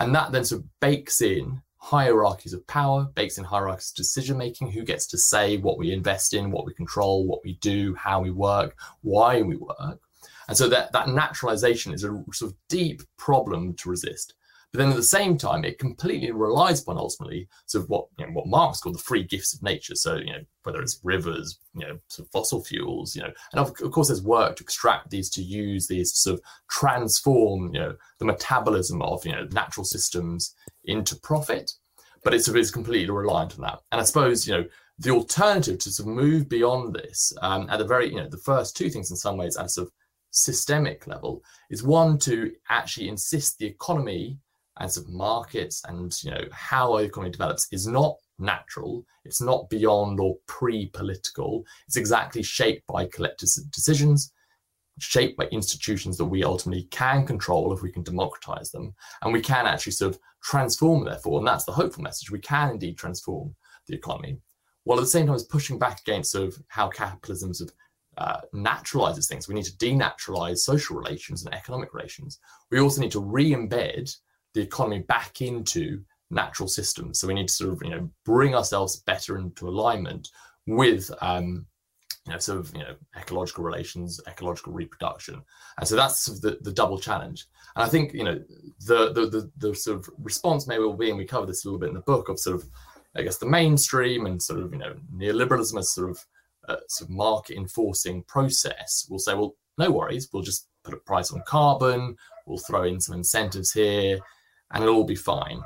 and 0.00 0.14
that 0.14 0.32
then 0.32 0.44
sort 0.44 0.62
of 0.62 0.80
bakes 0.80 1.20
in 1.20 1.60
hierarchies 1.82 2.52
of 2.52 2.64
power, 2.68 3.04
bakes 3.14 3.38
in 3.38 3.44
hierarchies 3.44 3.90
of 3.90 3.96
decision 3.96 4.38
making, 4.38 4.70
who 4.70 4.84
gets 4.84 5.04
to 5.08 5.18
say 5.18 5.56
what 5.56 5.78
we 5.78 5.92
invest 5.92 6.32
in, 6.32 6.52
what 6.52 6.64
we 6.64 6.72
control, 6.72 7.26
what 7.26 7.40
we 7.44 7.54
do, 7.54 7.92
how 7.96 8.20
we 8.20 8.30
work, 8.30 8.78
why 9.00 9.42
we 9.42 9.56
work. 9.56 10.00
And 10.46 10.56
so 10.56 10.68
that, 10.68 10.92
that 10.92 11.08
naturalization 11.08 11.92
is 11.92 12.04
a 12.04 12.24
sort 12.32 12.52
of 12.52 12.56
deep 12.68 13.02
problem 13.16 13.74
to 13.74 13.90
resist. 13.90 14.34
But 14.72 14.78
then 14.78 14.90
at 14.90 14.96
the 14.96 15.02
same 15.02 15.36
time, 15.36 15.64
it 15.64 15.78
completely 15.78 16.30
relies 16.30 16.82
upon 16.82 16.96
ultimately 16.96 17.46
sort 17.66 17.84
of 17.84 17.90
what 17.90 18.06
you 18.18 18.26
know, 18.26 18.32
what 18.32 18.46
Marx 18.46 18.80
called 18.80 18.94
the 18.94 19.02
free 19.02 19.22
gifts 19.22 19.52
of 19.52 19.62
nature. 19.62 19.94
So 19.94 20.16
you 20.16 20.32
know 20.32 20.40
whether 20.62 20.80
it's 20.80 21.00
rivers, 21.02 21.58
you 21.74 21.86
know, 21.86 21.98
sort 22.08 22.26
of 22.26 22.32
fossil 22.32 22.64
fuels, 22.64 23.14
you 23.14 23.22
know, 23.22 23.32
and 23.52 23.60
of, 23.60 23.68
of 23.82 23.90
course 23.92 24.08
there's 24.08 24.22
work 24.22 24.56
to 24.56 24.62
extract 24.62 25.10
these, 25.10 25.28
to 25.30 25.42
use 25.42 25.86
these, 25.88 26.12
to 26.12 26.18
sort 26.18 26.38
of 26.38 26.44
transform 26.70 27.74
you 27.74 27.80
know 27.80 27.94
the 28.18 28.24
metabolism 28.24 29.02
of 29.02 29.24
you 29.26 29.32
know 29.32 29.46
natural 29.52 29.84
systems 29.84 30.54
into 30.84 31.16
profit. 31.16 31.72
but 32.24 32.32
it's, 32.32 32.70
completely 32.70 33.10
reliant 33.10 33.54
on 33.56 33.60
that. 33.62 33.80
And 33.90 34.00
I 34.00 34.04
suppose, 34.04 34.46
you 34.46 34.54
know, 34.54 34.64
the 34.98 35.10
alternative 35.10 35.78
to 35.80 35.90
sort 35.90 36.08
of 36.08 36.14
move 36.14 36.48
beyond 36.48 36.94
this 36.94 37.32
um, 37.42 37.68
at 37.68 37.78
the 37.78 37.84
very, 37.84 38.08
you 38.08 38.16
know, 38.16 38.28
the 38.28 38.38
first 38.38 38.76
two 38.76 38.88
things 38.88 39.10
in 39.10 39.16
some 39.16 39.36
ways 39.36 39.56
at 39.56 39.66
a 39.66 39.68
sort 39.68 39.88
of 39.88 39.92
systemic 40.30 41.06
level 41.06 41.42
is 41.70 41.82
one 41.82 42.18
to 42.18 42.52
actually 42.70 43.08
insist 43.08 43.58
the 43.58 43.66
economy 43.66 44.38
sort 44.80 45.06
of 45.06 45.12
markets 45.12 45.82
and 45.88 46.12
you 46.22 46.30
know 46.30 46.44
how 46.52 46.94
our 46.94 47.02
economy 47.02 47.30
develops 47.30 47.68
is 47.72 47.86
not 47.86 48.16
natural. 48.38 49.04
It's 49.24 49.40
not 49.40 49.68
beyond 49.70 50.18
or 50.18 50.36
pre-political. 50.46 51.64
It's 51.86 51.96
exactly 51.96 52.42
shaped 52.42 52.86
by 52.86 53.06
collective 53.06 53.50
decisions 53.70 54.32
shaped 54.98 55.38
by 55.38 55.46
institutions 55.46 56.18
that 56.18 56.24
we 56.24 56.44
ultimately 56.44 56.84
can 56.90 57.26
control 57.26 57.72
if 57.72 57.82
we 57.82 57.90
can 57.90 58.02
democratize 58.02 58.70
them. 58.70 58.94
And 59.22 59.32
we 59.32 59.40
can 59.40 59.66
actually 59.66 59.92
sort 59.92 60.14
of 60.14 60.20
transform 60.42 61.04
therefore 61.04 61.38
and 61.38 61.46
that's 61.46 61.64
the 61.64 61.72
hopeful 61.72 62.02
message 62.02 62.30
we 62.30 62.40
can 62.40 62.70
indeed 62.70 62.98
transform 62.98 63.54
the 63.86 63.94
economy 63.94 64.38
while 64.84 64.98
at 64.98 65.02
the 65.02 65.06
same 65.06 65.26
time 65.26 65.36
as 65.36 65.44
pushing 65.44 65.78
back 65.78 66.00
against 66.00 66.32
sort 66.32 66.48
of 66.48 66.58
how 66.68 66.88
capitalism 66.88 67.54
sort 67.54 67.70
of 67.70 67.76
uh, 68.18 68.40
naturalizes 68.54 69.26
things. 69.28 69.48
We 69.48 69.54
need 69.54 69.64
to 69.64 69.76
denaturalize 69.76 70.58
social 70.58 70.96
relations 70.96 71.44
and 71.44 71.54
economic 71.54 71.94
relations. 71.94 72.38
We 72.70 72.80
also 72.80 73.00
need 73.00 73.12
to 73.12 73.20
re-embed 73.20 74.14
the 74.54 74.60
economy 74.60 75.00
back 75.00 75.40
into 75.40 76.00
natural 76.30 76.68
systems 76.68 77.18
so 77.18 77.26
we 77.26 77.34
need 77.34 77.48
to 77.48 77.54
sort 77.54 77.72
of 77.72 77.82
you 77.82 77.90
know 77.90 78.08
bring 78.24 78.54
ourselves 78.54 79.00
better 79.00 79.36
into 79.36 79.68
alignment 79.68 80.28
with 80.66 81.10
um, 81.20 81.66
you 82.26 82.32
know, 82.32 82.38
sort 82.38 82.60
of, 82.60 82.72
you 82.74 82.82
know, 82.82 82.94
ecological 83.16 83.64
relations, 83.64 84.20
ecological 84.28 84.72
reproduction. 84.72 85.42
And 85.78 85.88
so 85.88 85.96
that's 85.96 86.20
sort 86.20 86.36
of 86.36 86.42
the, 86.42 86.58
the 86.62 86.72
double 86.72 86.98
challenge. 86.98 87.46
And 87.74 87.82
I 87.84 87.88
think, 87.88 88.12
you 88.12 88.22
know, 88.22 88.40
the, 88.86 89.12
the, 89.12 89.26
the, 89.26 89.50
the 89.58 89.74
sort 89.74 89.98
of 89.98 90.10
response 90.18 90.68
may 90.68 90.78
well 90.78 90.92
be, 90.92 91.08
and 91.08 91.18
we 91.18 91.24
cover 91.24 91.46
this 91.46 91.64
a 91.64 91.68
little 91.68 91.80
bit 91.80 91.88
in 91.88 91.94
the 91.94 92.00
book, 92.00 92.28
of 92.28 92.38
sort 92.38 92.56
of, 92.56 92.68
I 93.16 93.22
guess, 93.22 93.38
the 93.38 93.46
mainstream 93.46 94.26
and 94.26 94.40
sort 94.40 94.60
of, 94.60 94.72
you 94.72 94.78
know, 94.78 94.94
neoliberalism 95.12 95.78
as 95.78 95.90
sort 95.90 96.10
of, 96.10 96.24
uh, 96.68 96.76
sort 96.86 97.10
of 97.10 97.16
market 97.16 97.56
enforcing 97.56 98.22
process 98.24 99.04
will 99.10 99.18
say, 99.18 99.34
well, 99.34 99.56
no 99.76 99.90
worries, 99.90 100.28
we'll 100.32 100.44
just 100.44 100.68
put 100.84 100.94
a 100.94 100.98
price 100.98 101.32
on 101.32 101.42
carbon, 101.44 102.16
we'll 102.46 102.58
throw 102.58 102.84
in 102.84 103.00
some 103.00 103.16
incentives 103.16 103.72
here, 103.72 104.20
and 104.72 104.82
it'll 104.82 104.96
all 104.96 105.04
be 105.04 105.14
fine 105.14 105.62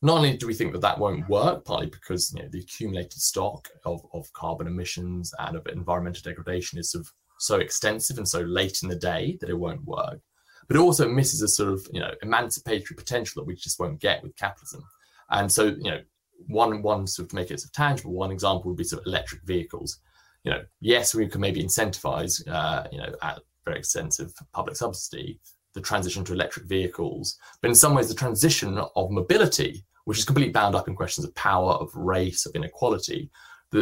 not 0.00 0.18
only 0.18 0.36
do 0.36 0.46
we 0.46 0.54
think 0.54 0.72
that 0.72 0.80
that 0.80 0.98
won't 0.98 1.28
work, 1.28 1.64
partly 1.64 1.86
because 1.86 2.32
you 2.32 2.42
know, 2.42 2.48
the 2.50 2.60
accumulated 2.60 3.20
stock 3.20 3.68
of, 3.84 4.00
of 4.12 4.32
carbon 4.32 4.66
emissions 4.66 5.34
and 5.40 5.56
of 5.56 5.66
environmental 5.66 6.22
degradation 6.22 6.78
is 6.78 6.92
sort 6.92 7.04
of 7.04 7.12
so 7.38 7.56
extensive 7.56 8.18
and 8.18 8.28
so 8.28 8.40
late 8.40 8.82
in 8.82 8.88
the 8.88 8.96
day 8.96 9.36
that 9.40 9.50
it 9.50 9.58
won't 9.58 9.84
work, 9.84 10.20
but 10.68 10.76
it 10.76 10.80
also 10.80 11.08
misses 11.08 11.42
a 11.42 11.48
sort 11.48 11.72
of 11.72 11.86
you 11.92 12.00
know 12.00 12.12
emancipatory 12.22 12.96
potential 12.96 13.40
that 13.40 13.46
we 13.46 13.56
just 13.56 13.80
won't 13.80 14.00
get 14.00 14.22
with 14.22 14.36
capitalism. 14.36 14.84
And 15.30 15.50
so 15.50 15.66
you 15.66 15.90
know 15.90 16.00
one 16.46 16.82
one 16.82 17.06
sort 17.06 17.24
of 17.24 17.30
to 17.30 17.36
make 17.36 17.50
it 17.50 17.60
sort 17.60 17.70
of 17.70 17.72
tangible, 17.72 18.12
one 18.12 18.30
example 18.30 18.70
would 18.70 18.78
be 18.78 18.84
sort 18.84 19.02
of 19.02 19.06
electric 19.06 19.42
vehicles. 19.42 19.98
You 20.44 20.52
know, 20.52 20.62
yes, 20.80 21.14
we 21.14 21.26
can 21.26 21.40
maybe 21.40 21.62
incentivize 21.62 22.46
uh, 22.48 22.86
you 22.92 22.98
know 22.98 23.12
at 23.22 23.40
very 23.64 23.78
extensive 23.78 24.32
public 24.52 24.76
subsidy 24.76 25.40
the 25.78 25.86
transition 25.86 26.24
to 26.24 26.32
electric 26.32 26.66
vehicles, 26.66 27.38
but 27.60 27.68
in 27.68 27.74
some 27.74 27.94
ways 27.94 28.08
the 28.08 28.14
transition 28.14 28.78
of 28.78 29.10
mobility 29.10 29.84
which 30.08 30.16
is 30.16 30.24
completely 30.24 30.50
bound 30.50 30.74
up 30.74 30.88
in 30.88 30.96
questions 30.96 31.26
of 31.26 31.34
power, 31.34 31.72
of 31.72 31.94
race, 31.94 32.46
of 32.46 32.54
inequality. 32.54 33.28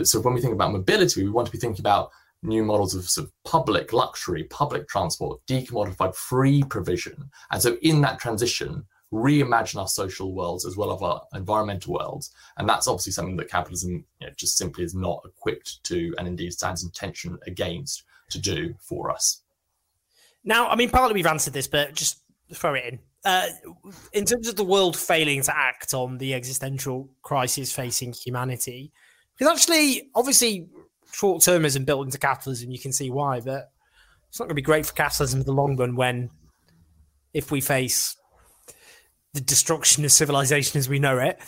so 0.03 0.19
when 0.19 0.35
we 0.35 0.41
think 0.41 0.53
about 0.53 0.73
mobility, 0.73 1.23
we 1.23 1.31
want 1.31 1.47
to 1.47 1.53
be 1.53 1.59
thinking 1.59 1.81
about 1.81 2.11
new 2.43 2.65
models 2.65 2.97
of, 2.97 3.09
sort 3.09 3.29
of 3.29 3.33
public 3.45 3.93
luxury, 3.93 4.43
public 4.51 4.89
transport, 4.89 5.41
decommodified 5.47 6.17
free 6.17 6.65
provision. 6.65 7.31
And 7.53 7.63
so 7.63 7.77
in 7.83 8.01
that 8.01 8.19
transition, 8.19 8.85
reimagine 9.13 9.79
our 9.79 9.87
social 9.87 10.35
worlds 10.35 10.67
as 10.67 10.77
well 10.77 10.93
as 10.93 11.01
our 11.01 11.23
environmental 11.33 11.95
worlds. 11.95 12.33
And 12.57 12.69
that's 12.69 12.89
obviously 12.89 13.13
something 13.13 13.37
that 13.37 13.49
capitalism 13.49 14.05
you 14.21 14.27
know, 14.27 14.33
just 14.37 14.59
simply 14.59 14.83
is 14.83 14.97
not 14.97 15.23
equipped 15.25 15.85
to 15.85 16.13
and 16.19 16.27
indeed 16.27 16.53
stands 16.53 16.83
in 16.83 16.91
tension 16.91 17.39
against 17.47 18.03
to 18.31 18.41
do 18.41 18.75
for 18.81 19.13
us. 19.13 19.43
Now, 20.47 20.69
I 20.69 20.77
mean, 20.77 20.89
partly 20.89 21.15
we've 21.15 21.27
answered 21.27 21.53
this, 21.53 21.67
but 21.67 21.93
just 21.95 22.23
throw 22.55 22.75
it 22.75 22.85
in. 22.85 22.99
Uh, 23.25 23.49
in 24.13 24.25
terms 24.25 24.49
of 24.49 24.55
the 24.55 24.65
world 24.65 24.97
failing 24.97 25.43
to 25.43 25.57
act 25.57 25.93
on 25.93 26.17
the 26.19 26.33
existential 26.33 27.11
crisis 27.23 27.73
facing 27.73 28.13
humanity, 28.13 28.93
because 29.37 29.53
actually, 29.53 30.09
obviously, 30.15 30.69
short 31.13 31.43
termism 31.43 31.85
built 31.85 32.07
into 32.07 32.19
capitalism, 32.19 32.71
you 32.71 32.79
can 32.79 32.93
see 32.93 33.11
why, 33.11 33.41
but 33.41 33.71
it's 34.29 34.39
not 34.39 34.45
going 34.45 34.51
to 34.51 34.55
be 34.55 34.63
great 34.63 34.87
for 34.87 34.93
capitalism 34.93 35.41
in 35.41 35.47
the 35.47 35.53
long 35.53 35.77
run 35.77 35.97
when, 35.97 36.31
if 37.35 37.51
we 37.51 37.61
face 37.61 38.17
the 39.35 39.41
destruction 39.41 40.05
of 40.05 40.13
civilization 40.13 40.79
as 40.79 40.89
we 40.89 41.01
know 41.01 41.19
it. 41.19 41.41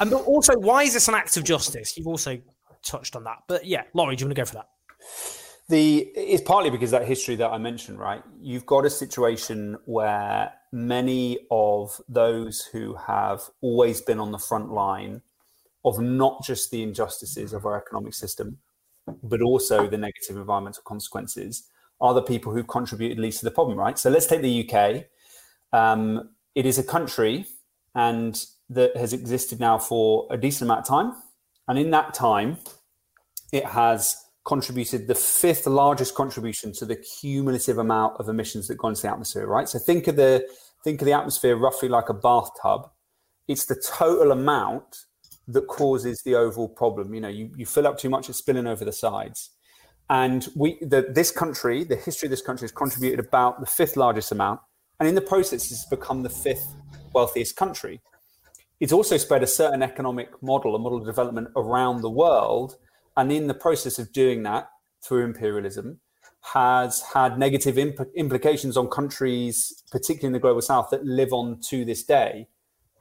And 0.00 0.10
but 0.10 0.22
also, 0.24 0.54
why 0.56 0.84
is 0.84 0.94
this 0.94 1.08
an 1.08 1.14
act 1.14 1.36
of 1.36 1.44
justice? 1.44 1.96
You've 1.96 2.08
also 2.08 2.38
touched 2.82 3.14
on 3.14 3.24
that, 3.24 3.38
but 3.46 3.66
yeah, 3.66 3.82
Laurie, 3.92 4.16
do 4.16 4.22
you 4.22 4.28
want 4.28 4.36
to 4.36 4.40
go 4.40 4.46
for 4.46 4.54
that? 4.54 4.68
The 5.68 6.12
it's 6.14 6.42
partly 6.42 6.70
because 6.70 6.92
that 6.92 7.06
history 7.06 7.34
that 7.36 7.50
I 7.50 7.58
mentioned, 7.58 7.98
right? 7.98 8.22
You've 8.40 8.66
got 8.66 8.86
a 8.86 8.90
situation 8.90 9.76
where 9.84 10.52
many 10.72 11.40
of 11.50 12.00
those 12.08 12.62
who 12.72 12.94
have 12.94 13.42
always 13.60 14.00
been 14.00 14.20
on 14.20 14.30
the 14.30 14.38
front 14.38 14.70
line 14.70 15.22
of 15.84 16.00
not 16.00 16.44
just 16.44 16.70
the 16.70 16.82
injustices 16.82 17.52
of 17.52 17.64
our 17.64 17.76
economic 17.76 18.14
system, 18.14 18.58
but 19.22 19.40
also 19.42 19.88
the 19.88 19.96
negative 19.96 20.36
environmental 20.36 20.82
consequences, 20.84 21.68
are 22.00 22.14
the 22.14 22.22
people 22.22 22.52
who've 22.52 22.66
contributed 22.66 23.18
least 23.18 23.38
to 23.38 23.44
the 23.44 23.50
problem, 23.50 23.78
right? 23.78 23.98
So 23.98 24.10
let's 24.10 24.26
take 24.26 24.42
the 24.42 24.68
UK. 24.68 25.04
Um, 25.72 26.30
it 26.54 26.66
is 26.66 26.78
a 26.78 26.82
country 26.82 27.46
and 27.94 28.44
that 28.68 28.96
has 28.96 29.12
existed 29.12 29.60
now 29.60 29.78
for 29.78 30.26
a 30.30 30.36
decent 30.36 30.68
amount 30.68 30.80
of 30.80 30.86
time. 30.86 31.14
And 31.68 31.78
in 31.78 31.90
that 31.90 32.14
time, 32.14 32.58
it 33.52 33.64
has 33.64 34.16
contributed 34.46 35.08
the 35.08 35.14
fifth 35.14 35.66
largest 35.66 36.14
contribution 36.14 36.72
to 36.72 36.86
the 36.86 36.96
cumulative 36.96 37.78
amount 37.78 38.14
of 38.20 38.28
emissions 38.28 38.68
that 38.68 38.78
go 38.78 38.88
into 38.88 39.02
the 39.02 39.10
atmosphere, 39.10 39.46
right? 39.46 39.68
So 39.68 39.78
think 39.78 40.06
of 40.06 40.16
the 40.16 40.48
think 40.84 41.02
of 41.02 41.06
the 41.06 41.12
atmosphere 41.12 41.56
roughly 41.56 41.88
like 41.88 42.08
a 42.08 42.14
bathtub. 42.14 42.88
It's 43.48 43.66
the 43.66 43.74
total 43.74 44.30
amount 44.30 45.04
that 45.48 45.66
causes 45.66 46.22
the 46.24 46.36
overall 46.36 46.68
problem. 46.68 47.12
You 47.12 47.20
know, 47.20 47.28
you, 47.28 47.50
you 47.56 47.66
fill 47.66 47.86
up 47.86 47.98
too 47.98 48.08
much, 48.08 48.28
it's 48.28 48.38
spilling 48.38 48.66
over 48.66 48.84
the 48.84 48.92
sides. 48.92 49.50
And 50.08 50.46
we 50.54 50.78
the, 50.80 51.06
this 51.10 51.32
country, 51.32 51.82
the 51.82 51.96
history 51.96 52.28
of 52.28 52.30
this 52.30 52.42
country 52.42 52.64
has 52.64 52.72
contributed 52.72 53.18
about 53.18 53.58
the 53.58 53.66
fifth 53.66 53.96
largest 53.96 54.30
amount. 54.30 54.60
And 55.00 55.08
in 55.08 55.16
the 55.16 55.20
process, 55.20 55.70
it's 55.72 55.86
become 55.86 56.22
the 56.22 56.30
fifth 56.30 56.74
wealthiest 57.12 57.56
country. 57.56 58.00
It's 58.78 58.92
also 58.92 59.16
spread 59.16 59.42
a 59.42 59.46
certain 59.46 59.82
economic 59.82 60.40
model, 60.40 60.76
a 60.76 60.78
model 60.78 60.98
of 60.98 61.06
development 61.06 61.48
around 61.56 62.02
the 62.02 62.10
world 62.10 62.76
and 63.16 63.32
in 63.32 63.46
the 63.46 63.54
process 63.54 63.98
of 63.98 64.12
doing 64.12 64.42
that 64.42 64.70
through 65.02 65.24
imperialism, 65.24 66.00
has 66.52 67.02
had 67.14 67.38
negative 67.38 67.76
imp- 67.76 68.08
implications 68.14 68.76
on 68.76 68.88
countries, 68.88 69.82
particularly 69.90 70.28
in 70.28 70.32
the 70.32 70.38
global 70.38 70.62
south, 70.62 70.90
that 70.90 71.04
live 71.04 71.32
on 71.32 71.60
to 71.60 71.84
this 71.84 72.04
day. 72.04 72.46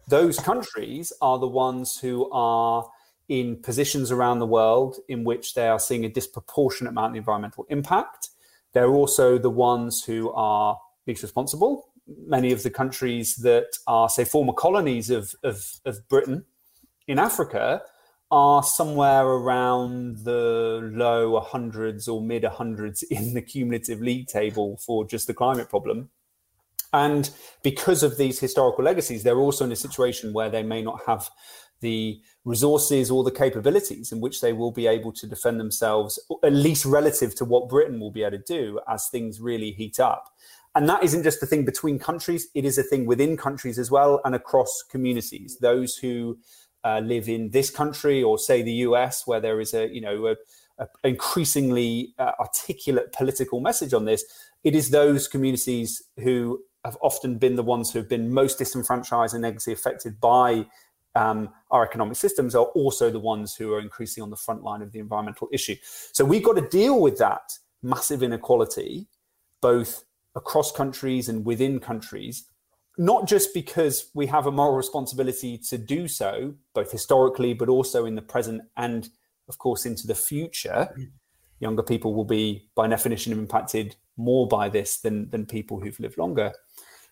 Those 0.08 0.40
countries 0.40 1.14
are 1.22 1.38
the 1.40 1.48
ones 1.48 2.00
who 2.00 2.30
are 2.32 2.88
in 3.28 3.58
positions 3.58 4.12
around 4.12 4.40
the 4.40 4.46
world 4.46 4.98
in 5.08 5.24
which 5.24 5.56
they 5.56 5.68
are 5.68 5.80
seeing 5.80 6.06
a 6.06 6.10
disproportionate 6.10 6.92
amount 6.92 7.14
of 7.14 7.18
environmental 7.18 7.66
impact. 7.70 8.30
They're 8.74 8.94
also 8.94 9.38
the 9.38 9.50
ones 9.50 10.04
who 10.04 10.32
are 10.34 10.80
least 11.08 11.24
responsible. 11.24 11.90
Many 12.28 12.52
of 12.52 12.62
the 12.62 12.70
countries 12.70 13.36
that 13.38 13.78
are, 13.88 14.10
say, 14.10 14.26
former 14.26 14.54
colonies 14.54 15.10
of, 15.10 15.34
of, 15.44 15.80
of 15.86 16.08
Britain 16.08 16.46
in 17.08 17.18
Africa 17.18 17.82
are 18.32 18.64
somewhere 18.64 19.26
around 19.26 20.18
the 20.18 20.92
low 20.94 21.40
hundreds 21.40 22.08
or 22.08 22.22
mid 22.22 22.44
hundreds 22.44 23.04
in 23.12 23.34
the 23.34 23.42
cumulative 23.42 24.02
league 24.02 24.28
table 24.28 24.78
for 24.78 25.06
just 25.06 25.28
the 25.28 25.34
climate 25.34 25.70
problem. 25.70 26.10
And 26.94 27.30
because 27.62 28.04
of 28.04 28.18
these 28.18 28.40
historical 28.40 28.84
legacies, 28.84 29.24
they're 29.24 29.38
also 29.38 29.66
in 29.66 29.72
a 29.72 29.76
situation 29.76 30.32
where 30.32 30.50
they 30.50 30.64
may 30.64 30.82
not 30.82 31.02
have 31.06 31.30
the 31.82 32.22
resources 32.46 33.12
or 33.12 33.24
the 33.24 33.32
capabilities 33.32 34.12
in 34.12 34.22
which 34.22 34.40
they 34.40 34.54
will 34.54 34.72
be 34.72 34.88
able 34.88 35.12
to 35.12 35.28
defend 35.28 35.60
themselves, 35.60 36.18
at 36.44 36.54
least 36.54 36.86
relative 36.86 37.36
to 37.36 37.46
what 37.46 37.68
Britain 37.68 38.00
will 38.00 38.12
be 38.12 38.24
able 38.24 38.38
to 38.38 38.44
do 38.44 38.80
as 38.88 39.10
things 39.10 39.42
really 39.42 39.72
heat 39.72 40.00
up. 40.00 40.30
And 40.74 40.88
that 40.90 41.04
isn't 41.04 41.24
just 41.24 41.42
a 41.44 41.46
thing 41.46 41.64
between 41.64 42.00
countries, 42.00 42.48
it 42.54 42.66
is 42.66 42.78
a 42.78 42.84
thing 42.84 43.06
within 43.06 43.38
countries 43.38 43.80
as 43.80 43.92
well 43.92 44.22
and 44.26 44.36
across 44.36 44.84
communities. 44.90 45.58
Those 45.60 45.96
who 45.96 46.38
uh, 46.86 47.02
live 47.04 47.28
in 47.28 47.50
this 47.50 47.70
country 47.70 48.24
or 48.24 48.38
say 48.38 48.62
the 48.62 48.74
US, 48.88 49.26
where 49.26 49.42
there 49.42 49.60
is 49.60 49.74
a 49.74 49.94
you 49.94 50.02
know 50.02 50.28
a, 50.28 50.36
a 50.78 50.88
increasingly 51.04 52.14
uh, 52.20 52.32
articulate 52.40 53.12
political 53.12 53.60
message 53.60 53.94
on 53.94 54.06
this, 54.06 54.24
it 54.64 54.76
is 54.76 54.92
those 54.92 55.28
communities 55.28 56.02
who 56.20 56.62
have 56.86 56.98
often 57.02 57.38
been 57.38 57.56
the 57.56 57.64
ones 57.64 57.92
who 57.92 58.00
have 58.00 58.08
been 58.08 58.32
most 58.32 58.60
disenfranchised 58.60 59.34
and 59.34 59.42
negatively 59.42 59.74
affected 59.74 60.22
by 60.22 60.66
um, 61.16 61.50
our 61.72 61.84
economic 61.84 62.18
systems 62.18 62.54
are 62.54 62.66
also 62.66 63.10
the 63.10 63.20
ones 63.20 63.56
who 63.56 63.74
are 63.74 63.80
increasingly 63.80 64.24
on 64.24 64.30
the 64.30 64.36
front 64.36 64.64
line 64.64 64.82
of 64.82 64.92
the 64.92 65.00
environmental 65.00 65.48
issue. 65.52 65.76
So 66.12 66.24
we've 66.26 66.44
got 66.44 66.58
to 66.58 66.68
deal 66.68 67.02
with 67.02 67.18
that 67.18 67.58
massive 67.82 68.22
inequality, 68.22 69.08
both 69.62 70.04
across 70.36 70.72
countries 70.72 71.30
and 71.30 71.46
within 71.46 71.80
countries, 71.80 72.46
not 72.98 73.28
just 73.28 73.54
because 73.54 74.10
we 74.14 74.28
have 74.28 74.48
a 74.48 74.52
moral 74.52 74.76
responsibility 74.76 75.58
to 75.70 75.78
do 75.78 76.08
so, 76.08 76.54
both 76.74 76.92
historically, 76.92 77.54
but 77.54 77.70
also 77.70 78.06
in 78.06 78.16
the 78.16 78.22
present 78.22 78.62
and, 78.78 79.10
of 79.50 79.58
course, 79.58 79.86
into 79.86 80.08
the 80.08 80.16
future. 80.16 80.90
Mm. 80.98 81.12
Younger 81.60 81.84
people 81.84 82.14
will 82.14 82.26
be, 82.26 82.70
by 82.76 82.88
definition, 82.88 83.34
impacted 83.34 83.96
more 84.18 84.48
by 84.48 84.70
this 84.70 84.98
than, 85.00 85.30
than 85.30 85.46
people 85.46 85.80
who've 85.80 86.00
lived 86.00 86.18
longer. 86.18 86.54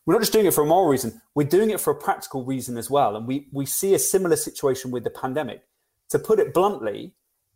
We're 0.06 0.16
not 0.16 0.22
just 0.22 0.34
doing 0.34 0.46
it 0.46 0.54
for 0.54 0.64
a 0.64 0.68
moral 0.68 0.90
reason, 0.90 1.22
we're 1.34 1.48
doing 1.48 1.70
it 1.70 1.80
for 1.80 1.92
a 1.92 1.96
practical 1.96 2.44
reason 2.44 2.78
as 2.78 2.90
well. 2.90 3.16
And 3.16 3.26
we, 3.26 3.48
we 3.52 3.66
see 3.66 3.94
a 3.94 4.00
similar 4.00 4.36
situation 4.36 4.92
with 4.92 5.04
the 5.04 5.10
pandemic. 5.10 5.64
To 6.10 6.20
put 6.20 6.40
it 6.40 6.54
bluntly, 6.54 7.14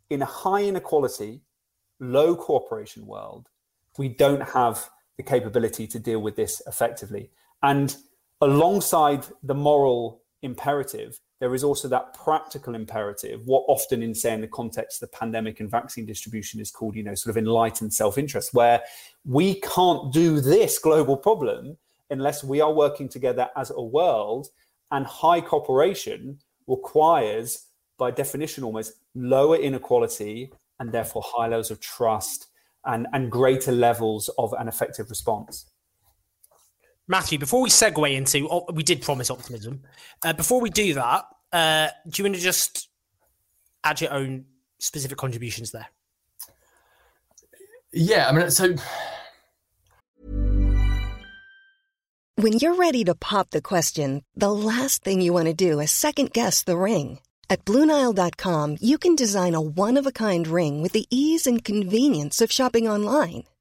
in 0.10 0.22
a 0.22 0.26
high 0.26 0.64
inequality, 0.64 1.42
low 2.00 2.36
cooperation 2.36 3.06
world, 3.06 3.50
we 3.98 4.08
don't 4.08 4.42
have 4.42 4.90
the 5.18 5.24
capability 5.24 5.88
to 5.88 6.00
deal 6.00 6.20
with 6.20 6.36
this 6.36 6.62
effectively. 6.68 7.32
And 7.62 7.96
alongside 8.42 9.26
the 9.44 9.56
moral 9.56 10.22
imperative, 10.42 11.20
there 11.40 11.54
is 11.54 11.64
also 11.64 11.88
that 11.88 12.14
practical 12.14 12.74
imperative, 12.76 13.42
what 13.46 13.64
often 13.68 14.02
in 14.02 14.14
say 14.16 14.34
in 14.34 14.42
the 14.42 14.48
context 14.48 15.02
of 15.02 15.10
the 15.10 15.18
pandemic 15.18 15.60
and 15.60 15.70
vaccine 15.70 16.06
distribution 16.06 16.60
is 16.60 16.72
called, 16.72 16.96
you 16.96 17.04
know, 17.04 17.16
sort 17.16 17.32
of 17.32 17.38
enlightened 17.38 17.94
self-interest, 17.94 18.54
where 18.54 18.82
we 19.26 19.60
can't 19.62 20.12
do 20.12 20.40
this 20.42 20.80
global 20.80 21.16
problem 21.16 21.78
unless 22.10 22.44
we 22.44 22.62
are 22.62 22.74
working 22.74 23.08
together 23.08 23.50
as 23.56 23.72
a 23.72 23.82
world. 23.82 24.48
And 24.90 25.06
high 25.06 25.42
cooperation 25.42 26.40
requires, 26.66 27.68
by 27.98 28.12
definition, 28.12 28.64
almost 28.64 28.94
lower 29.14 29.58
inequality 29.58 30.52
and 30.80 30.92
therefore 30.92 31.24
high 31.26 31.48
levels 31.48 31.72
of 31.72 31.80
trust 31.80 32.48
and, 32.86 33.08
and 33.14 33.32
greater 33.32 33.72
levels 33.72 34.30
of 34.38 34.54
an 34.54 34.68
effective 34.68 35.10
response. 35.10 35.70
Mathew, 37.08 37.40
before 37.40 37.62
we 37.62 37.70
segue 37.70 38.14
into, 38.14 38.48
oh, 38.50 38.66
we 38.74 38.84
did 38.84 39.02
promise 39.02 39.30
optimism. 39.30 39.82
Uh, 40.26 40.34
before 40.34 40.60
we 40.60 40.70
do 40.70 40.94
that, 40.96 41.26
uh, 41.54 41.88
do 42.08 42.22
you 42.22 42.26
want 42.26 42.36
to 42.36 42.42
just 42.42 42.90
add 43.84 44.02
your 44.02 44.12
own 44.12 44.46
specific 44.80 45.18
contributions 45.18 45.72
there? 45.72 45.88
Yeah, 47.94 48.28
I 48.28 48.32
mean, 48.34 48.52
so. 48.52 48.76
When 52.36 52.54
you're 52.54 52.76
ready 52.76 53.04
to 53.06 53.16
pop 53.16 53.50
the 53.52 53.62
question, 53.62 54.24
the 54.36 54.52
last 54.52 55.04
thing 55.04 55.22
you 55.22 55.34
want 55.34 55.48
to 55.48 55.54
do 55.54 55.80
is 55.80 55.92
second 55.92 56.34
guess 56.34 56.64
the 56.64 56.78
ring. 56.78 57.20
At 57.50 57.64
Bluenile.com, 57.64 58.78
you 58.82 58.98
can 58.98 59.16
design 59.16 59.56
a 59.56 59.62
one 59.62 59.96
of 59.98 60.06
a 60.06 60.12
kind 60.12 60.46
ring 60.46 60.82
with 60.82 60.92
the 60.92 61.08
ease 61.10 61.48
and 61.48 61.64
convenience 61.64 62.42
of 62.42 62.52
shopping 62.52 62.88
online. 62.88 63.46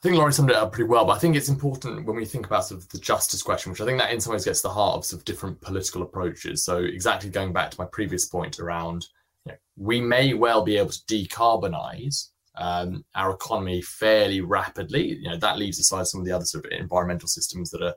I 0.00 0.08
think 0.08 0.16
Laurie 0.16 0.32
summed 0.32 0.48
it 0.48 0.56
up 0.56 0.72
pretty 0.72 0.88
well, 0.88 1.04
but 1.04 1.12
I 1.12 1.18
think 1.18 1.36
it's 1.36 1.50
important 1.50 2.06
when 2.06 2.16
we 2.16 2.24
think 2.24 2.46
about 2.46 2.64
sort 2.64 2.80
of 2.80 2.88
the 2.88 2.98
justice 2.98 3.42
question, 3.42 3.70
which 3.70 3.82
I 3.82 3.84
think 3.84 3.98
that 3.98 4.10
in 4.10 4.18
some 4.18 4.32
ways 4.32 4.46
gets 4.46 4.62
to 4.62 4.68
the 4.68 4.72
heart 4.72 4.96
of 4.96 5.04
sort 5.04 5.20
of 5.20 5.26
different 5.26 5.60
political 5.60 6.00
approaches. 6.00 6.64
So 6.64 6.78
exactly 6.78 7.28
going 7.28 7.52
back 7.52 7.70
to 7.70 7.80
my 7.80 7.86
previous 7.92 8.24
point 8.24 8.58
around, 8.58 9.08
you 9.44 9.52
know, 9.52 9.58
we 9.76 10.00
may 10.00 10.32
well 10.32 10.64
be 10.64 10.78
able 10.78 10.88
to 10.88 11.00
decarbonize 11.00 12.28
um, 12.56 13.04
our 13.14 13.32
economy 13.32 13.82
fairly 13.82 14.40
rapidly. 14.40 15.18
You 15.18 15.28
know, 15.28 15.36
that 15.36 15.58
leaves 15.58 15.78
aside 15.78 16.06
some 16.06 16.20
of 16.20 16.26
the 16.26 16.32
other 16.32 16.46
sort 16.46 16.64
of 16.64 16.72
environmental 16.72 17.28
systems 17.28 17.70
that 17.70 17.82
are 17.82 17.94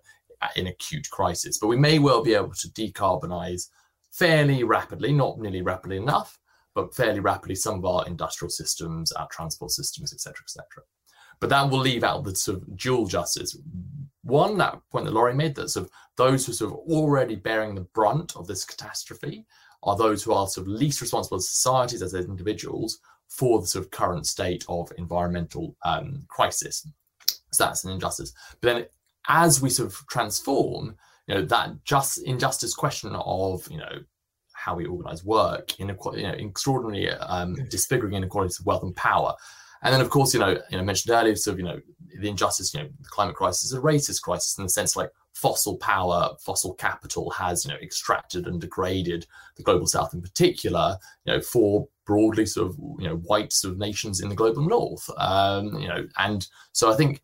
in 0.57 0.67
acute 0.67 1.09
crisis, 1.09 1.57
but 1.57 1.67
we 1.67 1.77
may 1.77 1.99
well 1.99 2.21
be 2.21 2.33
able 2.33 2.51
to 2.53 2.67
decarbonize 2.69 3.69
fairly 4.11 4.65
rapidly, 4.65 5.13
not 5.13 5.39
nearly 5.39 5.61
rapidly 5.61 5.95
enough, 5.95 6.37
but 6.75 6.93
fairly 6.93 7.21
rapidly 7.21 7.55
some 7.55 7.75
of 7.75 7.85
our 7.85 8.05
industrial 8.07 8.49
systems, 8.49 9.13
our 9.13 9.29
transport 9.31 9.71
systems, 9.71 10.13
etc., 10.13 10.43
etc. 10.43 10.83
But 11.43 11.49
that 11.49 11.69
will 11.69 11.79
leave 11.79 12.05
out 12.05 12.23
the 12.23 12.33
sort 12.33 12.59
of 12.59 12.77
dual 12.77 13.05
justice. 13.05 13.57
One, 14.21 14.57
that 14.59 14.79
point 14.93 15.03
that 15.03 15.13
Laurie 15.13 15.33
made, 15.33 15.55
that 15.55 15.67
sort 15.67 15.87
of 15.87 15.91
those 16.15 16.45
who 16.45 16.53
are 16.53 16.55
sort 16.55 16.71
of 16.71 16.79
already 16.89 17.35
bearing 17.35 17.75
the 17.75 17.81
brunt 17.81 18.37
of 18.37 18.47
this 18.47 18.63
catastrophe 18.63 19.45
are 19.83 19.97
those 19.97 20.23
who 20.23 20.31
are 20.31 20.47
sort 20.47 20.67
of 20.67 20.71
least 20.71 21.01
responsible 21.01 21.35
as 21.35 21.49
societies, 21.49 22.01
as 22.01 22.13
individuals, 22.13 22.99
for 23.27 23.59
the 23.59 23.67
sort 23.67 23.83
of 23.83 23.91
current 23.91 24.25
state 24.25 24.63
of 24.69 24.89
environmental 24.97 25.75
um, 25.83 26.23
crisis. 26.29 26.87
So 27.51 27.65
that's 27.65 27.83
an 27.83 27.91
injustice. 27.91 28.31
But 28.61 28.73
then 28.73 28.85
as 29.27 29.61
we 29.61 29.69
sort 29.69 29.89
of 29.89 29.97
transform, 30.07 30.95
you 31.27 31.35
know, 31.35 31.41
that 31.41 31.83
just 31.83 32.23
injustice 32.23 32.73
question 32.73 33.13
of, 33.15 33.67
you 33.69 33.79
know, 33.79 33.99
how 34.53 34.75
we 34.75 34.85
organize 34.85 35.25
work, 35.25 35.77
inequality, 35.77 36.21
you 36.21 36.27
know, 36.29 36.35
extraordinarily 36.35 37.09
um, 37.09 37.55
disfiguring 37.69 38.13
inequalities 38.13 38.61
of 38.61 38.65
wealth 38.65 38.83
and 38.83 38.95
power, 38.95 39.35
and 39.83 39.93
then, 39.93 40.01
of 40.01 40.09
course, 40.09 40.33
you 40.33 40.39
know, 40.39 40.57
you 40.69 40.77
know, 40.77 40.83
mentioned 40.83 41.13
earlier, 41.13 41.35
sort 41.35 41.53
of, 41.53 41.59
you 41.59 41.65
know, 41.65 41.79
the 42.19 42.29
injustice, 42.29 42.73
you 42.73 42.81
know, 42.81 42.89
the 43.01 43.09
climate 43.09 43.35
crisis 43.35 43.65
is 43.65 43.73
a 43.73 43.79
racist 43.79 44.21
crisis 44.21 44.57
in 44.57 44.63
the 44.63 44.69
sense 44.69 44.95
like 44.95 45.09
fossil 45.33 45.77
power, 45.77 46.29
fossil 46.39 46.73
capital 46.75 47.29
has, 47.31 47.65
you 47.65 47.71
know, 47.71 47.77
extracted 47.81 48.47
and 48.47 48.61
degraded 48.61 49.25
the 49.57 49.63
global 49.63 49.87
south 49.87 50.13
in 50.13 50.21
particular, 50.21 50.97
you 51.25 51.33
know, 51.33 51.41
for 51.41 51.87
broadly 52.05 52.45
sort 52.45 52.69
of, 52.69 52.77
you 52.99 53.07
know, 53.07 53.15
white 53.17 53.51
sort 53.51 53.73
of 53.73 53.79
nations 53.79 54.21
in 54.21 54.29
the 54.29 54.35
global 54.35 54.61
north. 54.61 55.09
Um, 55.17 55.77
you 55.79 55.87
know, 55.87 56.07
and 56.17 56.47
so 56.71 56.91
I 56.91 56.95
think 56.95 57.21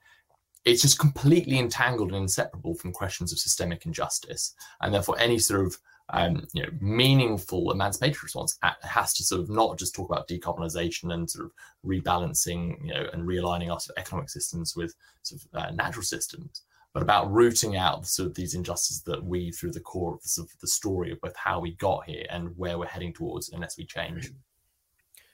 it's 0.65 0.81
just 0.81 0.99
completely 0.99 1.59
entangled 1.59 2.11
and 2.11 2.23
inseparable 2.23 2.75
from 2.75 2.91
questions 2.91 3.31
of 3.31 3.39
systemic 3.39 3.85
injustice. 3.85 4.53
And 4.81 4.93
therefore, 4.93 5.17
any 5.19 5.39
sort 5.39 5.65
of 5.65 5.77
um, 6.11 6.47
you 6.53 6.63
know, 6.63 6.69
meaningful 6.81 7.71
emancipatory 7.71 8.19
response 8.23 8.57
has 8.81 9.13
to 9.13 9.23
sort 9.23 9.41
of 9.41 9.49
not 9.49 9.77
just 9.77 9.93
talk 9.93 10.09
about 10.09 10.27
decarbonisation 10.27 11.13
and 11.13 11.29
sort 11.29 11.45
of 11.45 11.51
rebalancing, 11.85 12.83
you 12.83 12.93
know, 12.93 13.07
and 13.13 13.27
realigning 13.27 13.71
our 13.71 13.79
sort 13.79 13.97
of 13.97 14.01
economic 14.01 14.29
systems 14.29 14.75
with 14.75 14.93
sort 15.21 15.41
of 15.41 15.61
uh, 15.61 15.71
natural 15.71 16.03
systems, 16.03 16.63
but 16.93 17.03
about 17.03 17.31
rooting 17.31 17.77
out 17.77 18.07
sort 18.07 18.27
of 18.27 18.35
these 18.35 18.55
injustices 18.55 19.03
that 19.03 19.23
weave 19.23 19.55
through 19.55 19.71
the 19.71 19.79
core 19.79 20.15
of 20.15 20.23
the, 20.23 20.29
sort 20.29 20.51
of 20.51 20.59
the 20.59 20.67
story 20.67 21.11
of 21.11 21.21
both 21.21 21.35
how 21.35 21.59
we 21.59 21.71
got 21.75 22.05
here 22.05 22.25
and 22.29 22.57
where 22.57 22.79
we're 22.79 22.87
heading 22.87 23.13
towards 23.13 23.49
unless 23.49 23.77
we 23.77 23.85
change. 23.85 24.31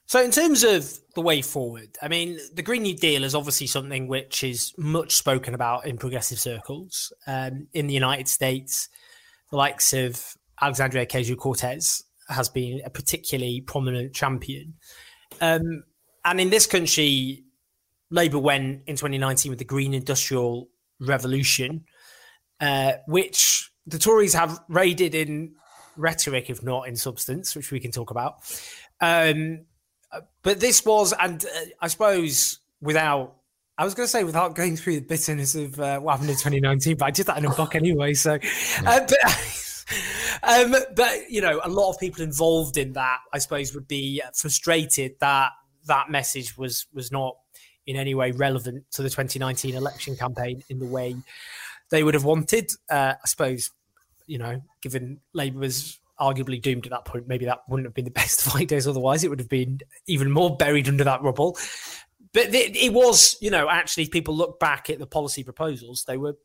So, 0.08 0.22
in 0.22 0.30
terms 0.30 0.64
of 0.64 1.00
the 1.16 1.22
way 1.22 1.42
forward, 1.42 1.98
I 2.00 2.10
mean, 2.10 2.38
the 2.54 2.62
Green 2.62 2.84
New 2.84 2.96
Deal 2.96 3.24
is 3.24 3.34
obviously 3.34 3.66
something 3.66 4.08
which 4.08 4.44
is 4.44 4.72
much 4.78 5.16
spoken 5.16 5.56
about 5.56 5.88
in 5.88 5.98
progressive 5.98 6.40
circles. 6.40 7.12
Um, 7.26 7.68
in 7.74 7.88
the 7.88 7.94
United 7.94 8.28
States, 8.28 8.90
the 9.50 9.58
likes 9.58 9.94
of 9.94 10.36
Alexandria 10.62 11.06
Ocasio 11.06 11.38
Cortez 11.38 12.04
has 12.30 12.50
been 12.50 12.82
a 12.86 12.90
particularly 12.90 13.62
prominent 13.62 14.14
champion. 14.14 14.74
Um, 15.42 15.84
and 16.24 16.40
in 16.40 16.50
this 16.50 16.66
country, 16.66 17.44
Labour 18.10 18.40
went 18.40 18.84
in 18.88 18.96
2019 18.96 19.50
with 19.50 19.60
the 19.60 19.66
Green 19.66 19.94
Industrial 19.94 20.68
Revolution, 21.00 21.86
uh, 22.60 22.94
which 23.08 23.72
the 23.86 24.00
Tories 24.00 24.34
have 24.34 24.60
raided 24.68 25.14
in 25.14 25.56
rhetoric, 25.98 26.50
if 26.50 26.64
not 26.64 26.88
in 26.88 26.96
substance, 26.96 27.56
which 27.56 27.72
we 27.72 27.80
can 27.80 27.92
talk 27.92 28.12
about. 28.12 28.38
Um, 29.02 29.66
but 30.42 30.60
this 30.60 30.86
was, 30.86 31.14
and 31.20 31.44
uh, 31.44 31.66
I 31.82 31.88
suppose 31.88 32.60
without, 32.82 33.36
I 33.78 33.84
was 33.84 33.94
going 33.94 34.06
to 34.06 34.12
say 34.12 34.24
without 34.24 34.56
going 34.56 34.78
through 34.78 34.96
the 34.96 35.06
bitterness 35.06 35.54
of 35.56 35.80
uh, 35.80 36.00
what 36.00 36.14
happened 36.14 36.30
in 36.30 36.38
2019, 36.38 36.98
but 36.98 37.06
I 37.06 37.12
did 37.12 37.26
that 37.26 37.38
in 37.38 37.46
a 37.46 37.50
book 37.50 37.76
anyway. 37.76 38.14
So, 38.14 38.40
uh, 38.86 39.00
but 39.02 39.14
um, 40.44 40.76
but 40.96 41.30
you 41.30 41.42
know, 41.42 41.62
a 41.64 41.70
lot 41.70 41.90
of 41.90 42.00
people 42.00 42.24
involved 42.24 42.78
in 42.78 42.94
that, 42.94 43.20
I 43.34 43.40
suppose, 43.40 43.74
would 43.74 43.88
be 43.88 44.22
frustrated 44.34 45.16
that 45.20 45.52
that 45.88 46.10
message 46.10 46.58
was 46.58 46.88
was 46.94 47.12
not 47.12 47.36
in 47.88 47.96
any 47.96 48.16
way 48.16 48.32
relevant 48.32 48.84
to 48.92 49.04
the 49.04 49.10
2019 49.10 49.76
election 49.76 50.16
campaign 50.16 50.64
in 50.70 50.80
the 50.80 50.86
way 50.86 51.16
they 51.90 52.04
would 52.04 52.14
have 52.14 52.24
wanted. 52.24 52.72
Uh, 52.90 53.14
I 53.22 53.28
suppose, 53.28 53.72
you 54.26 54.38
know, 54.38 54.62
given 54.82 55.20
Labour 55.34 55.60
was 55.60 56.00
arguably 56.20 56.62
doomed 56.62 56.86
at 56.86 56.92
that 56.92 57.06
point, 57.06 57.28
maybe 57.28 57.46
that 57.46 57.62
wouldn't 57.68 57.86
have 57.86 57.94
been 57.94 58.06
the 58.06 58.12
best 58.24 58.42
fight 58.42 58.68
days. 58.68 58.88
Otherwise, 58.88 59.24
it 59.24 59.30
would 59.30 59.40
have 59.40 59.50
been 59.50 59.80
even 60.08 60.32
more 60.32 60.56
buried 60.56 60.88
under 60.88 61.04
that 61.04 61.22
rubble. 61.22 61.58
but 62.34 62.52
th- 62.52 62.76
it 62.76 62.94
was, 62.94 63.38
you 63.42 63.50
know, 63.50 63.70
actually, 63.70 64.08
people 64.08 64.36
look 64.36 64.60
back 64.60 64.90
at 64.90 65.00
the 65.00 65.08
policy 65.08 65.44
proposals, 65.44 66.04
they 66.08 66.18
were 66.18 66.36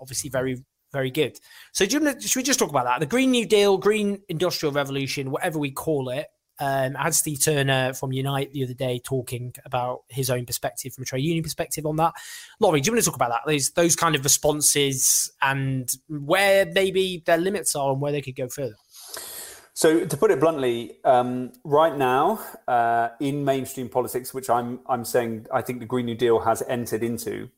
obviously 0.00 0.30
very, 0.30 0.64
very 0.92 1.10
good. 1.10 1.38
So, 1.72 1.86
do 1.86 1.98
you, 1.98 2.20
should 2.20 2.36
we 2.36 2.42
just 2.42 2.58
talk 2.58 2.70
about 2.70 2.84
that? 2.84 3.00
The 3.00 3.06
Green 3.06 3.30
New 3.30 3.46
Deal, 3.46 3.78
Green 3.78 4.20
Industrial 4.28 4.72
Revolution, 4.72 5.30
whatever 5.30 5.58
we 5.58 5.70
call 5.70 6.08
it. 6.10 6.26
Um, 6.60 6.96
I 6.96 7.04
had 7.04 7.14
Steve 7.14 7.42
Turner 7.42 7.94
from 7.94 8.12
Unite 8.12 8.52
the 8.52 8.64
other 8.64 8.74
day 8.74 9.00
talking 9.04 9.54
about 9.64 10.00
his 10.08 10.28
own 10.28 10.44
perspective 10.44 10.92
from 10.92 11.02
a 11.02 11.04
trade 11.04 11.24
union 11.24 11.44
perspective 11.44 11.86
on 11.86 11.96
that. 11.96 12.14
Laurie, 12.58 12.80
do 12.80 12.88
you 12.88 12.92
want 12.92 13.04
to 13.04 13.10
talk 13.10 13.14
about 13.14 13.30
that? 13.30 13.42
Those 13.46 13.70
those 13.70 13.94
kind 13.94 14.16
of 14.16 14.24
responses 14.24 15.30
and 15.40 15.88
where 16.08 16.66
maybe 16.66 17.22
their 17.26 17.38
limits 17.38 17.76
are 17.76 17.92
and 17.92 18.00
where 18.00 18.10
they 18.10 18.22
could 18.22 18.34
go 18.34 18.48
further. 18.48 18.74
So, 19.72 20.04
to 20.04 20.16
put 20.16 20.32
it 20.32 20.40
bluntly, 20.40 20.98
um, 21.04 21.52
right 21.62 21.96
now 21.96 22.40
uh, 22.66 23.10
in 23.20 23.44
mainstream 23.44 23.88
politics, 23.88 24.34
which 24.34 24.50
I'm 24.50 24.80
I'm 24.88 25.04
saying 25.04 25.46
I 25.54 25.62
think 25.62 25.78
the 25.78 25.86
Green 25.86 26.06
New 26.06 26.16
Deal 26.16 26.40
has 26.40 26.64
entered 26.66 27.04
into, 27.04 27.50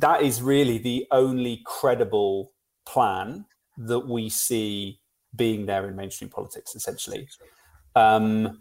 that 0.00 0.22
is 0.22 0.42
really 0.42 0.78
the 0.78 1.06
only 1.10 1.62
credible 1.66 2.52
plan 2.86 3.44
that 3.76 4.08
we 4.08 4.28
see 4.28 5.00
being 5.34 5.66
there 5.66 5.88
in 5.88 5.96
mainstream 5.96 6.30
politics. 6.30 6.74
Essentially, 6.74 7.28
um, 7.94 8.60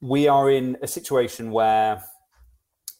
we 0.00 0.28
are 0.28 0.50
in 0.50 0.76
a 0.82 0.86
situation 0.86 1.50
where 1.50 2.02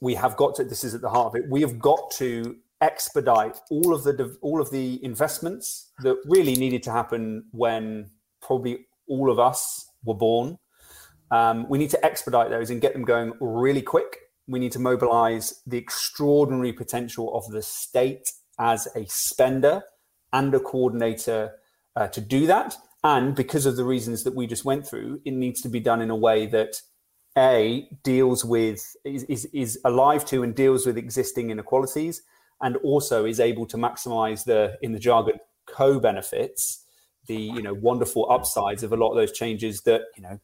we 0.01 0.15
have 0.15 0.37
got 0.37 0.55
to. 0.57 0.65
This 0.65 0.85
is 0.85 0.95
at 0.95 1.01
the 1.01 1.11
heart 1.11 1.29
of 1.29 1.37
it. 1.37 1.49
We 1.49 1.61
have 1.61 1.79
got 1.79 2.11
to 2.13 2.57
expedite 2.81 3.59
all 3.71 3.95
of 3.95 4.05
the 4.05 4.37
all 4.43 4.61
of 4.61 4.71
the 4.71 5.03
investments 5.05 5.93
that 6.01 6.17
really 6.27 6.55
needed 6.55 6.83
to 6.85 6.91
happen 6.91 7.45
when 7.53 8.11
probably 8.41 8.87
all 9.09 9.31
of 9.31 9.39
us 9.39 9.89
were 10.05 10.15
born. 10.15 10.59
Um, 11.31 11.69
we 11.69 11.79
need 11.79 11.91
to 11.91 12.05
expedite 12.05 12.51
those 12.51 12.71
and 12.71 12.81
get 12.81 12.93
them 12.93 13.05
going 13.05 13.33
really 13.41 13.83
quick. 13.83 14.19
We 14.47 14.59
need 14.59 14.73
to 14.73 14.79
mobilize 14.79 15.63
the 15.67 15.79
extraordinary 15.79 16.73
potential 16.73 17.35
of 17.35 17.51
the 17.51 17.63
state 17.63 18.33
as 18.59 18.89
a 18.95 19.07
spender 19.07 19.83
and 20.33 20.55
a 20.55 20.61
coordinator 20.61 21.53
uh, 21.97 22.09
to 22.09 22.21
do 22.21 22.47
that. 22.47 22.77
And 23.03 23.35
because 23.35 23.67
of 23.67 23.77
the 23.77 23.85
reasons 23.85 24.25
that 24.25 24.35
we 24.35 24.47
just 24.47 24.65
went 24.65 24.87
through, 24.87 25.21
it 25.25 25.33
needs 25.33 25.61
to 25.63 25.69
be 25.69 25.81
done 25.81 26.01
in 26.01 26.11
a 26.11 26.17
way 26.17 26.47
that 26.47 26.81
a 27.37 27.89
deals 28.03 28.45
with 28.45 28.97
is, 29.05 29.25
is, 29.25 29.45
is 29.47 29.79
alive 29.85 30.25
to 30.27 30.43
and 30.43 30.55
deals 30.55 30.87
with 30.87 30.97
existing 30.97 31.51
inequalities 31.51 32.23
and 32.63 32.77
also 32.79 33.25
is 33.25 33.41
able 33.41 33.67
to 33.67 33.77
maximize 33.77 34.45
the 34.45 34.77
in 34.83 34.93
the 34.93 35.01
jargon 35.01 35.35
co-benefits 35.67 36.85
the 37.27 37.37
you 37.37 37.63
know 37.63 37.75
wonderful 37.75 38.31
upsides 38.31 38.83
of 38.83 38.93
a 38.93 38.97
lot 38.97 39.11
of 39.11 39.17
those 39.17 39.33
changes 39.33 39.81
that 39.83 40.03
you 40.17 40.23
know 40.23 40.39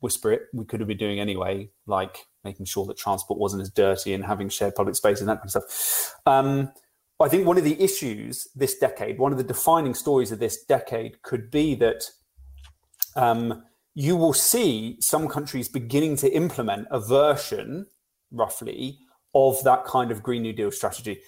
whisper 0.00 0.32
it 0.32 0.42
we 0.52 0.64
could 0.64 0.80
have 0.80 0.88
been 0.88 0.98
doing 0.98 1.18
anyway 1.18 1.68
like 1.86 2.26
making 2.44 2.66
sure 2.66 2.84
that 2.86 2.96
transport 2.96 3.38
wasn't 3.38 3.62
as 3.62 3.70
dirty 3.70 4.14
and 4.14 4.24
having 4.24 4.48
shared 4.48 4.74
public 4.74 4.96
space 4.96 5.20
and 5.20 5.28
that 5.28 5.38
kind 5.38 5.46
of 5.46 5.50
stuff. 5.50 6.14
Um, 6.26 6.72
i 7.20 7.28
think 7.28 7.46
one 7.46 7.56
of 7.56 7.62
the 7.62 7.80
issues 7.80 8.48
this 8.56 8.76
decade 8.76 9.20
one 9.20 9.30
of 9.30 9.38
the 9.38 9.44
defining 9.44 9.94
stories 9.94 10.32
of 10.32 10.40
this 10.40 10.64
decade 10.64 11.22
could 11.22 11.48
be 11.48 11.76
that 11.76 12.02
um, 13.14 13.62
you 13.94 14.16
will 14.16 14.32
see 14.32 14.96
some 15.00 15.28
countries 15.28 15.68
beginning 15.68 16.16
to 16.16 16.30
implement 16.32 16.88
a 16.90 17.00
version 17.00 17.86
roughly 18.32 18.98
of 19.34 19.62
that 19.64 19.84
kind 19.84 20.10
of 20.10 20.22
green 20.22 20.42
new 20.42 20.52
deal 20.52 20.70
strategy. 20.70 21.20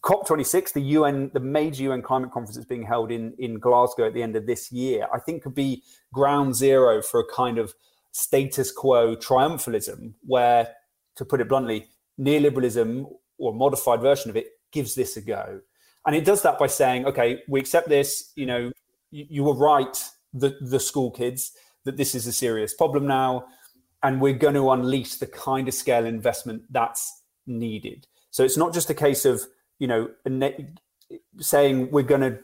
COP26, 0.00 0.72
the 0.72 0.80
UN, 0.80 1.30
the 1.32 1.40
major 1.40 1.84
UN 1.84 2.02
climate 2.02 2.30
conference 2.30 2.56
that's 2.56 2.68
being 2.68 2.84
held 2.84 3.10
in, 3.10 3.34
in 3.38 3.58
Glasgow 3.58 4.06
at 4.06 4.14
the 4.14 4.22
end 4.22 4.36
of 4.36 4.46
this 4.46 4.70
year, 4.70 5.08
I 5.12 5.18
think 5.18 5.42
could 5.42 5.54
be 5.54 5.82
ground 6.12 6.54
zero 6.54 7.02
for 7.02 7.20
a 7.20 7.34
kind 7.34 7.58
of 7.58 7.74
status 8.12 8.72
quo 8.72 9.16
triumphalism 9.16 10.14
where, 10.26 10.74
to 11.16 11.24
put 11.24 11.40
it 11.40 11.48
bluntly, 11.48 11.86
neoliberalism 12.20 13.06
or 13.38 13.52
modified 13.52 14.00
version 14.00 14.30
of 14.30 14.36
it 14.36 14.46
gives 14.72 14.94
this 14.94 15.16
a 15.16 15.20
go. 15.20 15.60
And 16.06 16.16
it 16.16 16.24
does 16.24 16.42
that 16.42 16.58
by 16.58 16.66
saying, 16.66 17.06
okay, 17.06 17.42
we 17.48 17.60
accept 17.60 17.88
this, 17.88 18.32
you 18.34 18.46
know, 18.46 18.72
you, 19.10 19.26
you 19.28 19.44
were 19.44 19.54
right, 19.54 19.96
the, 20.32 20.56
the 20.60 20.80
school 20.80 21.10
kids, 21.10 21.52
that 21.84 21.96
this 21.96 22.14
is 22.14 22.26
a 22.26 22.32
serious 22.32 22.74
problem 22.74 23.06
now. 23.06 23.46
And 24.02 24.20
we're 24.20 24.34
going 24.34 24.54
to 24.54 24.70
unleash 24.70 25.16
the 25.16 25.26
kind 25.26 25.68
of 25.68 25.74
scale 25.74 26.06
investment 26.06 26.62
that's 26.70 27.22
needed. 27.46 28.06
So 28.30 28.44
it's 28.44 28.56
not 28.56 28.72
just 28.72 28.90
a 28.90 28.94
case 28.94 29.24
of 29.24 29.42
you 29.78 29.86
know, 29.86 30.10
saying 31.38 31.90
we're 31.90 32.02
going 32.02 32.20
to 32.20 32.38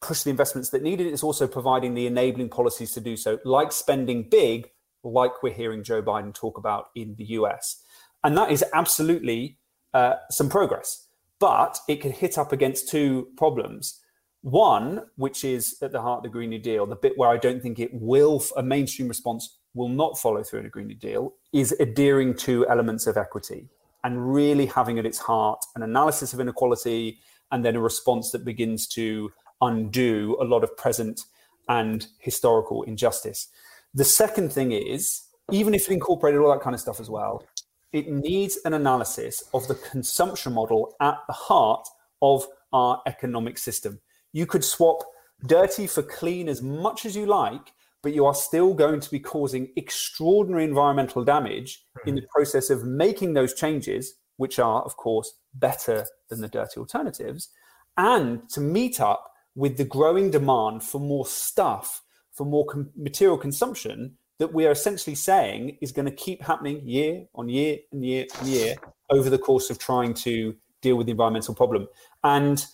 push 0.00 0.22
the 0.22 0.30
investments 0.30 0.70
that 0.70 0.82
needed. 0.82 1.06
It's 1.06 1.22
also 1.22 1.46
providing 1.46 1.94
the 1.94 2.06
enabling 2.06 2.48
policies 2.48 2.92
to 2.92 3.00
do 3.00 3.16
so, 3.16 3.38
like 3.44 3.72
spending 3.72 4.28
big, 4.28 4.70
like 5.04 5.42
we're 5.42 5.52
hearing 5.52 5.82
Joe 5.82 6.02
Biden 6.02 6.34
talk 6.34 6.58
about 6.58 6.90
in 6.94 7.14
the 7.16 7.24
US. 7.24 7.82
And 8.24 8.36
that 8.36 8.50
is 8.50 8.64
absolutely 8.72 9.58
uh, 9.94 10.14
some 10.30 10.48
progress. 10.48 11.08
But 11.38 11.78
it 11.88 12.00
can 12.00 12.12
hit 12.12 12.38
up 12.38 12.52
against 12.52 12.88
two 12.88 13.28
problems. 13.36 14.00
One, 14.42 15.02
which 15.16 15.44
is 15.44 15.76
at 15.82 15.92
the 15.92 16.00
heart 16.00 16.18
of 16.18 16.22
the 16.24 16.28
Green 16.28 16.50
New 16.50 16.58
Deal, 16.58 16.86
the 16.86 16.96
bit 16.96 17.16
where 17.16 17.30
I 17.30 17.36
don't 17.36 17.62
think 17.62 17.78
it 17.78 17.90
will, 17.92 18.42
a 18.56 18.62
mainstream 18.62 19.08
response 19.08 19.58
will 19.74 19.88
not 19.88 20.18
follow 20.18 20.42
through 20.42 20.60
in 20.60 20.66
a 20.66 20.68
Green 20.70 20.88
New 20.88 20.96
Deal, 20.96 21.34
is 21.52 21.72
adhering 21.80 22.34
to 22.34 22.66
elements 22.68 23.06
of 23.06 23.16
equity 23.16 23.68
and 24.04 24.34
really 24.34 24.66
having 24.66 24.98
at 24.98 25.06
its 25.06 25.18
heart 25.18 25.64
an 25.76 25.82
analysis 25.82 26.32
of 26.32 26.40
inequality 26.40 27.18
and 27.50 27.64
then 27.64 27.76
a 27.76 27.80
response 27.80 28.30
that 28.30 28.44
begins 28.44 28.86
to 28.88 29.30
undo 29.60 30.36
a 30.40 30.44
lot 30.44 30.64
of 30.64 30.76
present 30.76 31.24
and 31.68 32.08
historical 32.18 32.82
injustice. 32.82 33.48
The 33.94 34.04
second 34.04 34.52
thing 34.52 34.72
is, 34.72 35.22
even 35.50 35.74
if 35.74 35.88
it 35.88 35.94
incorporated 35.94 36.40
all 36.40 36.52
that 36.52 36.62
kind 36.62 36.74
of 36.74 36.80
stuff 36.80 37.00
as 37.00 37.10
well, 37.10 37.44
it 37.92 38.08
needs 38.08 38.58
an 38.64 38.72
analysis 38.72 39.44
of 39.52 39.68
the 39.68 39.74
consumption 39.74 40.54
model 40.54 40.94
at 41.00 41.18
the 41.26 41.34
heart 41.34 41.86
of 42.22 42.46
our 42.72 43.02
economic 43.06 43.58
system. 43.58 44.00
You 44.32 44.46
could 44.46 44.64
swap 44.64 45.02
dirty 45.46 45.86
for 45.86 46.02
clean 46.02 46.48
as 46.48 46.62
much 46.62 47.04
as 47.04 47.14
you 47.14 47.26
like, 47.26 47.72
but 48.02 48.14
you 48.14 48.24
are 48.24 48.34
still 48.34 48.74
going 48.74 49.00
to 49.00 49.10
be 49.10 49.20
causing 49.20 49.68
extraordinary 49.76 50.64
environmental 50.64 51.24
damage 51.24 51.84
in 52.06 52.14
the 52.14 52.22
hmm. 52.22 52.26
process 52.34 52.70
of 52.70 52.84
making 52.84 53.34
those 53.34 53.54
changes, 53.54 54.14
which 54.36 54.58
are, 54.58 54.82
of 54.82 54.96
course, 54.96 55.34
better 55.54 56.06
than 56.28 56.40
the 56.40 56.48
dirty 56.48 56.80
alternatives, 56.80 57.50
and 57.96 58.48
to 58.48 58.60
meet 58.60 59.00
up 59.00 59.32
with 59.54 59.76
the 59.76 59.84
growing 59.84 60.30
demand 60.30 60.82
for 60.82 61.00
more 61.00 61.26
stuff, 61.26 62.01
for 62.32 62.44
more 62.46 62.66
com- 62.66 62.90
material 62.96 63.38
consumption 63.38 64.16
that 64.38 64.52
we 64.52 64.66
are 64.66 64.72
essentially 64.72 65.14
saying 65.14 65.78
is 65.80 65.92
going 65.92 66.06
to 66.06 66.12
keep 66.12 66.42
happening 66.42 66.86
year 66.86 67.26
on 67.34 67.48
year 67.48 67.78
and 67.92 68.04
year 68.04 68.26
and 68.38 68.48
year 68.48 68.74
over 69.10 69.30
the 69.30 69.38
course 69.38 69.70
of 69.70 69.78
trying 69.78 70.14
to 70.14 70.56
deal 70.80 70.96
with 70.96 71.06
the 71.06 71.12
environmental 71.12 71.54
problem. 71.54 71.86
And 72.24 72.64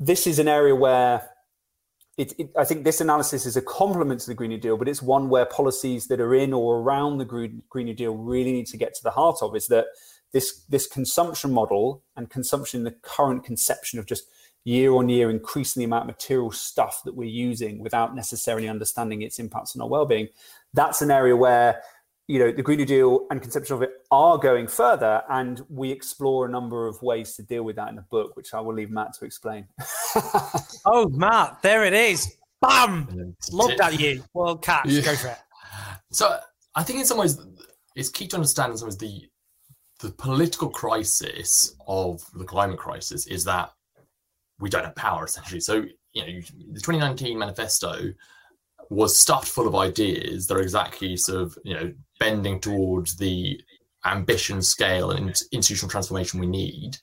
this 0.00 0.26
is 0.26 0.38
an 0.38 0.48
area 0.48 0.74
where 0.74 1.28
it, 2.16 2.32
it, 2.38 2.50
I 2.56 2.64
think 2.64 2.84
this 2.84 3.00
analysis 3.00 3.46
is 3.46 3.56
a 3.56 3.62
complement 3.62 4.20
to 4.22 4.26
the 4.26 4.34
Green 4.34 4.50
New 4.50 4.58
Deal, 4.58 4.76
but 4.76 4.88
it's 4.88 5.02
one 5.02 5.28
where 5.28 5.46
policies 5.46 6.08
that 6.08 6.20
are 6.20 6.34
in 6.34 6.52
or 6.52 6.80
around 6.80 7.18
the 7.18 7.24
Green, 7.24 7.62
Green 7.68 7.86
New 7.86 7.94
Deal 7.94 8.16
really 8.16 8.52
need 8.52 8.66
to 8.68 8.76
get 8.76 8.94
to 8.94 9.02
the 9.02 9.10
heart 9.10 9.36
of. 9.40 9.54
Is 9.54 9.68
that 9.68 9.86
this 10.32 10.64
this 10.68 10.86
consumption 10.86 11.52
model 11.52 12.02
and 12.16 12.28
consumption, 12.28 12.82
the 12.82 12.96
current 13.02 13.44
conception 13.44 13.98
of 13.98 14.06
just 14.06 14.24
year 14.64 14.92
on 14.92 15.08
year 15.08 15.30
increasing 15.30 15.80
the 15.80 15.84
amount 15.84 16.02
of 16.02 16.08
material 16.08 16.50
stuff 16.50 17.02
that 17.04 17.14
we're 17.14 17.28
using 17.28 17.82
without 17.82 18.14
necessarily 18.14 18.68
understanding 18.68 19.22
its 19.22 19.38
impacts 19.38 19.74
on 19.74 19.82
our 19.82 19.88
well-being. 19.88 20.28
That's 20.74 21.02
an 21.02 21.10
area 21.10 21.36
where 21.36 21.82
you 22.26 22.38
know 22.38 22.52
the 22.52 22.62
Green 22.62 22.78
New 22.78 22.84
Deal 22.84 23.26
and 23.30 23.40
conception 23.40 23.74
of 23.76 23.82
it 23.82 23.90
are 24.10 24.36
going 24.36 24.68
further, 24.68 25.22
and 25.30 25.62
we 25.70 25.90
explore 25.90 26.46
a 26.46 26.50
number 26.50 26.86
of 26.86 27.00
ways 27.02 27.34
to 27.36 27.42
deal 27.42 27.62
with 27.62 27.76
that 27.76 27.88
in 27.88 27.96
the 27.96 28.04
book, 28.10 28.36
which 28.36 28.52
I 28.52 28.60
will 28.60 28.74
leave 28.74 28.90
Matt 28.90 29.14
to 29.14 29.24
explain. 29.24 29.66
oh, 30.84 31.08
Matt, 31.10 31.62
there 31.62 31.84
it 31.84 31.94
is! 31.94 32.36
Bam! 32.60 33.34
Looked 33.50 33.80
at 33.80 33.98
you. 33.98 34.22
Well, 34.34 34.58
catch. 34.58 34.86
Yeah. 34.86 35.02
Go 35.02 35.14
for 35.14 35.28
it. 35.28 35.38
So 36.10 36.38
I 36.74 36.82
think 36.82 37.00
in 37.00 37.04
some 37.06 37.18
ways 37.18 37.38
it's 37.96 38.08
key 38.08 38.26
to 38.28 38.36
understand 38.36 38.72
in 38.72 38.78
some 38.78 38.88
ways 38.88 38.98
the 38.98 39.22
the 40.00 40.10
political 40.10 40.68
crisis 40.70 41.74
of 41.88 42.22
the 42.34 42.44
climate 42.44 42.78
crisis 42.78 43.26
is 43.26 43.44
that 43.44 43.72
we 44.60 44.68
don't 44.68 44.84
have 44.84 44.96
power 44.96 45.24
essentially. 45.24 45.60
So 45.60 45.84
you 46.12 46.22
know 46.22 46.40
the 46.72 46.80
2019 46.80 47.38
manifesto 47.38 48.12
was 48.90 49.18
stuffed 49.18 49.48
full 49.48 49.68
of 49.68 49.74
ideas 49.74 50.46
that 50.46 50.56
are 50.56 50.62
exactly 50.62 51.16
sort 51.16 51.42
of 51.42 51.58
you 51.64 51.74
know 51.74 51.92
bending 52.18 52.60
towards 52.60 53.16
the 53.16 53.60
ambition 54.04 54.62
scale 54.62 55.10
and 55.10 55.36
institutional 55.52 55.90
transformation 55.90 56.40
we 56.40 56.46
need. 56.46 56.96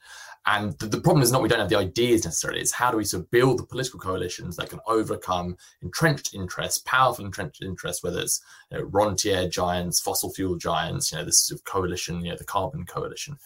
And 0.47 0.77
the, 0.77 0.85
the, 0.85 1.01
problem 1.01 1.23
is 1.23 1.31
not 1.31 1.41
we 1.41 1.49
don't 1.49 1.59
have 1.59 1.69
the 1.69 1.77
ideas 1.77 2.23
necessarily. 2.23 2.61
It's 2.61 2.71
how 2.71 2.91
do 2.91 2.97
we 2.97 3.03
sort 3.03 3.23
of 3.23 3.31
build 3.31 3.57
the 3.57 3.65
political 3.65 3.99
coalitions 3.99 4.55
that 4.57 4.69
can 4.69 4.79
overcome 4.85 5.57
entrenched 5.81 6.35
interests 6.35 6.83
powerful 6.85 7.25
entrenched 7.25 7.63
interests 7.63 8.03
whether 8.03 8.19
it's 8.19 8.41
you 8.71 8.77
know, 8.77 8.83
rentier 8.85 9.49
giants 9.49 9.99
fossil 9.99 10.31
fuel 10.31 10.55
giants 10.55 11.11
you 11.11 11.17
know 11.17 11.25
this 11.25 11.47
sort 11.47 11.59
of 11.59 11.65
coalition 11.65 12.23
you 12.23 12.31
know 12.31 12.37
the 12.37 12.43
carbon 12.43 12.85
coalition. 12.85 13.37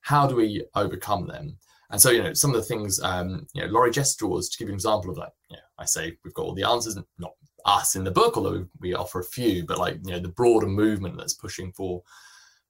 How 0.00 0.26
do 0.26 0.34
we 0.34 0.64
overcome 0.74 1.28
them 1.28 1.58
and 1.90 2.00
so 2.00 2.10
you 2.10 2.22
know 2.22 2.32
some 2.34 2.50
of 2.50 2.56
the 2.56 2.62
things 2.62 3.00
um, 3.02 3.46
you 3.54 3.62
know 3.62 3.68
laurie 3.68 3.90
Jess 3.90 4.14
draws 4.16 4.48
to 4.48 4.58
give 4.58 4.68
you 4.68 4.72
an 4.72 4.76
example 4.76 5.10
of 5.10 5.16
that 5.16 5.32
you 5.50 5.56
know, 5.56 5.62
i 5.78 5.84
say 5.84 6.16
we've 6.24 6.34
got 6.34 6.42
all 6.42 6.54
the 6.54 6.68
answers 6.68 6.98
not 7.18 7.32
us 7.64 7.96
in 7.96 8.04
the 8.04 8.10
book, 8.10 8.36
although 8.36 8.66
we 8.80 8.94
offer 8.94 9.20
a 9.20 9.24
few, 9.24 9.64
but 9.64 9.78
like 9.78 9.98
you 10.04 10.12
know 10.12 10.20
the 10.20 10.28
broader 10.28 10.66
movement 10.66 11.16
that's 11.16 11.34
pushing 11.34 11.72
for 11.72 12.02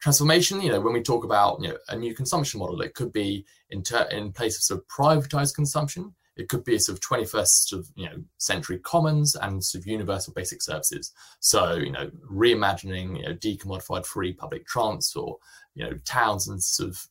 transformation 0.01 0.61
you 0.61 0.71
know 0.71 0.81
when 0.81 0.93
we 0.93 1.03
talk 1.03 1.25
about 1.25 1.61
you 1.61 1.69
know 1.69 1.77
a 1.89 1.97
new 1.97 2.15
consumption 2.15 2.61
model 2.61 2.81
it 2.83 2.95
could 2.95 3.13
be 3.13 3.45
in 3.71 3.83
ter- 3.83 4.09
in 4.13 4.33
place 4.33 4.57
of 4.57 4.63
sort 4.63 4.81
of 4.81 4.87
privatized 4.87 5.57
consumption 5.57 6.15
it 6.37 6.49
could 6.49 6.63
be 6.63 6.77
a 6.77 6.79
sort 6.79 6.97
of 6.97 7.03
21st 7.03 7.49
sort 7.49 7.81
of, 7.81 7.91
you 7.97 8.07
know 8.07 8.15
century 8.39 8.79
commons 8.79 9.35
and 9.35 9.65
sort 9.65 9.83
of 9.83 9.89
universal 9.89 10.33
basic 10.33 10.63
services 10.63 11.13
so 11.41 11.75
you 11.75 11.91
know 11.91 12.09
reimagining 12.31 13.17
you 13.17 13.25
know 13.25 13.35
decommodified 13.35 14.07
free 14.07 14.33
public 14.33 14.65
transport 14.69 15.41
you 15.75 15.83
know 15.83 15.95
towns 16.05 16.47
and 16.47 16.63
sort 16.63 16.91
of 16.91 17.09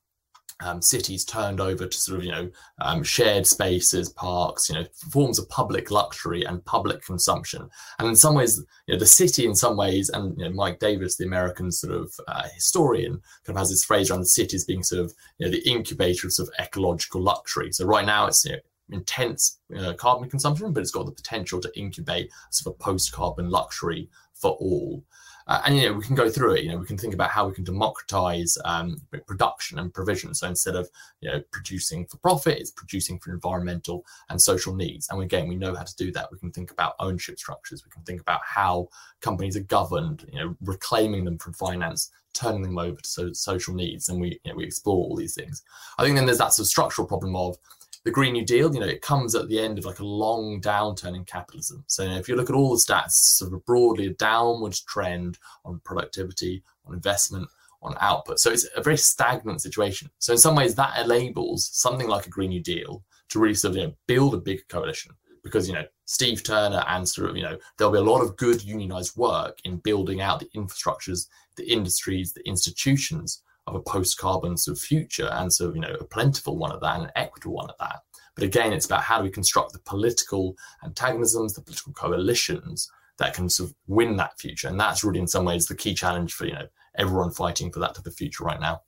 um, 0.60 0.82
cities 0.82 1.24
turned 1.24 1.62
over 1.62 1.86
to 1.86 1.98
sort 1.98 2.20
of 2.20 2.26
you 2.26 2.32
know 2.32 2.50
um, 2.82 3.04
shared 3.04 3.46
spaces, 3.46 4.10
parks, 4.10 4.70
you 4.70 4.76
know 4.76 4.86
forms 5.12 5.40
of 5.40 5.50
public 5.50 5.92
luxury 5.92 6.44
and 6.44 6.64
public 6.66 7.04
consumption. 7.04 7.70
And 8.00 8.08
in 8.08 8.16
some 8.16 8.36
ways, 8.36 8.62
you 8.88 8.94
know 8.94 9.00
the 9.00 9.06
city, 9.06 9.46
in 9.46 9.56
some 9.56 9.78
ways, 9.78 10.10
and 10.10 10.38
you 10.38 10.46
know 10.46 10.52
Mike 10.52 10.80
Davis, 10.80 11.18
the 11.18 11.26
American 11.26 11.72
sort 11.72 11.94
of 11.94 12.14
uh, 12.28 12.48
historian, 12.54 13.22
kind 13.46 13.56
of 13.56 13.58
has 13.58 13.70
this 13.70 13.86
phrase 13.86 14.10
around 14.10 14.22
the 14.22 14.28
city 14.28 14.56
as 14.56 14.66
being 14.66 14.84
sort 14.84 15.06
of 15.06 15.14
you 15.38 15.46
know 15.46 15.52
the 15.52 15.70
incubator 15.70 16.28
of 16.28 16.34
sort 16.34 16.50
of 16.50 16.56
ecological 16.60 17.22
luxury. 17.22 17.72
So 17.72 17.86
right 17.86 18.06
now 18.06 18.28
it's 18.28 18.44
you 18.46 18.54
know, 18.54 18.60
intense 18.90 19.60
uh, 19.78 19.94
carbon 19.94 20.30
consumption, 20.30 20.72
but 20.74 20.82
it's 20.82 20.92
got 20.92 21.06
the 21.06 21.12
potential 21.12 21.60
to 21.62 21.80
incubate 21.80 22.32
sort 22.52 22.74
of 22.74 22.80
a 22.80 22.84
post-carbon 22.84 23.50
luxury 23.50 24.10
for 24.34 24.52
all. 24.52 25.04
Uh, 25.48 25.62
and 25.66 25.78
you 25.78 25.88
know 25.88 25.94
we 25.94 26.04
can 26.04 26.16
go 26.16 26.30
through 26.30 26.54
it. 26.54 26.64
You 26.64 26.72
know 26.72 26.78
we 26.78 26.86
can 26.86 26.98
think 26.98 27.14
about 27.14 27.32
how 27.32 27.48
we 27.48 27.54
can 27.54 27.64
democratize 27.64 28.58
um, 28.66 29.02
production 29.26 29.80
and 29.80 29.94
provision. 29.94 30.34
So 30.34 30.48
instead 30.48 30.76
of 30.76 30.90
you 31.22 31.32
know 31.32 31.42
producing 31.52 32.06
for 32.06 32.18
profit, 32.18 32.58
it's 32.58 32.72
producing 32.72 33.20
for 33.20 33.32
environmental 33.32 34.06
and 34.30 34.42
social 34.42 34.76
needs. 34.76 35.08
And 35.10 35.22
again, 35.22 35.48
we 35.48 35.56
know 35.56 35.76
how 35.76 35.84
to 35.84 35.96
do 35.96 36.12
that. 36.12 36.32
We 36.32 36.40
can 36.40 36.52
think 36.52 36.72
about 36.72 36.96
ownership 37.00 37.40
structures. 37.40 37.86
We 37.86 37.92
can 37.92 38.04
think 38.04 38.22
about 38.22 38.42
how 38.44 38.90
companies 39.22 39.56
are 39.56 39.62
governed. 39.62 40.28
You 40.32 40.40
know, 40.40 40.56
reclaiming 40.62 41.24
them 41.24 41.38
from 41.38 41.54
finance, 41.54 42.12
turning 42.34 42.62
them 42.62 42.78
over 42.78 43.00
to 43.16 43.34
social 43.34 43.74
needs, 43.74 44.10
and 44.10 44.20
we 44.20 44.40
you 44.44 44.52
know, 44.52 44.58
we 44.58 44.66
explore 44.66 44.98
all 44.98 45.16
these 45.16 45.36
things. 45.36 45.64
I 45.98 46.04
think 46.04 46.16
then 46.16 46.26
there's 46.26 46.40
that 46.40 46.54
sort 46.54 46.66
of 46.66 46.70
structural 46.70 47.08
problem 47.08 47.36
of 47.36 47.58
the 48.04 48.12
Green 48.12 48.34
New 48.34 48.46
Deal, 48.46 48.74
you 48.74 48.80
know, 48.80 48.88
it 48.88 49.02
comes 49.02 49.36
at 49.36 49.48
the 49.48 49.60
end 49.60 49.78
of 49.78 49.86
like 49.86 50.00
a 50.00 50.06
long 50.06 50.62
downturn 50.62 51.16
in 51.16 51.26
capitalism. 51.26 51.84
So 51.88 52.04
you 52.04 52.10
know, 52.10 52.18
if 52.18 52.28
you 52.28 52.36
look 52.36 52.50
at 52.50 52.56
all 52.56 52.70
the 52.70 52.78
stats, 52.78 53.12
sort 53.12 53.54
of 53.54 53.66
broadly 53.66 54.08
a 54.08 54.14
downwards 54.14 54.82
trend 54.82 55.38
on 55.66 55.82
productivity, 55.84 56.64
on 56.86 56.94
investment, 56.94 57.48
on 57.82 57.96
output. 58.00 58.40
So 58.40 58.52
it's 58.52 58.68
a 58.76 58.82
very 58.82 58.98
stagnant 58.98 59.62
situation. 59.62 60.10
So 60.20 60.34
in 60.34 60.40
some 60.40 60.56
ways, 60.56 60.76
that 60.76 60.98
enables 61.04 61.70
something 61.74 62.08
like 62.08 62.26
a 62.26 62.30
Green 62.30 62.50
New 62.50 62.62
Deal 62.62 63.04
to 63.30 63.40
really 63.40 63.54
sort 63.54 63.72
of 63.72 63.78
you 63.78 63.88
know, 63.88 63.94
build 64.08 64.34
a 64.34 64.38
big 64.38 64.68
coalition 64.70 65.14
because 65.44 65.68
you 65.68 65.74
know 65.74 65.86
Steve 66.06 66.44
Turner 66.44 66.84
and 66.88 67.08
sort 67.08 67.30
of 67.30 67.38
you 67.38 67.44
know 67.44 67.58
there'll 67.78 67.94
be 67.94 68.00
a 68.00 68.04
lot 68.04 68.22
of 68.22 68.36
good 68.36 68.64
unionized 68.64 69.16
work 69.16 69.60
in 69.64 69.78
building 69.78 70.22
out 70.22 70.40
the 70.40 70.50
infrastructures, 70.56 71.28
the 71.56 71.70
industries, 71.72 72.34
the 72.34 72.48
institutions 72.48 73.42
of 73.68 73.76
a 73.76 73.82
post-carbon 73.82 74.58
sort 74.58 74.78
of 74.78 74.82
future 74.82 75.30
and 75.34 75.52
so 75.52 75.74
you 75.74 75.80
know 75.80 75.96
a 76.00 76.04
plentiful 76.06 76.58
one 76.58 76.72
at 76.72 76.82
that 76.82 76.96
and 76.96 77.06
an 77.06 77.12
equitable 77.16 77.56
one 77.56 77.70
at 77.70 77.78
that 77.80 78.00
but 78.36 78.44
again 78.44 78.74
it's 78.74 78.86
about 78.86 79.02
how 79.02 79.18
do 79.18 79.24
we 79.24 79.30
construct 79.30 79.74
the 79.74 79.80
political 79.80 80.56
antagonisms 80.84 81.54
the 81.54 81.62
political 81.62 81.94
coalitions 81.94 82.90
that 83.20 83.34
can 83.34 83.50
sort 83.50 83.70
of 83.70 83.76
win 83.88 84.16
that 84.16 84.40
future 84.40 84.68
and 84.68 84.80
that's 84.80 85.04
really 85.04 85.20
in 85.20 85.28
some 85.28 85.46
ways 85.46 85.66
the 85.66 85.76
key 85.76 85.94
challenge 85.94 86.34
for 86.34 86.46
you 86.46 86.54
know 86.54 86.68
everyone 86.96 87.32
fighting 87.32 87.72
for 87.72 87.80
that 87.80 87.94
type 87.96 88.06
of 88.06 88.16
future 88.16 88.44
right 88.44 88.62
now 88.62 88.82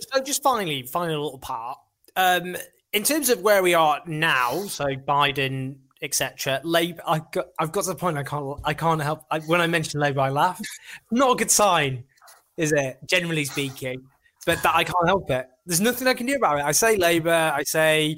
so 0.00 0.20
just 0.22 0.42
finally 0.42 0.82
final 0.82 1.22
little 1.22 1.38
part 1.38 1.78
um 2.16 2.56
in 2.92 3.02
terms 3.02 3.28
of 3.28 3.42
where 3.42 3.62
we 3.62 3.74
are 3.74 4.00
now 4.06 4.62
so 4.66 4.84
biden 4.86 5.76
etc. 6.02 6.60
Labour, 6.64 7.00
I 7.06 7.22
got, 7.32 7.46
I've 7.58 7.72
got 7.72 7.84
to 7.84 7.90
the 7.90 7.94
point 7.96 8.18
I 8.18 8.24
can't, 8.24 8.60
I 8.62 8.74
can't 8.74 9.00
help. 9.00 9.24
I, 9.30 9.38
when 9.40 9.62
I 9.62 9.66
mention 9.66 10.00
Labour, 10.00 10.20
I 10.20 10.28
laugh. 10.28 10.60
Not 11.10 11.32
a 11.32 11.34
good 11.36 11.50
sign 11.50 12.04
is 12.56 12.72
it? 12.72 12.98
Generally 13.06 13.46
speaking, 13.46 14.02
but 14.46 14.62
that 14.62 14.74
I 14.74 14.84
can't 14.84 15.06
help 15.06 15.30
it. 15.30 15.48
There's 15.66 15.80
nothing 15.80 16.06
I 16.06 16.14
can 16.14 16.26
do 16.26 16.34
about 16.34 16.58
it. 16.58 16.64
I 16.64 16.72
say 16.72 16.96
Labour. 16.96 17.52
I 17.54 17.62
say, 17.62 18.16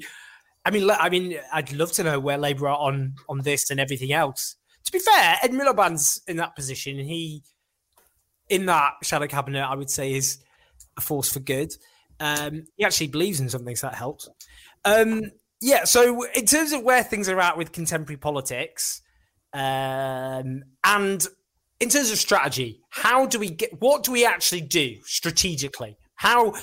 I 0.65 0.71
mean, 0.71 0.89
I 0.89 1.09
mean, 1.09 1.37
I'd 1.53 1.71
love 1.73 1.91
to 1.93 2.03
know 2.03 2.19
where 2.19 2.37
Labour 2.37 2.67
are 2.67 2.77
on 2.77 3.15
on 3.29 3.39
this 3.39 3.69
and 3.69 3.79
everything 3.79 4.11
else. 4.11 4.55
To 4.85 4.91
be 4.91 4.99
fair, 4.99 5.37
Ed 5.43 5.51
Miliband's 5.51 6.21
in 6.27 6.37
that 6.37 6.55
position, 6.55 6.99
and 6.99 7.09
he, 7.09 7.43
in 8.49 8.65
that 8.67 8.93
shadow 9.03 9.27
cabinet, 9.27 9.63
I 9.63 9.75
would 9.75 9.89
say 9.89 10.13
is 10.13 10.39
a 10.97 11.01
force 11.01 11.31
for 11.31 11.39
good. 11.39 11.73
Um, 12.19 12.65
he 12.75 12.85
actually 12.85 13.07
believes 13.07 13.39
in 13.39 13.49
something, 13.49 13.75
so 13.75 13.87
that 13.87 13.95
helps. 13.95 14.29
Um, 14.85 15.31
yeah. 15.61 15.83
So 15.83 16.23
in 16.35 16.45
terms 16.45 16.71
of 16.71 16.83
where 16.83 17.03
things 17.03 17.29
are 17.29 17.39
at 17.39 17.57
with 17.57 17.71
contemporary 17.71 18.17
politics, 18.17 19.01
um, 19.53 20.63
and 20.83 21.27
in 21.79 21.89
terms 21.89 22.11
of 22.11 22.17
strategy, 22.17 22.81
how 22.89 23.25
do 23.25 23.39
we 23.39 23.49
get 23.49 23.79
what 23.81 24.03
do 24.03 24.11
we 24.11 24.25
actually 24.25 24.61
do 24.61 24.97
strategically? 25.05 25.97
How 26.15 26.53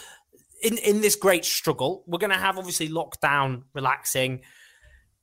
in, 0.63 0.79
in 0.79 1.01
this 1.01 1.15
great 1.15 1.45
struggle, 1.45 2.03
we're 2.07 2.19
gonna 2.19 2.39
have 2.39 2.59
obviously 2.59 2.89
lockdown, 2.89 3.63
relaxing, 3.75 4.43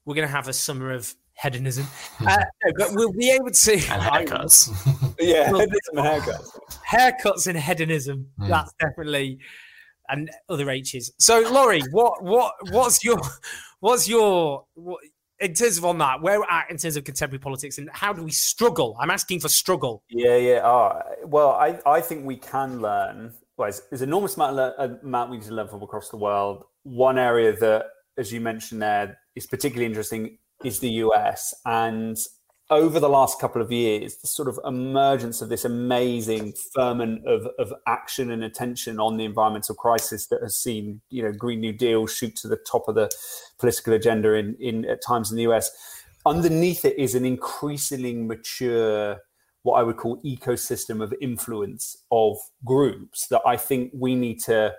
we're 0.05 0.15
gonna 0.15 0.27
have 0.27 0.47
a 0.47 0.53
summer 0.53 0.91
of 0.91 1.13
hedonism. 1.41 1.85
Uh, 2.21 2.37
but 2.77 2.89
we'll 2.91 3.11
be 3.13 3.31
able 3.31 3.49
to 3.49 3.73
and 3.73 3.81
haircuts. 3.81 4.69
yeah, 5.19 5.45
hedonism 5.45 5.97
and 5.97 6.07
haircuts. 6.07 6.59
Haircuts 6.87 7.47
and 7.47 7.57
hedonism. 7.57 8.27
Mm. 8.39 8.47
That's 8.47 8.71
definitely 8.79 9.39
and 10.07 10.29
other 10.49 10.69
H's. 10.69 11.11
So 11.17 11.39
Laurie, 11.39 11.81
what 11.91 12.21
what 12.21 12.53
what's 12.69 13.03
your 13.03 13.19
what's 13.79 14.07
your 14.07 14.65
what, 14.75 14.99
in 15.41 15.53
terms 15.53 15.77
of 15.77 15.85
on 15.85 15.97
that, 15.97 16.21
where 16.21 16.39
we're 16.39 16.49
at 16.49 16.69
in 16.69 16.77
terms 16.77 16.95
of 16.95 17.03
contemporary 17.03 17.39
politics 17.39 17.77
and 17.77 17.89
how 17.91 18.13
do 18.13 18.23
we 18.23 18.31
struggle? 18.31 18.95
I'm 18.99 19.09
asking 19.09 19.39
for 19.39 19.49
struggle. 19.49 20.03
Yeah, 20.09 20.37
yeah. 20.37 20.61
Oh, 20.63 21.01
well, 21.25 21.51
I, 21.51 21.79
I 21.85 21.99
think 22.01 22.25
we 22.25 22.37
can 22.37 22.81
learn. 22.81 23.33
Well, 23.57 23.65
there's, 23.67 23.81
there's 23.89 24.01
enormous 24.01 24.35
amount, 24.35 24.59
of, 24.59 24.91
uh, 24.91 24.95
amount 25.03 25.31
we 25.31 25.37
need 25.37 25.47
to 25.47 25.53
learn 25.53 25.67
from 25.67 25.81
across 25.81 26.09
the 26.09 26.17
world. 26.17 26.63
One 26.83 27.17
area 27.17 27.55
that, 27.57 27.85
as 28.17 28.31
you 28.31 28.39
mentioned 28.39 28.81
there, 28.81 29.17
is 29.35 29.47
particularly 29.47 29.87
interesting 29.87 30.37
is 30.63 30.79
the 30.79 30.89
US. 30.89 31.53
And 31.65 32.17
over 32.71 33.01
the 33.01 33.09
last 33.09 33.37
couple 33.39 33.61
of 33.61 33.69
years, 33.69 34.15
the 34.17 34.27
sort 34.27 34.47
of 34.47 34.57
emergence 34.65 35.41
of 35.41 35.49
this 35.49 35.65
amazing 35.65 36.53
ferment 36.73 37.21
of, 37.27 37.45
of 37.59 37.73
action 37.85 38.31
and 38.31 38.45
attention 38.45 38.97
on 38.97 39.17
the 39.17 39.25
environmental 39.25 39.75
crisis 39.75 40.27
that 40.27 40.41
has 40.41 40.55
seen, 40.55 41.01
you 41.09 41.21
know, 41.21 41.33
Green 41.33 41.59
New 41.59 41.73
Deal 41.73 42.07
shoot 42.07 42.33
to 42.37 42.47
the 42.47 42.57
top 42.71 42.87
of 42.87 42.95
the 42.95 43.11
political 43.59 43.93
agenda 43.93 44.33
in, 44.35 44.55
in 44.57 44.85
at 44.85 45.03
times 45.05 45.31
in 45.31 45.37
the 45.37 45.43
US. 45.51 45.69
Underneath 46.25 46.85
it 46.85 46.97
is 46.97 47.13
an 47.13 47.25
increasingly 47.25 48.15
mature, 48.15 49.17
what 49.63 49.77
I 49.77 49.83
would 49.83 49.97
call 49.97 50.21
ecosystem 50.23 51.03
of 51.03 51.13
influence 51.19 51.97
of 52.09 52.37
groups 52.63 53.27
that 53.27 53.41
I 53.45 53.57
think 53.57 53.91
we 53.93 54.15
need 54.15 54.39
to 54.43 54.73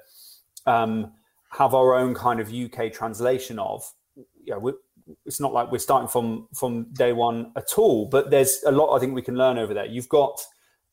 um, 0.65 1.13
have 1.51 1.75
our 1.75 1.95
own 1.95 2.15
kind 2.15 2.41
of 2.41 2.55
UK 2.55 2.91
translation 2.91 3.59
of. 3.59 3.85
Yeah, 4.45 4.57
it's 5.25 5.41
not 5.41 5.53
like 5.53 5.71
we're 5.71 5.79
starting 5.79 6.09
from 6.09 6.49
from 6.55 6.85
day 6.93 7.13
one 7.13 7.53
at 7.57 7.79
all 7.79 8.07
but 8.07 8.31
there's 8.31 8.63
a 8.67 8.73
lot 8.73 8.95
i 8.95 9.01
think 9.01 9.15
we 9.15 9.23
can 9.23 9.37
learn 9.37 9.59
over 9.59 9.75
there. 9.75 9.87
You've 9.87 10.09
got 10.09 10.41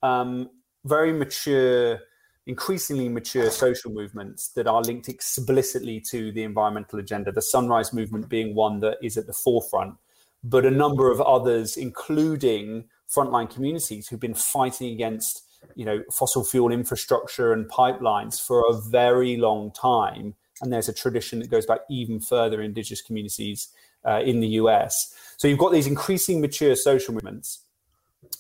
um, 0.02 0.50
very 0.86 1.14
mature 1.14 2.00
increasingly 2.48 3.10
mature 3.10 3.50
social 3.52 3.92
movements 3.92 4.50
that 4.50 4.66
are 4.66 4.82
linked 4.82 5.08
explicitly 5.08 6.02
to 6.10 6.32
the 6.32 6.44
environmental 6.44 7.00
agenda 7.00 7.32
the 7.32 7.42
sunrise 7.42 7.94
movement 7.94 8.30
being 8.30 8.56
one 8.56 8.80
that 8.80 8.98
is 9.04 9.18
at 9.18 9.28
the 9.28 9.34
forefront 9.34 9.96
but 10.44 10.66
a 10.66 10.72
number 10.72 11.12
of 11.12 11.22
others 11.22 11.78
including 11.78 12.86
frontline 13.14 13.50
communities 13.50 14.08
who've 14.08 14.20
been 14.20 14.34
fighting 14.34 14.92
against 14.94 15.44
you 15.76 15.86
know 15.86 16.04
fossil 16.12 16.44
fuel 16.44 16.72
infrastructure 16.72 17.54
and 17.54 17.70
pipelines 17.70 18.42
for 18.42 18.64
a 18.70 18.80
very 18.90 19.38
long 19.38 19.72
time. 19.72 20.36
And 20.62 20.74
there's 20.74 20.90
a 20.90 20.94
tradition 20.94 21.40
that 21.40 21.50
goes 21.50 21.66
back 21.66 21.82
even 21.90 22.20
further 22.20 22.60
in 22.60 22.68
indigenous 22.68 23.02
communities 23.02 23.70
uh, 24.06 24.22
in 24.24 24.40
the 24.40 24.48
US. 24.48 25.14
So 25.38 25.48
you've 25.48 25.60
got 25.60 25.72
these 25.72 25.88
increasing 25.88 26.42
mature 26.42 26.76
social 26.76 27.14
movements, 27.14 27.66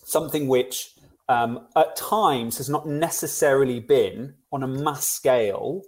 something 0.04 0.48
which 0.48 0.92
um, 1.30 1.68
at 1.76 1.96
times 1.96 2.58
has 2.58 2.70
not 2.70 2.88
necessarily 2.88 3.80
been 3.80 4.34
on 4.52 4.64
a 4.64 4.68
mass 4.68 5.08
scale 5.08 5.84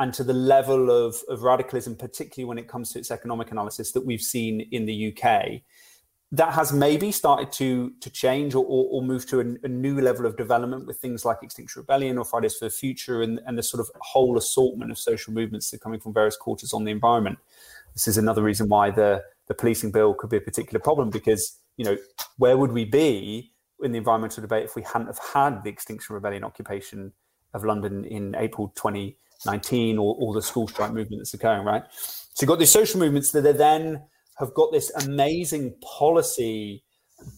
and 0.00 0.14
to 0.14 0.24
the 0.24 0.32
level 0.32 0.90
of, 0.90 1.16
of 1.28 1.42
radicalism, 1.42 1.96
particularly 1.96 2.48
when 2.48 2.58
it 2.58 2.68
comes 2.68 2.92
to 2.92 2.98
its 2.98 3.10
economic 3.10 3.50
analysis 3.50 3.92
that 3.92 4.06
we've 4.06 4.20
seen 4.20 4.66
in 4.72 4.86
the 4.86 5.12
UK. 5.12 5.60
That 6.32 6.52
has 6.52 6.72
maybe 6.72 7.10
started 7.10 7.52
to 7.52 7.92
to 8.00 8.10
change 8.10 8.54
or, 8.54 8.64
or, 8.64 8.86
or 8.90 9.02
move 9.02 9.26
to 9.28 9.40
a, 9.40 9.44
a, 9.64 9.68
new 9.68 9.98
level 9.98 10.26
of 10.26 10.36
development 10.36 10.86
with 10.86 10.98
things 10.98 11.24
like 11.24 11.38
Extinction 11.42 11.80
Rebellion 11.80 12.18
or 12.18 12.24
Fridays 12.24 12.54
for 12.54 12.66
the 12.66 12.70
Future 12.70 13.22
and, 13.22 13.40
and 13.46 13.56
the 13.56 13.62
sort 13.62 13.80
of 13.80 13.90
whole 14.00 14.36
assortment 14.36 14.90
of 14.90 14.98
social 14.98 15.32
movements 15.32 15.70
that 15.70 15.78
are 15.78 15.80
coming 15.80 16.00
from 16.00 16.12
various 16.12 16.36
quarters 16.36 16.74
on 16.74 16.84
the 16.84 16.90
environment 16.90 17.38
this 17.98 18.06
is 18.06 18.16
another 18.16 18.44
reason 18.44 18.68
why 18.68 18.92
the 18.92 19.24
the 19.48 19.54
policing 19.54 19.90
bill 19.90 20.14
could 20.14 20.30
be 20.30 20.36
a 20.36 20.40
particular 20.40 20.78
problem 20.78 21.10
because 21.10 21.58
you 21.76 21.84
know 21.84 21.96
where 22.36 22.56
would 22.56 22.70
we 22.70 22.84
be 22.84 23.52
in 23.82 23.90
the 23.90 23.98
environmental 23.98 24.40
debate 24.40 24.64
if 24.64 24.76
we 24.76 24.82
hadn't 24.82 25.08
have 25.08 25.18
had 25.34 25.64
the 25.64 25.70
Extinction 25.70 26.14
Rebellion 26.14 26.44
occupation 26.44 27.12
of 27.54 27.64
London 27.64 28.04
in 28.04 28.36
April 28.36 28.72
2019 28.76 29.98
or, 29.98 30.14
or 30.18 30.32
the 30.32 30.42
school 30.42 30.68
strike 30.68 30.92
movement 30.92 31.20
that's 31.20 31.34
occurring, 31.34 31.64
right? 31.64 31.82
So 31.90 32.44
you've 32.44 32.48
got 32.48 32.60
these 32.60 32.70
social 32.70 33.00
movements 33.00 33.32
that 33.32 33.44
are 33.46 33.52
then 33.52 34.04
have 34.38 34.54
got 34.54 34.70
this 34.70 34.92
amazing 35.04 35.74
policy 35.82 36.84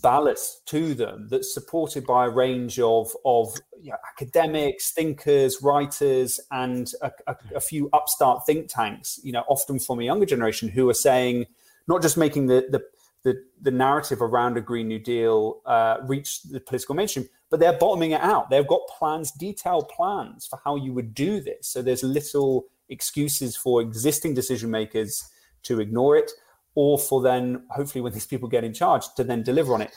ballast 0.02 0.66
to 0.66 0.94
them 0.94 1.28
that's 1.30 1.52
supported 1.54 2.06
by 2.06 2.26
a 2.26 2.30
range 2.30 2.78
of 2.78 3.10
of 3.24 3.54
you 3.80 3.90
know, 3.90 3.96
academics, 4.12 4.92
thinkers, 4.92 5.62
writers, 5.62 6.38
and 6.50 6.92
a, 7.00 7.10
a, 7.26 7.36
a, 7.56 7.60
few 7.60 7.88
upstart 7.94 8.44
think 8.44 8.68
tanks. 8.68 9.18
You 9.22 9.32
know, 9.32 9.44
often 9.48 9.78
from 9.78 10.00
a 10.00 10.04
younger 10.04 10.26
generation 10.26 10.68
who 10.68 10.88
are 10.90 10.94
saying 10.94 11.46
not 11.88 12.02
just 12.02 12.16
making 12.16 12.46
the 12.46 12.66
the 12.70 12.82
the, 13.22 13.42
the 13.60 13.70
narrative 13.70 14.22
around 14.22 14.56
a 14.56 14.62
Green 14.62 14.88
New 14.88 14.98
Deal 14.98 15.60
uh, 15.66 15.98
reach 16.04 16.42
the 16.44 16.60
political 16.60 16.94
mainstream, 16.94 17.28
but 17.50 17.60
they're 17.60 17.76
bottoming 17.76 18.12
it 18.12 18.20
out. 18.22 18.48
They've 18.48 18.66
got 18.66 18.80
plans, 18.98 19.30
detailed 19.32 19.90
plans 19.90 20.46
for 20.46 20.58
how 20.64 20.76
you 20.76 20.94
would 20.94 21.12
do 21.12 21.40
this. 21.40 21.68
So 21.68 21.82
there's 21.82 22.02
little 22.02 22.64
excuses 22.88 23.56
for 23.56 23.82
existing 23.82 24.32
decision 24.32 24.70
makers 24.70 25.28
to 25.64 25.80
ignore 25.80 26.16
it 26.16 26.30
or 26.74 26.98
for 26.98 27.20
then 27.22 27.64
hopefully 27.70 28.02
when 28.02 28.12
these 28.12 28.26
people 28.26 28.48
get 28.48 28.64
in 28.64 28.72
charge 28.72 29.12
to 29.16 29.24
then 29.24 29.42
deliver 29.42 29.74
on 29.74 29.82
it. 29.82 29.92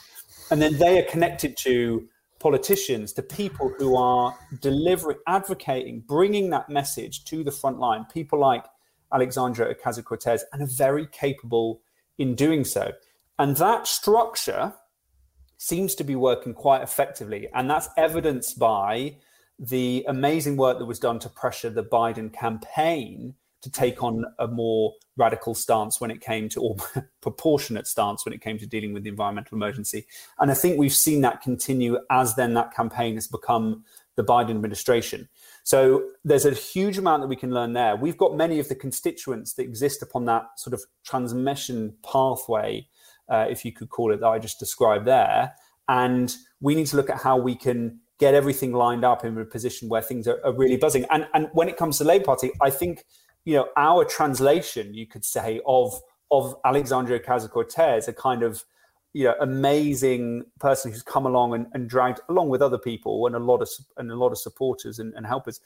And 0.50 0.60
then 0.60 0.78
they 0.78 0.98
are 0.98 1.08
connected 1.10 1.56
to 1.58 2.08
politicians 2.38 3.12
to 3.14 3.22
people 3.22 3.72
who 3.78 3.96
are 3.96 4.36
delivering 4.60 5.16
advocating 5.26 6.04
bringing 6.06 6.50
that 6.50 6.68
message 6.68 7.24
to 7.24 7.42
the 7.42 7.50
front 7.50 7.78
line. 7.78 8.04
People 8.12 8.38
like 8.38 8.64
Alexandra 9.12 9.74
ocasio-cortez 9.74 10.44
and 10.52 10.62
are 10.62 10.66
very 10.66 11.06
capable 11.06 11.80
in 12.18 12.34
doing 12.34 12.64
so. 12.64 12.92
And 13.38 13.56
that 13.56 13.86
structure 13.86 14.74
seems 15.56 15.94
to 15.94 16.04
be 16.04 16.16
working 16.16 16.52
quite 16.52 16.82
effectively. 16.82 17.48
And 17.54 17.70
that's 17.70 17.88
evidenced 17.96 18.58
by 18.58 19.16
the 19.58 20.04
amazing 20.08 20.56
work 20.56 20.78
that 20.78 20.84
was 20.84 20.98
done 20.98 21.18
to 21.20 21.28
pressure 21.28 21.70
the 21.70 21.84
biden 21.84 22.32
campaign 22.32 23.34
to 23.64 23.70
take 23.70 24.02
on 24.02 24.24
a 24.38 24.46
more 24.46 24.92
radical 25.16 25.54
stance 25.54 26.00
when 26.00 26.10
it 26.10 26.20
came 26.20 26.48
to, 26.50 26.60
or 26.60 26.76
proportionate 27.22 27.86
stance 27.86 28.24
when 28.24 28.34
it 28.34 28.42
came 28.42 28.58
to 28.58 28.66
dealing 28.66 28.92
with 28.92 29.02
the 29.02 29.08
environmental 29.08 29.56
emergency. 29.56 30.06
And 30.38 30.50
I 30.50 30.54
think 30.54 30.78
we've 30.78 30.94
seen 30.94 31.22
that 31.22 31.40
continue 31.40 31.98
as 32.10 32.36
then 32.36 32.54
that 32.54 32.74
campaign 32.74 33.14
has 33.14 33.26
become 33.26 33.84
the 34.16 34.22
Biden 34.22 34.50
administration. 34.50 35.28
So 35.64 36.04
there's 36.24 36.44
a 36.44 36.52
huge 36.52 36.98
amount 36.98 37.22
that 37.22 37.28
we 37.28 37.36
can 37.36 37.52
learn 37.52 37.72
there. 37.72 37.96
We've 37.96 38.18
got 38.18 38.36
many 38.36 38.60
of 38.60 38.68
the 38.68 38.74
constituents 38.74 39.54
that 39.54 39.62
exist 39.62 40.02
upon 40.02 40.26
that 40.26 40.44
sort 40.56 40.74
of 40.74 40.82
transmission 41.04 41.96
pathway, 42.04 42.86
uh, 43.28 43.46
if 43.48 43.64
you 43.64 43.72
could 43.72 43.88
call 43.88 44.12
it 44.12 44.20
that 44.20 44.28
I 44.28 44.38
just 44.38 44.58
described 44.58 45.06
there. 45.06 45.54
And 45.88 46.34
we 46.60 46.74
need 46.74 46.86
to 46.88 46.96
look 46.96 47.10
at 47.10 47.22
how 47.22 47.38
we 47.38 47.54
can 47.56 48.00
get 48.18 48.34
everything 48.34 48.72
lined 48.72 49.04
up 49.04 49.24
in 49.24 49.36
a 49.36 49.44
position 49.44 49.88
where 49.88 50.02
things 50.02 50.28
are, 50.28 50.40
are 50.44 50.52
really 50.52 50.76
buzzing. 50.76 51.04
And 51.10 51.26
and 51.34 51.48
when 51.52 51.68
it 51.68 51.76
comes 51.76 51.98
to 51.98 52.04
the 52.04 52.08
Labour 52.08 52.24
Party, 52.24 52.52
I 52.62 52.70
think 52.70 53.04
you 53.44 53.54
know, 53.54 53.68
our 53.76 54.04
translation, 54.04 54.94
you 54.94 55.06
could 55.06 55.24
say, 55.24 55.60
of 55.66 56.00
of 56.30 56.56
Alexandria 56.64 57.20
Ocasio 57.20 57.50
Cortez, 57.50 58.08
a 58.08 58.12
kind 58.12 58.42
of 58.42 58.64
you 59.12 59.24
know 59.24 59.34
amazing 59.40 60.44
person 60.58 60.90
who's 60.90 61.02
come 61.02 61.26
along 61.26 61.54
and, 61.54 61.66
and, 61.72 61.88
dragged 61.88 62.20
along 62.28 62.48
with 62.48 62.60
other 62.60 62.78
people 62.78 63.26
and 63.26 63.36
a 63.36 63.38
lot 63.38 63.62
of 63.62 63.68
and 63.96 64.10
a 64.10 64.16
lot 64.16 64.32
of 64.32 64.38
supporters 64.38 64.98
and, 64.98 65.14
and 65.14 65.26
helpers 65.26 65.60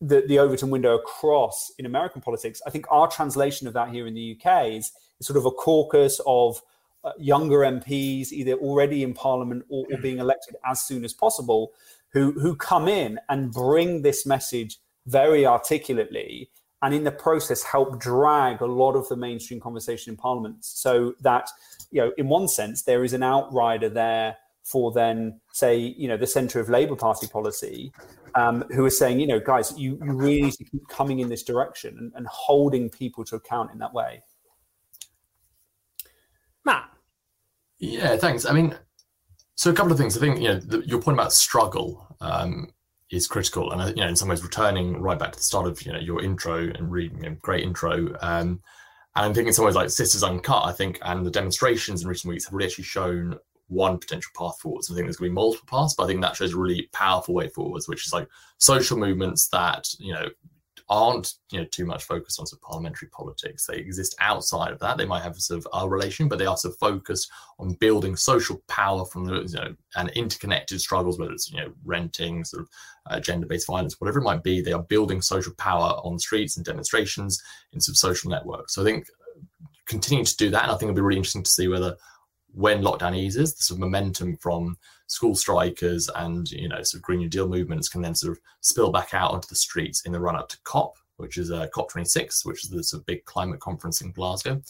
the, 0.00 0.24
the 0.26 0.38
Overton 0.38 0.70
window 0.70 0.96
across 0.96 1.70
in 1.78 1.86
American 1.86 2.22
politics. 2.22 2.62
I 2.66 2.70
think 2.70 2.86
our 2.90 3.06
translation 3.06 3.66
of 3.66 3.74
that 3.74 3.90
here 3.90 4.06
in 4.06 4.14
the 4.14 4.36
UK 4.36 4.68
is, 4.68 4.92
is 5.20 5.26
sort 5.26 5.36
of 5.36 5.44
a 5.44 5.50
caucus 5.50 6.20
of 6.26 6.62
uh, 7.04 7.12
younger 7.18 7.58
MPs, 7.58 8.32
either 8.32 8.54
already 8.54 9.02
in 9.02 9.12
Parliament 9.12 9.64
or, 9.68 9.86
or 9.92 9.98
being 9.98 10.18
elected 10.18 10.56
as 10.64 10.82
soon 10.82 11.04
as 11.04 11.12
possible, 11.12 11.72
who 12.12 12.32
who 12.32 12.56
come 12.56 12.88
in 12.88 13.20
and 13.28 13.52
bring 13.52 14.02
this 14.02 14.26
message 14.26 14.78
very 15.06 15.46
articulately 15.46 16.50
and 16.82 16.94
in 16.94 17.04
the 17.04 17.12
process 17.12 17.62
help 17.62 18.00
drag 18.00 18.60
a 18.60 18.66
lot 18.66 18.92
of 18.92 19.08
the 19.08 19.16
mainstream 19.16 19.60
conversation 19.60 20.12
in 20.12 20.16
parliament 20.16 20.56
so 20.64 21.14
that 21.20 21.48
you 21.90 22.00
know 22.00 22.12
in 22.16 22.28
one 22.28 22.48
sense 22.48 22.82
there 22.82 23.04
is 23.04 23.12
an 23.12 23.22
outrider 23.22 23.88
there 23.88 24.36
for 24.62 24.92
then 24.92 25.40
say 25.52 25.76
you 25.76 26.08
know 26.08 26.16
the 26.16 26.26
center 26.26 26.60
of 26.60 26.68
labour 26.68 26.96
party 26.96 27.26
policy 27.26 27.92
um, 28.34 28.64
who 28.70 28.84
are 28.84 28.90
saying 28.90 29.18
you 29.18 29.26
know 29.26 29.40
guys 29.40 29.76
you, 29.76 29.98
you 30.02 30.12
really 30.12 30.42
need 30.42 30.52
to 30.52 30.64
keep 30.64 30.86
coming 30.88 31.20
in 31.20 31.28
this 31.28 31.42
direction 31.42 31.96
and, 31.98 32.12
and 32.14 32.26
holding 32.26 32.88
people 32.88 33.24
to 33.24 33.36
account 33.36 33.72
in 33.72 33.78
that 33.78 33.92
way. 33.92 34.22
Matt? 36.64 36.88
Yeah 37.78 38.16
thanks. 38.16 38.44
I 38.44 38.52
mean 38.52 38.76
so 39.56 39.70
a 39.70 39.74
couple 39.74 39.92
of 39.92 39.98
things. 39.98 40.16
I 40.16 40.20
think 40.20 40.40
you 40.40 40.48
know 40.48 40.60
the, 40.60 40.80
your 40.86 41.02
point 41.02 41.16
about 41.16 41.32
struggle 41.32 42.16
um, 42.20 42.72
is 43.10 43.26
critical. 43.26 43.72
And 43.72 43.80
uh, 43.80 43.86
you 43.86 44.02
know, 44.02 44.08
in 44.08 44.16
some 44.16 44.28
ways, 44.28 44.42
returning 44.42 45.00
right 45.00 45.18
back 45.18 45.32
to 45.32 45.38
the 45.38 45.42
start 45.44 45.66
of 45.66 45.82
you 45.82 45.92
know 45.92 45.98
your 45.98 46.22
intro 46.22 46.58
and 46.58 46.90
really 46.90 47.14
you 47.16 47.30
know, 47.30 47.36
great 47.42 47.64
intro. 47.64 48.16
Um, 48.20 48.62
and 49.16 49.26
I 49.26 49.32
think 49.32 49.48
in 49.48 49.52
some 49.52 49.64
ways, 49.64 49.74
like 49.74 49.90
Sisters 49.90 50.22
Uncut, 50.22 50.64
I 50.64 50.72
think, 50.72 50.98
and 51.02 51.26
the 51.26 51.30
demonstrations 51.30 52.02
in 52.02 52.08
recent 52.08 52.30
weeks 52.30 52.44
have 52.44 52.54
really 52.54 52.68
actually 52.68 52.84
shown 52.84 53.36
one 53.66 53.98
potential 53.98 54.30
path 54.36 54.58
forwards. 54.60 54.88
So 54.88 54.94
I 54.94 54.96
think 54.96 55.06
there's 55.06 55.16
going 55.16 55.30
to 55.30 55.32
be 55.32 55.34
multiple 55.34 55.66
paths, 55.68 55.94
but 55.94 56.04
I 56.04 56.06
think 56.06 56.20
that 56.22 56.36
shows 56.36 56.54
a 56.54 56.58
really 56.58 56.88
powerful 56.92 57.34
way 57.34 57.48
forwards, 57.48 57.88
which 57.88 58.06
is 58.06 58.12
like 58.12 58.28
social 58.58 58.98
movements 58.98 59.48
that 59.48 59.88
you 59.98 60.12
know 60.12 60.28
aren't 60.90 61.34
you 61.52 61.60
know 61.60 61.66
too 61.70 61.86
much 61.86 62.02
focused 62.02 62.40
on 62.40 62.46
sort 62.46 62.58
of 62.58 62.68
parliamentary 62.68 63.08
politics. 63.08 63.64
They 63.64 63.76
exist 63.76 64.16
outside 64.18 64.72
of 64.72 64.80
that. 64.80 64.98
They 64.98 65.06
might 65.06 65.22
have 65.22 65.36
a 65.36 65.40
sort 65.40 65.64
of 65.64 65.68
a 65.72 65.88
relation, 65.88 66.28
but 66.28 66.38
they 66.38 66.46
are 66.46 66.56
sort 66.56 66.74
of 66.74 66.78
focused 66.78 67.30
on 67.60 67.74
building 67.74 68.16
social 68.16 68.60
power 68.68 69.04
from 69.04 69.24
the 69.24 69.42
you 69.42 69.54
know 69.54 69.74
and 69.96 70.10
interconnected 70.10 70.80
struggles, 70.80 71.18
whether 71.18 71.32
it's 71.32 71.50
you 71.50 71.60
know 71.60 71.72
renting, 71.84 72.44
sort 72.44 72.62
of 72.62 72.68
uh, 73.08 73.20
gender-based 73.20 73.68
violence, 73.68 74.00
whatever 74.00 74.18
it 74.18 74.24
might 74.24 74.42
be. 74.42 74.60
They 74.60 74.72
are 74.72 74.82
building 74.82 75.22
social 75.22 75.54
power 75.54 75.92
on 76.04 76.18
streets 76.18 76.56
and 76.56 76.66
demonstrations 76.66 77.40
in 77.72 77.80
some 77.80 77.94
social 77.94 78.30
networks. 78.30 78.74
So 78.74 78.82
I 78.82 78.84
think 78.84 79.06
continuing 79.86 80.26
to 80.26 80.36
do 80.36 80.50
that, 80.50 80.64
and 80.64 80.72
I 80.72 80.74
think 80.74 80.90
it'll 80.90 80.96
be 80.96 81.02
really 81.02 81.18
interesting 81.18 81.44
to 81.44 81.50
see 81.50 81.68
whether 81.68 81.96
when 82.52 82.82
lockdown 82.82 83.16
eases, 83.16 83.54
the 83.54 83.62
sort 83.62 83.76
of 83.76 83.80
momentum 83.80 84.36
from 84.38 84.76
school 85.10 85.34
strikers 85.34 86.08
and 86.14 86.48
you 86.52 86.68
know 86.68 86.80
sort 86.82 87.00
of 87.00 87.02
Green 87.02 87.18
New 87.18 87.28
Deal 87.28 87.48
movements 87.48 87.88
can 87.88 88.00
then 88.00 88.14
sort 88.14 88.32
of 88.32 88.40
spill 88.60 88.92
back 88.92 89.12
out 89.12 89.32
onto 89.32 89.48
the 89.48 89.56
streets 89.56 90.02
in 90.02 90.12
the 90.12 90.20
run 90.20 90.36
up 90.36 90.48
to 90.48 90.58
COP, 90.62 90.96
which 91.16 91.36
is 91.36 91.50
uh, 91.50 91.66
COP26, 91.74 92.46
which 92.46 92.64
is 92.64 92.70
the 92.70 92.84
sort 92.84 93.00
of 93.00 93.06
big 93.06 93.24
climate 93.24 93.58
conference 93.58 94.00
in 94.00 94.12
Glasgow 94.12 94.62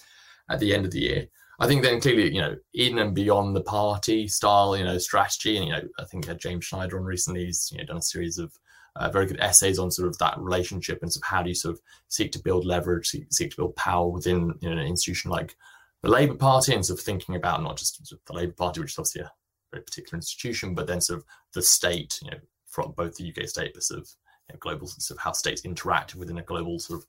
at 0.48 0.58
the 0.58 0.74
end 0.74 0.86
of 0.86 0.92
the 0.92 1.00
year. 1.00 1.26
I 1.58 1.66
think 1.66 1.82
then 1.82 2.00
clearly, 2.00 2.34
you 2.34 2.40
know, 2.40 2.56
in 2.72 2.98
and 2.98 3.14
beyond 3.14 3.54
the 3.54 3.60
party 3.60 4.26
style, 4.28 4.74
you 4.74 4.84
know, 4.84 4.96
strategy, 4.96 5.58
and 5.58 5.66
you 5.66 5.72
know, 5.72 5.82
I 5.98 6.04
think 6.04 6.26
James 6.38 6.64
Schneider 6.64 6.98
on 6.98 7.04
recently, 7.04 7.44
he's 7.44 7.70
you 7.70 7.78
know 7.78 7.84
done 7.84 7.98
a 7.98 8.02
series 8.02 8.38
of 8.38 8.58
uh, 8.96 9.10
very 9.10 9.26
good 9.26 9.40
essays 9.40 9.78
on 9.78 9.90
sort 9.90 10.08
of 10.08 10.16
that 10.18 10.38
relationship 10.38 11.00
and 11.02 11.12
sort 11.12 11.22
of 11.22 11.28
how 11.28 11.42
do 11.42 11.50
you 11.50 11.54
sort 11.54 11.74
of 11.74 11.82
seek 12.08 12.32
to 12.32 12.42
build 12.42 12.64
leverage, 12.64 13.08
seek, 13.08 13.26
seek 13.30 13.50
to 13.50 13.56
build 13.58 13.76
power 13.76 14.08
within 14.08 14.54
you 14.60 14.70
know, 14.70 14.80
an 14.80 14.86
institution 14.86 15.30
like 15.30 15.54
the 16.02 16.08
Labour 16.08 16.34
Party, 16.34 16.72
and 16.72 16.84
sort 16.84 16.98
of 16.98 17.04
thinking 17.04 17.36
about 17.36 17.62
not 17.62 17.76
just 17.76 18.10
the 18.26 18.32
Labour 18.32 18.54
Party, 18.54 18.80
which 18.80 18.92
is 18.92 18.98
obviously 18.98 19.20
a 19.20 19.32
very 19.70 19.82
particular 19.82 20.16
institution, 20.16 20.74
but 20.74 20.86
then 20.86 21.00
sort 21.00 21.20
of 21.20 21.24
the 21.54 21.62
state, 21.62 22.18
you 22.22 22.30
know, 22.30 22.38
from 22.68 22.92
both 22.92 23.16
the 23.16 23.28
UK 23.28 23.48
state, 23.48 23.72
but 23.74 23.82
sort 23.82 24.00
of 24.00 24.08
you 24.48 24.54
know, 24.54 24.58
global 24.60 24.86
sort 24.86 25.18
of 25.18 25.22
how 25.22 25.32
states 25.32 25.64
interact 25.64 26.14
within 26.14 26.38
a 26.38 26.42
global 26.42 26.78
sort 26.78 27.00
of 27.00 27.06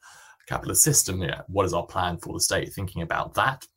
capitalist 0.48 0.84
system. 0.84 1.22
Yeah, 1.22 1.42
what 1.48 1.66
is 1.66 1.74
our 1.74 1.86
plan 1.86 2.18
for 2.18 2.34
the 2.34 2.40
state? 2.40 2.74
Thinking 2.74 3.02
about 3.02 3.34
that, 3.36 3.68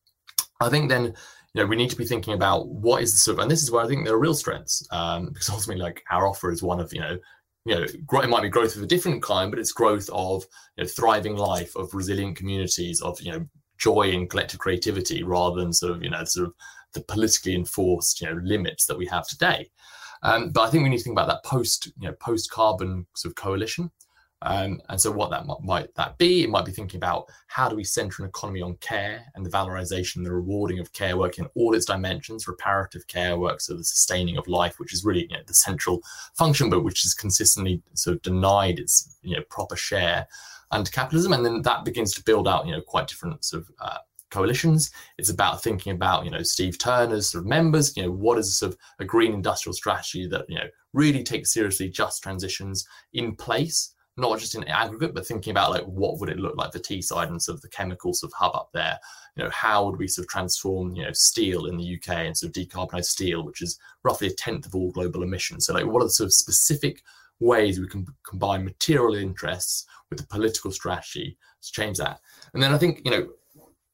I 0.60 0.68
think 0.68 0.88
then 0.88 1.14
you 1.54 1.62
know 1.62 1.66
we 1.66 1.76
need 1.76 1.90
to 1.90 1.96
be 1.96 2.06
thinking 2.06 2.34
about 2.34 2.68
what 2.68 3.02
is 3.02 3.12
the 3.12 3.18
sort 3.18 3.38
of, 3.38 3.42
and 3.42 3.50
this 3.50 3.62
is 3.62 3.70
where 3.70 3.84
I 3.84 3.88
think 3.88 4.04
there 4.04 4.14
are 4.14 4.20
real 4.20 4.34
strengths 4.34 4.86
um, 4.90 5.26
because 5.32 5.50
ultimately, 5.50 5.82
like 5.82 6.02
our 6.10 6.26
offer 6.26 6.50
is 6.50 6.62
one 6.62 6.80
of 6.80 6.92
you 6.92 7.00
know 7.00 7.18
you 7.64 7.74
know, 7.74 7.82
it 7.82 8.28
might 8.28 8.42
be 8.42 8.48
growth 8.48 8.76
of 8.76 8.82
a 8.82 8.86
different 8.86 9.22
kind, 9.22 9.50
but 9.50 9.58
it's 9.58 9.72
growth 9.72 10.08
of 10.12 10.44
you 10.76 10.84
know, 10.84 10.88
thriving 10.88 11.36
life, 11.36 11.74
of 11.76 11.94
resilient 11.94 12.36
communities, 12.36 13.00
of 13.00 13.20
you 13.22 13.32
know, 13.32 13.46
joy 13.78 14.10
and 14.10 14.28
collective 14.28 14.60
creativity, 14.60 15.22
rather 15.22 15.60
than 15.60 15.72
sort 15.72 15.92
of 15.92 16.02
you 16.02 16.10
know, 16.10 16.24
sort 16.24 16.48
of 16.48 16.54
the 16.94 17.02
politically 17.02 17.54
enforced 17.54 18.20
you 18.20 18.28
know 18.28 18.40
limits 18.42 18.86
that 18.86 18.98
we 18.98 19.06
have 19.06 19.26
today. 19.26 19.70
Um, 20.22 20.50
but 20.50 20.62
I 20.62 20.70
think 20.70 20.82
we 20.82 20.88
need 20.88 20.98
to 20.98 21.04
think 21.04 21.14
about 21.14 21.28
that 21.28 21.44
post 21.44 21.86
you 21.98 22.08
know 22.08 22.14
post 22.14 22.50
carbon 22.50 23.06
sort 23.14 23.32
of 23.32 23.36
coalition. 23.36 23.90
Um, 24.44 24.82
and 24.90 25.00
so, 25.00 25.10
what 25.10 25.30
that 25.30 25.46
might 25.62 25.94
that 25.94 26.18
be? 26.18 26.44
It 26.44 26.50
might 26.50 26.66
be 26.66 26.72
thinking 26.72 26.98
about 26.98 27.30
how 27.46 27.68
do 27.68 27.76
we 27.76 27.84
center 27.84 28.22
an 28.22 28.28
economy 28.28 28.60
on 28.60 28.76
care 28.76 29.24
and 29.34 29.44
the 29.44 29.50
valorization, 29.50 30.22
the 30.22 30.32
rewarding 30.32 30.80
of 30.80 30.92
care 30.92 31.16
work 31.16 31.38
in 31.38 31.46
all 31.54 31.74
its 31.74 31.86
dimensions, 31.86 32.46
reparative 32.46 33.06
care 33.06 33.38
work, 33.38 33.62
so 33.62 33.74
the 33.74 33.82
sustaining 33.82 34.36
of 34.36 34.46
life, 34.46 34.78
which 34.78 34.92
is 34.92 35.04
really 35.04 35.22
you 35.22 35.36
know, 35.36 35.42
the 35.46 35.54
central 35.54 36.02
function, 36.34 36.68
but 36.68 36.84
which 36.84 37.06
is 37.06 37.14
consistently 37.14 37.82
sort 37.94 38.16
of 38.16 38.22
denied 38.22 38.78
its 38.78 39.16
you 39.22 39.34
know 39.34 39.42
proper 39.48 39.76
share 39.76 40.26
under 40.70 40.90
capitalism. 40.90 41.32
And 41.32 41.44
then 41.44 41.62
that 41.62 41.86
begins 41.86 42.12
to 42.14 42.24
build 42.24 42.46
out 42.46 42.66
you 42.66 42.72
know 42.72 42.82
quite 42.82 43.08
different 43.08 43.44
sort 43.44 43.62
of 43.62 43.70
uh, 43.80 43.98
coalitions. 44.34 44.90
It's 45.16 45.30
about 45.30 45.62
thinking 45.62 45.92
about, 45.92 46.24
you 46.24 46.30
know, 46.30 46.42
Steve 46.42 46.78
Turner's 46.78 47.30
sort 47.30 47.44
of 47.44 47.48
members, 47.48 47.96
you 47.96 48.02
know, 48.02 48.10
what 48.10 48.38
is 48.38 48.56
sort 48.56 48.72
of 48.72 48.78
a 48.98 49.04
green 49.04 49.32
industrial 49.32 49.74
strategy 49.74 50.26
that, 50.26 50.44
you 50.48 50.56
know, 50.56 50.66
really 50.92 51.22
takes 51.22 51.52
seriously 51.52 51.88
just 51.88 52.22
transitions 52.22 52.86
in 53.12 53.36
place, 53.36 53.94
not 54.16 54.38
just 54.38 54.56
in 54.56 54.64
aggregate, 54.64 55.14
but 55.14 55.26
thinking 55.26 55.52
about 55.52 55.70
like 55.70 55.84
what 55.84 56.18
would 56.18 56.28
it 56.28 56.38
look 56.38 56.56
like 56.56 56.72
the 56.72 56.80
Teesside 56.80 57.28
and 57.28 57.40
sort 57.40 57.56
of 57.56 57.62
the 57.62 57.68
chemical 57.68 58.12
sort 58.12 58.32
of 58.32 58.36
hub 58.36 58.54
up 58.54 58.70
there. 58.74 58.98
You 59.36 59.44
know, 59.44 59.50
how 59.50 59.86
would 59.86 59.98
we 59.98 60.08
sort 60.08 60.24
of 60.24 60.30
transform, 60.30 60.94
you 60.94 61.04
know, 61.04 61.12
steel 61.12 61.66
in 61.66 61.76
the 61.76 61.94
UK 61.96 62.08
and 62.08 62.36
sort 62.36 62.56
of 62.56 62.62
decarbonize 62.62 63.06
steel, 63.06 63.44
which 63.44 63.62
is 63.62 63.78
roughly 64.02 64.28
a 64.28 64.32
tenth 64.32 64.66
of 64.66 64.74
all 64.74 64.90
global 64.90 65.22
emissions. 65.22 65.66
So 65.66 65.74
like 65.74 65.86
what 65.86 66.02
are 66.02 66.06
the 66.06 66.10
sort 66.10 66.26
of 66.26 66.34
specific 66.34 67.02
ways 67.40 67.78
we 67.78 67.88
can 67.88 68.06
combine 68.24 68.64
material 68.64 69.14
interests 69.14 69.86
with 70.10 70.18
the 70.18 70.26
political 70.26 70.72
strategy 70.72 71.38
to 71.62 71.72
change 71.72 71.98
that? 71.98 72.20
And 72.52 72.62
then 72.62 72.72
I 72.72 72.78
think, 72.78 73.00
you 73.04 73.10
know, 73.10 73.28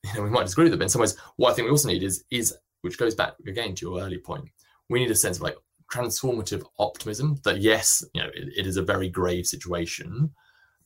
you 0.05 0.15
know, 0.15 0.23
we 0.23 0.31
might 0.31 0.45
disagree 0.45 0.65
with 0.65 0.75
it, 0.75 0.79
but 0.79 0.85
in 0.85 0.89
some 0.89 1.01
ways, 1.01 1.17
what 1.37 1.51
I 1.51 1.55
think 1.55 1.67
we 1.67 1.71
also 1.71 1.89
need 1.89 2.03
is 2.03 2.25
is 2.31 2.57
which 2.83 2.99
goes 2.99 3.15
back 3.15 3.35
again 3.47 3.75
to 3.75 3.87
your 3.87 4.01
early 4.01 4.19
point. 4.19 4.49
We 4.89 5.01
need 5.01 5.11
a 5.11 5.15
sense 5.17 5.37
of 5.37 5.43
like 5.43 5.57
transformative 5.93 6.65
optimism 6.79 7.41
that 7.45 7.61
yes, 7.61 8.05
you 8.15 8.23
know, 8.23 8.29
it, 8.29 8.49
it 8.57 8.67
is 8.67 8.77
a 8.77 8.83
very 8.83 9.09
grave 9.09 9.47
situation, 9.47 10.33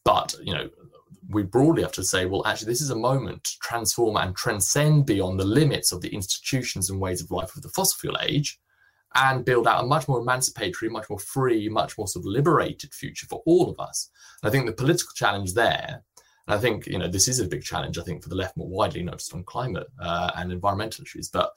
but 0.05 0.35
you 0.43 0.53
know, 0.53 0.69
we 1.29 1.43
broadly 1.43 1.83
have 1.83 1.93
to 1.93 2.05
say, 2.05 2.27
well, 2.27 2.47
actually, 2.47 2.69
this 2.69 2.81
is 2.81 2.91
a 2.91 2.97
moment 2.97 3.45
to 3.45 3.59
transform 3.63 4.17
and 4.17 4.37
transcend 4.37 5.07
beyond 5.07 5.39
the 5.39 5.45
limits 5.45 5.93
of 5.93 6.01
the 6.01 6.13
institutions 6.13 6.91
and 6.91 7.01
ways 7.01 7.23
of 7.23 7.31
life 7.31 7.55
of 7.57 7.63
the 7.63 7.69
fossil 7.69 7.99
fuel 7.99 8.19
age 8.23 8.59
and 9.15 9.45
build 9.45 9.67
out 9.67 9.83
a 9.83 9.87
much 9.87 10.09
more 10.09 10.21
emancipatory, 10.21 10.91
much 10.91 11.09
more 11.09 11.19
free, 11.19 11.69
much 11.69 11.97
more 11.97 12.09
sort 12.09 12.25
of 12.25 12.27
liberated 12.27 12.93
future 12.93 13.27
for 13.29 13.43
all 13.47 13.71
of 13.71 13.79
us. 13.79 14.11
And 14.43 14.49
I 14.49 14.53
think 14.53 14.67
the 14.67 14.73
political 14.73 15.13
challenge 15.15 15.55
there, 15.55 16.03
I 16.47 16.59
think 16.59 16.87
you 16.87 16.99
know 16.99 17.09
this 17.09 17.29
is 17.29 17.41
a 17.41 17.49
big 17.49 17.63
challenge, 17.63 17.99
I 17.99 18.03
think, 18.03 18.23
for 18.23 18.29
the 18.29 18.35
left 18.35 18.57
more 18.57 18.69
widely, 18.69 19.03
not 19.03 19.19
just 19.19 19.35
on 19.35 19.45
climate 19.45 19.87
uh, 20.01 20.31
and 20.37 20.53
environmental 20.53 21.03
issues, 21.03 21.29
but 21.29 21.51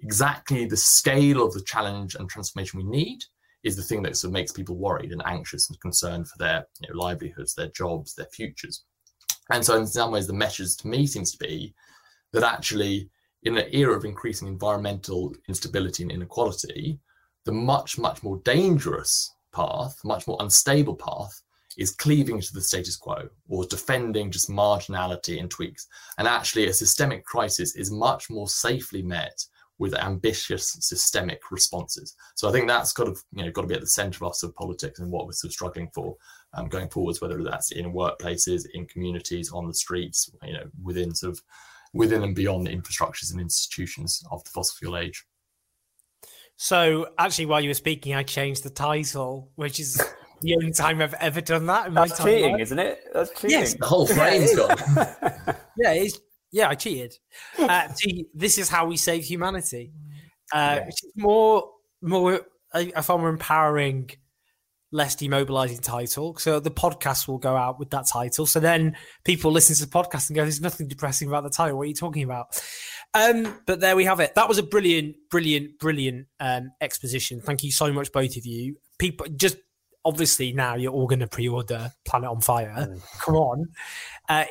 exactly 0.00 0.64
the 0.64 0.76
scale 0.76 1.44
of 1.44 1.52
the 1.52 1.62
challenge 1.62 2.16
and 2.16 2.28
transformation 2.28 2.78
we 2.78 2.84
need 2.84 3.22
is 3.62 3.76
the 3.76 3.82
thing 3.82 4.02
that 4.02 4.16
sort 4.16 4.30
of 4.30 4.32
makes 4.32 4.50
people 4.52 4.76
worried 4.76 5.12
and 5.12 5.22
anxious 5.24 5.68
and 5.68 5.80
concerned 5.80 6.26
for 6.28 6.36
their 6.38 6.66
you 6.80 6.88
know, 6.88 7.00
livelihoods, 7.00 7.54
their 7.54 7.68
jobs, 7.68 8.14
their 8.14 8.26
futures. 8.26 8.84
And 9.50 9.64
so, 9.64 9.76
in 9.76 9.86
some 9.86 10.10
ways, 10.10 10.26
the 10.26 10.32
message 10.32 10.76
to 10.78 10.88
me 10.88 11.06
seems 11.06 11.30
to 11.32 11.38
be 11.38 11.74
that 12.32 12.42
actually, 12.42 13.10
in 13.44 13.56
an 13.56 13.68
era 13.72 13.96
of 13.96 14.04
increasing 14.04 14.48
environmental 14.48 15.34
instability 15.48 16.02
and 16.02 16.12
inequality, 16.12 16.98
the 17.44 17.52
much, 17.52 17.98
much 17.98 18.22
more 18.22 18.40
dangerous 18.44 19.32
path, 19.52 19.96
much 20.04 20.26
more 20.26 20.38
unstable 20.40 20.94
path, 20.94 21.42
is 21.78 21.94
cleaving 21.94 22.40
to 22.40 22.52
the 22.52 22.60
status 22.60 22.96
quo 22.96 23.28
or 23.48 23.64
defending 23.66 24.30
just 24.30 24.50
marginality 24.50 25.40
and 25.40 25.50
tweaks. 25.50 25.86
And 26.18 26.28
actually, 26.28 26.66
a 26.66 26.72
systemic 26.72 27.24
crisis 27.24 27.76
is 27.76 27.90
much 27.90 28.30
more 28.30 28.48
safely 28.48 29.02
met 29.02 29.44
with 29.78 29.94
ambitious 29.94 30.76
systemic 30.80 31.50
responses. 31.50 32.14
So 32.36 32.48
I 32.48 32.52
think 32.52 32.68
that's 32.68 32.92
got 32.92 33.04
to 33.06 33.16
you 33.32 33.44
know 33.44 33.50
got 33.50 33.62
to 33.62 33.68
be 33.68 33.74
at 33.74 33.80
the 33.80 33.86
centre 33.86 34.24
of 34.24 34.30
us 34.30 34.42
of 34.42 34.54
politics 34.54 35.00
and 35.00 35.10
what 35.10 35.26
we're 35.26 35.32
sort 35.32 35.50
of 35.50 35.54
struggling 35.54 35.90
for 35.94 36.16
um, 36.54 36.68
going 36.68 36.88
forwards, 36.88 37.20
whether 37.20 37.42
that's 37.42 37.72
in 37.72 37.92
workplaces, 37.92 38.66
in 38.74 38.86
communities, 38.86 39.50
on 39.50 39.66
the 39.66 39.74
streets, 39.74 40.30
you 40.42 40.52
know, 40.52 40.64
within 40.82 41.14
sort 41.14 41.32
of 41.32 41.42
within 41.94 42.22
and 42.22 42.34
beyond 42.34 42.66
the 42.66 42.70
infrastructures 42.70 43.32
and 43.32 43.40
institutions 43.40 44.22
of 44.30 44.44
the 44.44 44.50
fossil 44.50 44.76
fuel 44.78 44.96
age. 44.96 45.24
So 46.56 47.08
actually, 47.18 47.46
while 47.46 47.60
you 47.60 47.70
were 47.70 47.74
speaking, 47.74 48.14
I 48.14 48.22
changed 48.22 48.62
the 48.62 48.70
title, 48.70 49.50
which 49.56 49.80
is 49.80 50.00
the 50.42 50.54
only 50.54 50.72
time 50.72 51.00
I've 51.00 51.14
ever 51.14 51.40
done 51.40 51.66
that. 51.66 51.86
In 51.88 51.94
That's 51.94 52.22
cheating, 52.22 52.58
isn't 52.58 52.78
it? 52.78 53.00
That's 53.12 53.30
cheating. 53.30 53.50
Yes, 53.50 53.74
the 53.74 53.86
whole 53.86 54.06
frame's 54.18 54.54
gone. 54.54 54.76
yeah, 55.78 55.92
it's 55.92 56.18
yeah, 56.52 56.68
I 56.68 56.74
cheated. 56.74 57.14
Uh, 57.58 57.88
see, 57.94 58.26
this 58.34 58.58
is 58.58 58.68
how 58.68 58.86
we 58.86 58.98
save 58.98 59.24
humanity. 59.24 59.92
Uh, 60.52 60.76
yeah. 60.78 60.86
Which 60.86 61.02
is 61.02 61.12
more, 61.16 61.70
more 62.02 62.42
a, 62.74 62.92
a 62.92 63.02
far 63.02 63.18
more 63.18 63.30
empowering, 63.30 64.10
less 64.92 65.16
demobilizing 65.16 65.80
title. 65.80 66.36
So 66.36 66.60
the 66.60 66.70
podcast 66.70 67.26
will 67.26 67.38
go 67.38 67.56
out 67.56 67.78
with 67.78 67.88
that 67.90 68.06
title. 68.06 68.44
So 68.44 68.60
then 68.60 68.96
people 69.24 69.50
listen 69.50 69.74
to 69.76 69.86
the 69.86 69.90
podcast 69.90 70.28
and 70.28 70.36
go, 70.36 70.42
"There's 70.42 70.60
nothing 70.60 70.88
depressing 70.88 71.28
about 71.28 71.44
the 71.44 71.50
title. 71.50 71.78
What 71.78 71.84
are 71.84 71.86
you 71.86 71.94
talking 71.94 72.22
about?" 72.22 72.62
Um, 73.14 73.60
but 73.66 73.80
there 73.80 73.96
we 73.96 74.04
have 74.04 74.20
it. 74.20 74.34
That 74.34 74.48
was 74.48 74.58
a 74.58 74.62
brilliant, 74.62 75.16
brilliant, 75.30 75.78
brilliant 75.78 76.26
um, 76.38 76.72
exposition. 76.82 77.40
Thank 77.40 77.62
you 77.62 77.72
so 77.72 77.90
much, 77.92 78.12
both 78.12 78.36
of 78.36 78.44
you. 78.44 78.76
People, 78.98 79.26
just 79.36 79.56
obviously 80.04 80.52
now 80.52 80.74
you're 80.74 80.92
all 80.92 81.06
going 81.06 81.20
to 81.20 81.26
pre-order 81.26 81.92
Planet 82.04 82.30
on 82.30 82.40
Fire. 82.40 82.74
Mm. 82.78 83.20
Come 83.20 83.36
on, 83.36 83.66
uh, 84.28 84.44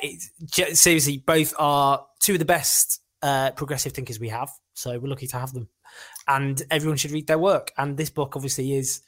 seriously, 0.72 1.18
both 1.18 1.54
are 1.58 2.04
two 2.20 2.34
of 2.34 2.38
the 2.38 2.44
best 2.44 3.00
uh, 3.22 3.52
progressive 3.52 3.92
thinkers 3.92 4.18
we 4.20 4.28
have. 4.28 4.50
So 4.74 4.98
we're 4.98 5.08
lucky 5.08 5.26
to 5.28 5.38
have 5.38 5.52
them, 5.52 5.68
and 6.26 6.62
everyone 6.70 6.96
should 6.96 7.10
read 7.10 7.26
their 7.26 7.38
work. 7.38 7.72
And 7.76 7.96
this 7.96 8.10
book 8.10 8.36
obviously 8.36 8.72
is 8.72 9.02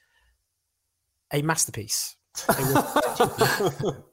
a 1.33 1.43
masterpiece. 1.43 2.17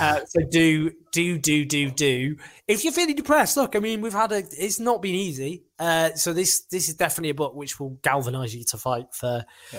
Uh, 0.00 0.20
so 0.26 0.40
do 0.50 0.90
do 1.12 1.38
do 1.38 1.64
do 1.64 1.90
do 1.90 2.36
if 2.66 2.82
you're 2.82 2.92
feeling 2.92 3.14
depressed 3.14 3.56
look 3.56 3.76
i 3.76 3.78
mean 3.78 4.00
we've 4.00 4.12
had 4.12 4.32
a 4.32 4.38
it's 4.38 4.80
not 4.80 5.02
been 5.02 5.14
easy 5.14 5.62
uh, 5.78 6.10
so 6.14 6.32
this 6.32 6.62
this 6.70 6.88
is 6.88 6.94
definitely 6.94 7.30
a 7.30 7.34
book 7.34 7.54
which 7.54 7.78
will 7.78 7.90
galvanize 8.02 8.54
you 8.54 8.64
to 8.64 8.76
fight 8.78 9.04
for 9.12 9.44
yeah 9.72 9.78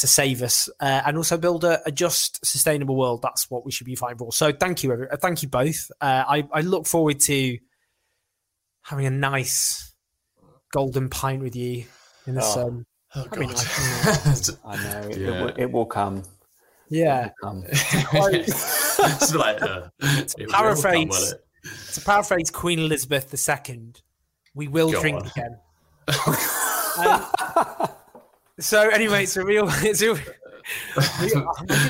to 0.00 0.06
save 0.06 0.40
us 0.40 0.68
uh, 0.80 1.02
and 1.04 1.18
also 1.18 1.36
build 1.36 1.62
a, 1.62 1.86
a, 1.86 1.92
just, 1.92 2.44
sustainable 2.44 2.96
world. 2.96 3.20
That's 3.22 3.50
what 3.50 3.66
we 3.66 3.70
should 3.70 3.84
be 3.84 3.94
fighting 3.94 4.16
for. 4.16 4.32
So 4.32 4.50
thank 4.50 4.82
you, 4.82 4.92
uh, 4.92 5.16
thank 5.18 5.42
you 5.42 5.48
both. 5.48 5.90
Uh, 6.00 6.24
I, 6.26 6.48
I 6.52 6.62
look 6.62 6.86
forward 6.86 7.20
to 7.20 7.58
having 8.82 9.04
a 9.04 9.10
nice 9.10 9.92
golden 10.72 11.10
pint 11.10 11.42
with 11.42 11.54
you 11.54 11.84
in 12.26 12.34
the 12.34 12.40
oh. 12.42 12.54
sun. 12.54 12.86
Oh, 13.14 13.26
God. 13.28 13.40
Nice, 13.40 14.50
I 14.64 14.76
know 14.76 15.08
it, 15.08 15.18
yeah. 15.18 15.28
it, 15.28 15.42
will, 15.42 15.52
it, 15.64 15.72
will, 15.72 15.86
come. 15.86 16.22
Yeah. 16.88 17.26
It 17.26 17.32
will 17.42 17.64
it's 18.32 19.34
like, 19.34 19.60
uh, 19.60 19.88
paraphrase. 20.48 21.34
to 21.92 22.00
paraphrase 22.00 22.50
Queen 22.50 22.78
Elizabeth 22.78 23.34
II, 23.68 23.92
we 24.54 24.66
will 24.66 24.92
Go 24.92 25.00
drink 25.02 25.20
on. 25.20 25.26
again. 25.26 25.58
um, 26.98 27.90
so 28.60 28.88
anyway, 28.88 29.24
it's 29.24 29.36
a 29.36 29.44
real. 29.44 29.68
It's 29.82 30.02
a, 30.02 30.18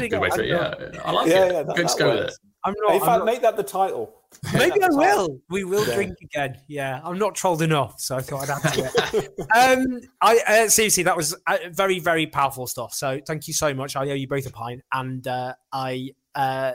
Good 0.09 0.21
way 0.21 0.31
to, 0.31 0.47
yeah, 0.47 0.75
I 1.05 1.11
like 1.13 1.29
yeah, 1.29 1.45
it. 1.45 1.53
Yeah, 1.53 1.63
that, 1.65 1.77
Good 1.77 1.89
that 1.89 1.99
go 1.99 2.11
with 2.11 2.29
it. 2.29 2.35
I'm 2.65 2.75
not. 2.79 2.95
In 2.95 3.01
fact, 3.01 3.25
make 3.25 3.43
that 3.43 3.57
the 3.57 3.63
title. 3.63 4.15
Maybe 4.55 4.83
I 4.83 4.89
will. 4.89 5.41
We 5.49 5.65
will 5.65 5.87
yeah. 5.87 5.95
drink 5.95 6.17
again. 6.23 6.57
Yeah, 6.69 7.01
I'm 7.03 7.19
not 7.19 7.35
trolled 7.35 7.63
enough, 7.63 8.01
so 8.01 8.17
I 8.17 8.21
thought 8.21 8.49
I'd 8.49 8.65
add 8.65 8.73
to 8.75 8.91
it. 9.15 9.49
um, 9.57 10.01
I 10.21 10.41
uh, 10.47 10.69
seriously, 10.69 11.03
that 11.05 11.17
was 11.17 11.35
uh, 11.47 11.59
very, 11.71 11.99
very 11.99 12.27
powerful 12.27 12.67
stuff. 12.67 12.95
So 12.95 13.21
thank 13.27 13.49
you 13.49 13.55
so 13.55 13.75
much. 13.75 13.97
I 13.97 14.09
owe 14.09 14.15
you 14.15 14.29
both 14.29 14.47
a 14.47 14.51
pint, 14.51 14.83
and 14.93 15.27
uh, 15.27 15.55
I 15.73 16.11
uh, 16.35 16.73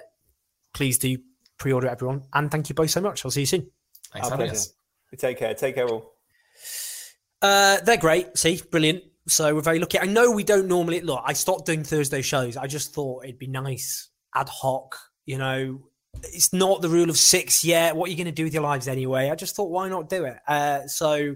please 0.74 0.98
do 0.98 1.18
pre-order 1.58 1.88
everyone. 1.88 2.24
And 2.34 2.52
thank 2.52 2.70
you 2.70 2.76
both 2.76 2.90
so 2.90 3.02
much. 3.02 3.24
I'll 3.24 3.32
see 3.32 3.42
you 3.42 3.46
soon. 3.46 3.72
Thanks, 4.12 4.30
Our. 4.30 5.18
Take 5.18 5.38
care. 5.38 5.54
Take 5.54 5.76
care, 5.76 5.88
all. 5.88 6.14
Uh, 7.42 7.80
they're 7.82 7.98
great. 7.98 8.38
See, 8.38 8.62
brilliant. 8.70 9.04
So 9.28 9.56
we're 9.56 9.62
very 9.62 9.80
lucky. 9.80 10.00
I 10.00 10.06
know 10.06 10.32
we 10.32 10.44
don't 10.44 10.68
normally 10.68 11.02
look. 11.02 11.22
I 11.26 11.34
stopped 11.34 11.66
doing 11.66 11.84
Thursday 11.84 12.22
shows. 12.22 12.58
I 12.58 12.68
just 12.68 12.94
thought 12.94 13.24
it'd 13.24 13.40
be 13.40 13.48
nice, 13.48 14.10
ad 14.36 14.50
hoc. 14.50 14.96
You 15.26 15.40
know, 15.40 15.82
it's 16.24 16.54
not 16.54 16.82
the 16.82 16.90
rule 16.90 17.10
of 17.10 17.18
six 17.18 17.64
yet. 17.64 17.96
What 17.96 18.08
are 18.08 18.12
you 18.12 18.18
going 18.18 18.26
to 18.26 18.32
do 18.32 18.44
with 18.44 18.54
your 18.54 18.62
lives 18.62 18.88
anyway? 18.88 19.32
I 19.32 19.36
just 19.36 19.56
thought, 19.56 19.72
why 19.72 19.90
not 19.90 20.10
do 20.10 20.26
it? 20.26 20.38
Uh, 20.48 20.86
so 20.86 21.36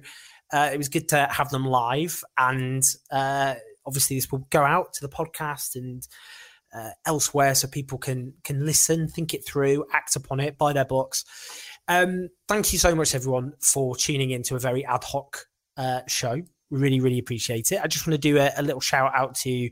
uh, 0.53 0.69
it 0.71 0.77
was 0.77 0.89
good 0.89 1.09
to 1.09 1.27
have 1.31 1.49
them 1.49 1.65
live, 1.65 2.23
and 2.37 2.83
uh, 3.11 3.55
obviously 3.85 4.17
this 4.17 4.31
will 4.31 4.47
go 4.51 4.63
out 4.63 4.93
to 4.93 5.01
the 5.01 5.09
podcast 5.09 5.75
and 5.75 6.07
uh, 6.73 6.91
elsewhere, 7.07 7.55
so 7.55 7.67
people 7.67 7.97
can 7.97 8.33
can 8.43 8.65
listen, 8.65 9.07
think 9.07 9.33
it 9.33 9.43
through, 9.45 9.85
act 9.93 10.15
upon 10.15 10.39
it, 10.39 10.59
buy 10.59 10.73
their 10.73 10.85
books. 10.85 11.25
Um, 11.87 12.29
thank 12.47 12.71
you 12.71 12.77
so 12.77 12.93
much, 12.93 13.15
everyone, 13.15 13.53
for 13.59 13.95
tuning 13.95 14.29
in 14.29 14.43
to 14.43 14.55
a 14.55 14.59
very 14.59 14.85
ad 14.85 15.03
hoc 15.03 15.47
uh, 15.75 16.01
show. 16.07 16.43
We 16.71 16.79
really, 16.79 16.99
really 16.99 17.19
appreciate 17.19 17.71
it. 17.71 17.79
I 17.83 17.87
just 17.87 18.05
want 18.05 18.13
to 18.13 18.29
do 18.29 18.37
a, 18.37 18.51
a 18.57 18.61
little 18.61 18.81
shout 18.81 19.11
out 19.15 19.35
to 19.37 19.69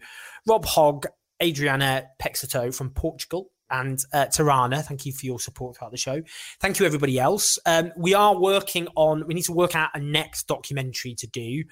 Rob 0.48 0.66
Hogg, 0.66 1.06
Adriana 1.41 2.06
Peixoto 2.22 2.74
from 2.74 2.89
Portugal, 2.91 3.52
and 3.70 4.00
uh, 4.14 4.26
Tirana. 4.26 4.82
Thank 4.82 5.06
you 5.06 5.12
for 5.12 5.26
your 5.26 5.39
support 5.39 5.78
throughout 5.78 5.91
the 5.91 5.98
show. 5.98 6.22
Thank 6.60 6.80
you, 6.80 6.86
everybody 6.86 7.20
else. 7.20 7.60
Um, 7.66 7.91
we 7.98 8.14
are 8.14 8.39
working 8.39 8.88
on, 8.95 9.28
we 9.28 9.34
need 9.34 9.43
to 9.43 9.54
work 9.54 9.76
out 9.76 9.89
a 9.93 10.00
next 10.00 10.48
documentary 10.48 11.16
to 11.16 11.28
do. 11.28 11.64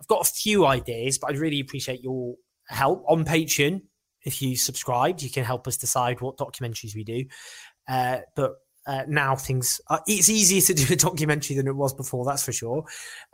I've 0.00 0.06
got 0.06 0.26
a 0.26 0.32
few 0.32 0.66
ideas, 0.66 1.18
but 1.18 1.30
I'd 1.30 1.38
really 1.38 1.60
appreciate 1.60 2.02
your 2.02 2.34
help 2.68 3.04
on 3.08 3.24
Patreon. 3.24 3.82
If 4.22 4.42
you 4.42 4.56
subscribed, 4.56 5.22
you 5.22 5.30
can 5.30 5.44
help 5.44 5.66
us 5.66 5.76
decide 5.76 6.20
what 6.20 6.36
documentaries 6.36 6.94
we 6.94 7.04
do. 7.04 7.24
Uh, 7.88 8.18
but 8.36 8.52
uh, 8.86 9.04
now 9.06 9.36
things 9.36 9.80
are, 9.88 10.02
it's 10.06 10.28
easier 10.28 10.60
to 10.60 10.74
do 10.74 10.92
a 10.92 10.96
documentary 10.96 11.56
than 11.56 11.68
it 11.68 11.76
was 11.76 11.92
before 11.94 12.24
that's 12.24 12.44
for 12.44 12.52
sure. 12.52 12.84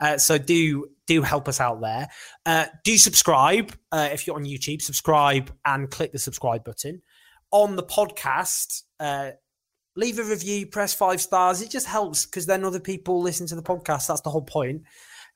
Uh, 0.00 0.18
so 0.18 0.38
do 0.38 0.88
do 1.06 1.22
help 1.22 1.48
us 1.48 1.60
out 1.60 1.80
there. 1.80 2.08
Uh, 2.44 2.66
do 2.84 2.96
subscribe 2.96 3.72
uh, 3.92 4.08
if 4.12 4.26
you're 4.26 4.36
on 4.36 4.44
youtube 4.44 4.82
subscribe 4.82 5.52
and 5.64 5.90
click 5.90 6.12
the 6.12 6.18
subscribe 6.18 6.64
button. 6.64 7.02
On 7.52 7.76
the 7.76 7.82
podcast 7.82 8.82
uh, 8.98 9.32
leave 9.94 10.18
a 10.18 10.24
review 10.24 10.66
press 10.66 10.92
five 10.92 11.20
stars 11.20 11.62
it 11.62 11.70
just 11.70 11.86
helps 11.86 12.26
because 12.26 12.46
then 12.46 12.64
other 12.64 12.80
people 12.80 13.22
listen 13.22 13.46
to 13.46 13.54
the 13.54 13.62
podcast 13.62 14.08
that's 14.08 14.22
the 14.22 14.30
whole 14.30 14.42
point 14.42 14.82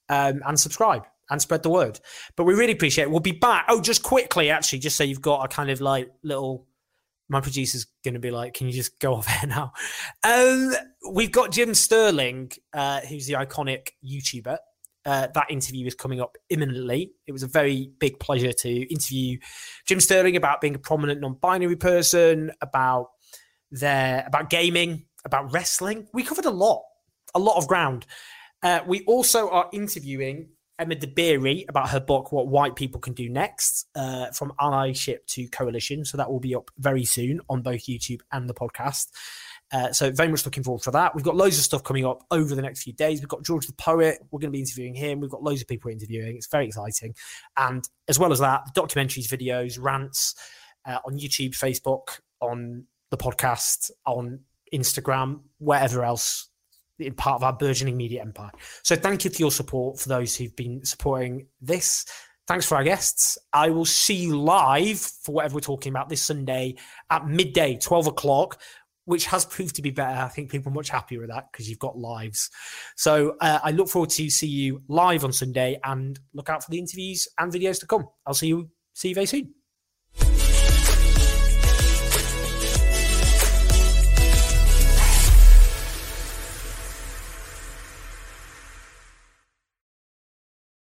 um, 0.08 0.42
and 0.44 0.58
subscribe 0.58 1.06
and 1.30 1.40
spread 1.40 1.62
the 1.62 1.70
word. 1.70 2.00
But 2.34 2.42
we 2.42 2.54
really 2.54 2.72
appreciate 2.72 3.04
it. 3.04 3.10
We'll 3.10 3.20
be 3.20 3.30
back 3.30 3.66
oh 3.68 3.80
just 3.80 4.02
quickly 4.02 4.50
actually 4.50 4.80
just 4.80 4.96
so 4.96 5.04
you've 5.04 5.22
got 5.22 5.44
a 5.44 5.48
kind 5.48 5.70
of 5.70 5.80
like 5.80 6.10
little 6.24 6.66
my 7.30 7.40
producer's 7.40 7.86
going 8.04 8.14
to 8.14 8.20
be 8.20 8.30
like, 8.30 8.54
"Can 8.54 8.66
you 8.66 8.72
just 8.72 8.98
go 8.98 9.14
off 9.16 9.28
air 9.28 9.48
now?" 9.48 9.72
Um, 10.22 10.74
we've 11.12 11.32
got 11.32 11.52
Jim 11.52 11.74
Sterling, 11.74 12.52
uh, 12.74 13.00
who's 13.00 13.26
the 13.26 13.34
iconic 13.34 13.90
YouTuber. 14.04 14.58
Uh, 15.06 15.28
that 15.32 15.46
interview 15.48 15.86
is 15.86 15.94
coming 15.94 16.20
up 16.20 16.36
imminently. 16.50 17.12
It 17.26 17.32
was 17.32 17.42
a 17.42 17.46
very 17.46 17.90
big 18.00 18.20
pleasure 18.20 18.52
to 18.52 18.92
interview 18.92 19.38
Jim 19.86 19.98
Sterling 19.98 20.36
about 20.36 20.60
being 20.60 20.74
a 20.74 20.78
prominent 20.78 21.22
non-binary 21.22 21.76
person, 21.76 22.50
about 22.60 23.08
their 23.70 24.24
about 24.26 24.50
gaming, 24.50 25.06
about 25.24 25.52
wrestling. 25.52 26.08
We 26.12 26.22
covered 26.22 26.44
a 26.44 26.50
lot, 26.50 26.82
a 27.34 27.38
lot 27.38 27.56
of 27.56 27.66
ground. 27.66 28.06
Uh, 28.62 28.80
we 28.86 29.02
also 29.04 29.48
are 29.48 29.70
interviewing 29.72 30.50
Emma 30.80 30.96
Dabiri 30.96 31.66
about 31.68 31.90
her 31.90 32.00
book, 32.00 32.32
What 32.32 32.48
White 32.48 32.74
People 32.74 33.00
Can 33.00 33.12
Do 33.12 33.28
Next, 33.28 33.86
uh, 33.94 34.30
from 34.30 34.52
allyship 34.58 35.26
to 35.28 35.46
coalition. 35.48 36.06
So 36.06 36.16
that 36.16 36.30
will 36.30 36.40
be 36.40 36.54
up 36.54 36.70
very 36.78 37.04
soon 37.04 37.40
on 37.50 37.60
both 37.60 37.82
YouTube 37.82 38.20
and 38.32 38.48
the 38.48 38.54
podcast. 38.54 39.08
Uh, 39.72 39.92
so 39.92 40.10
very 40.10 40.30
much 40.30 40.44
looking 40.44 40.64
forward 40.64 40.82
for 40.82 40.90
that. 40.90 41.14
We've 41.14 41.24
got 41.24 41.36
loads 41.36 41.58
of 41.58 41.64
stuff 41.64 41.84
coming 41.84 42.06
up 42.06 42.24
over 42.30 42.54
the 42.54 42.62
next 42.62 42.82
few 42.82 42.92
days. 42.94 43.20
We've 43.20 43.28
got 43.28 43.44
George 43.44 43.66
the 43.66 43.74
poet. 43.74 44.18
We're 44.30 44.40
going 44.40 44.50
to 44.50 44.56
be 44.56 44.60
interviewing 44.60 44.94
him. 44.94 45.20
We've 45.20 45.30
got 45.30 45.42
loads 45.42 45.60
of 45.60 45.68
people 45.68 45.90
interviewing. 45.90 46.36
It's 46.36 46.48
very 46.48 46.66
exciting. 46.66 47.14
And 47.56 47.86
as 48.08 48.18
well 48.18 48.32
as 48.32 48.40
that, 48.40 48.74
documentaries, 48.74 49.28
videos, 49.28 49.78
rants 49.80 50.34
uh, 50.86 50.98
on 51.04 51.18
YouTube, 51.18 51.50
Facebook, 51.50 52.20
on 52.40 52.86
the 53.10 53.16
podcast, 53.16 53.90
on 54.06 54.40
Instagram, 54.72 55.40
wherever 55.58 56.04
else 56.04 56.49
part 57.16 57.36
of 57.36 57.44
our 57.44 57.52
burgeoning 57.52 57.96
media 57.96 58.20
empire. 58.20 58.50
So 58.82 58.96
thank 58.96 59.24
you 59.24 59.30
for 59.30 59.38
your 59.38 59.50
support 59.50 59.98
for 59.98 60.08
those 60.08 60.36
who've 60.36 60.54
been 60.54 60.84
supporting 60.84 61.46
this. 61.60 62.04
Thanks 62.46 62.66
for 62.66 62.76
our 62.76 62.84
guests. 62.84 63.38
I 63.52 63.70
will 63.70 63.84
see 63.84 64.14
you 64.14 64.38
live 64.40 64.98
for 64.98 65.32
whatever 65.32 65.54
we're 65.54 65.60
talking 65.60 65.92
about 65.92 66.08
this 66.08 66.22
Sunday 66.22 66.76
at 67.08 67.26
midday, 67.26 67.76
12 67.76 68.08
o'clock 68.08 68.60
which 69.10 69.26
has 69.26 69.44
proved 69.44 69.74
to 69.74 69.82
be 69.82 69.90
better. 69.90 70.20
I 70.20 70.28
think 70.28 70.52
people 70.52 70.70
are 70.70 70.74
much 70.74 70.88
happier 70.88 71.18
with 71.20 71.30
that 71.30 71.50
because 71.50 71.68
you've 71.68 71.80
got 71.80 71.98
lives. 71.98 72.48
So 72.96 73.34
uh, 73.40 73.58
I 73.62 73.72
look 73.72 73.88
forward 73.88 74.10
to 74.10 74.30
see 74.30 74.46
you 74.46 74.82
live 74.86 75.24
on 75.24 75.32
Sunday 75.32 75.80
and 75.82 76.16
look 76.32 76.48
out 76.48 76.62
for 76.62 76.70
the 76.70 76.78
interviews 76.78 77.26
and 77.36 77.52
videos 77.52 77.80
to 77.80 77.86
come. 77.86 78.06
I'll 78.24 78.34
see 78.34 78.48
you 78.48 78.70
see 78.94 79.08
you 79.08 79.14
very 79.14 79.26
soon. 79.26 79.54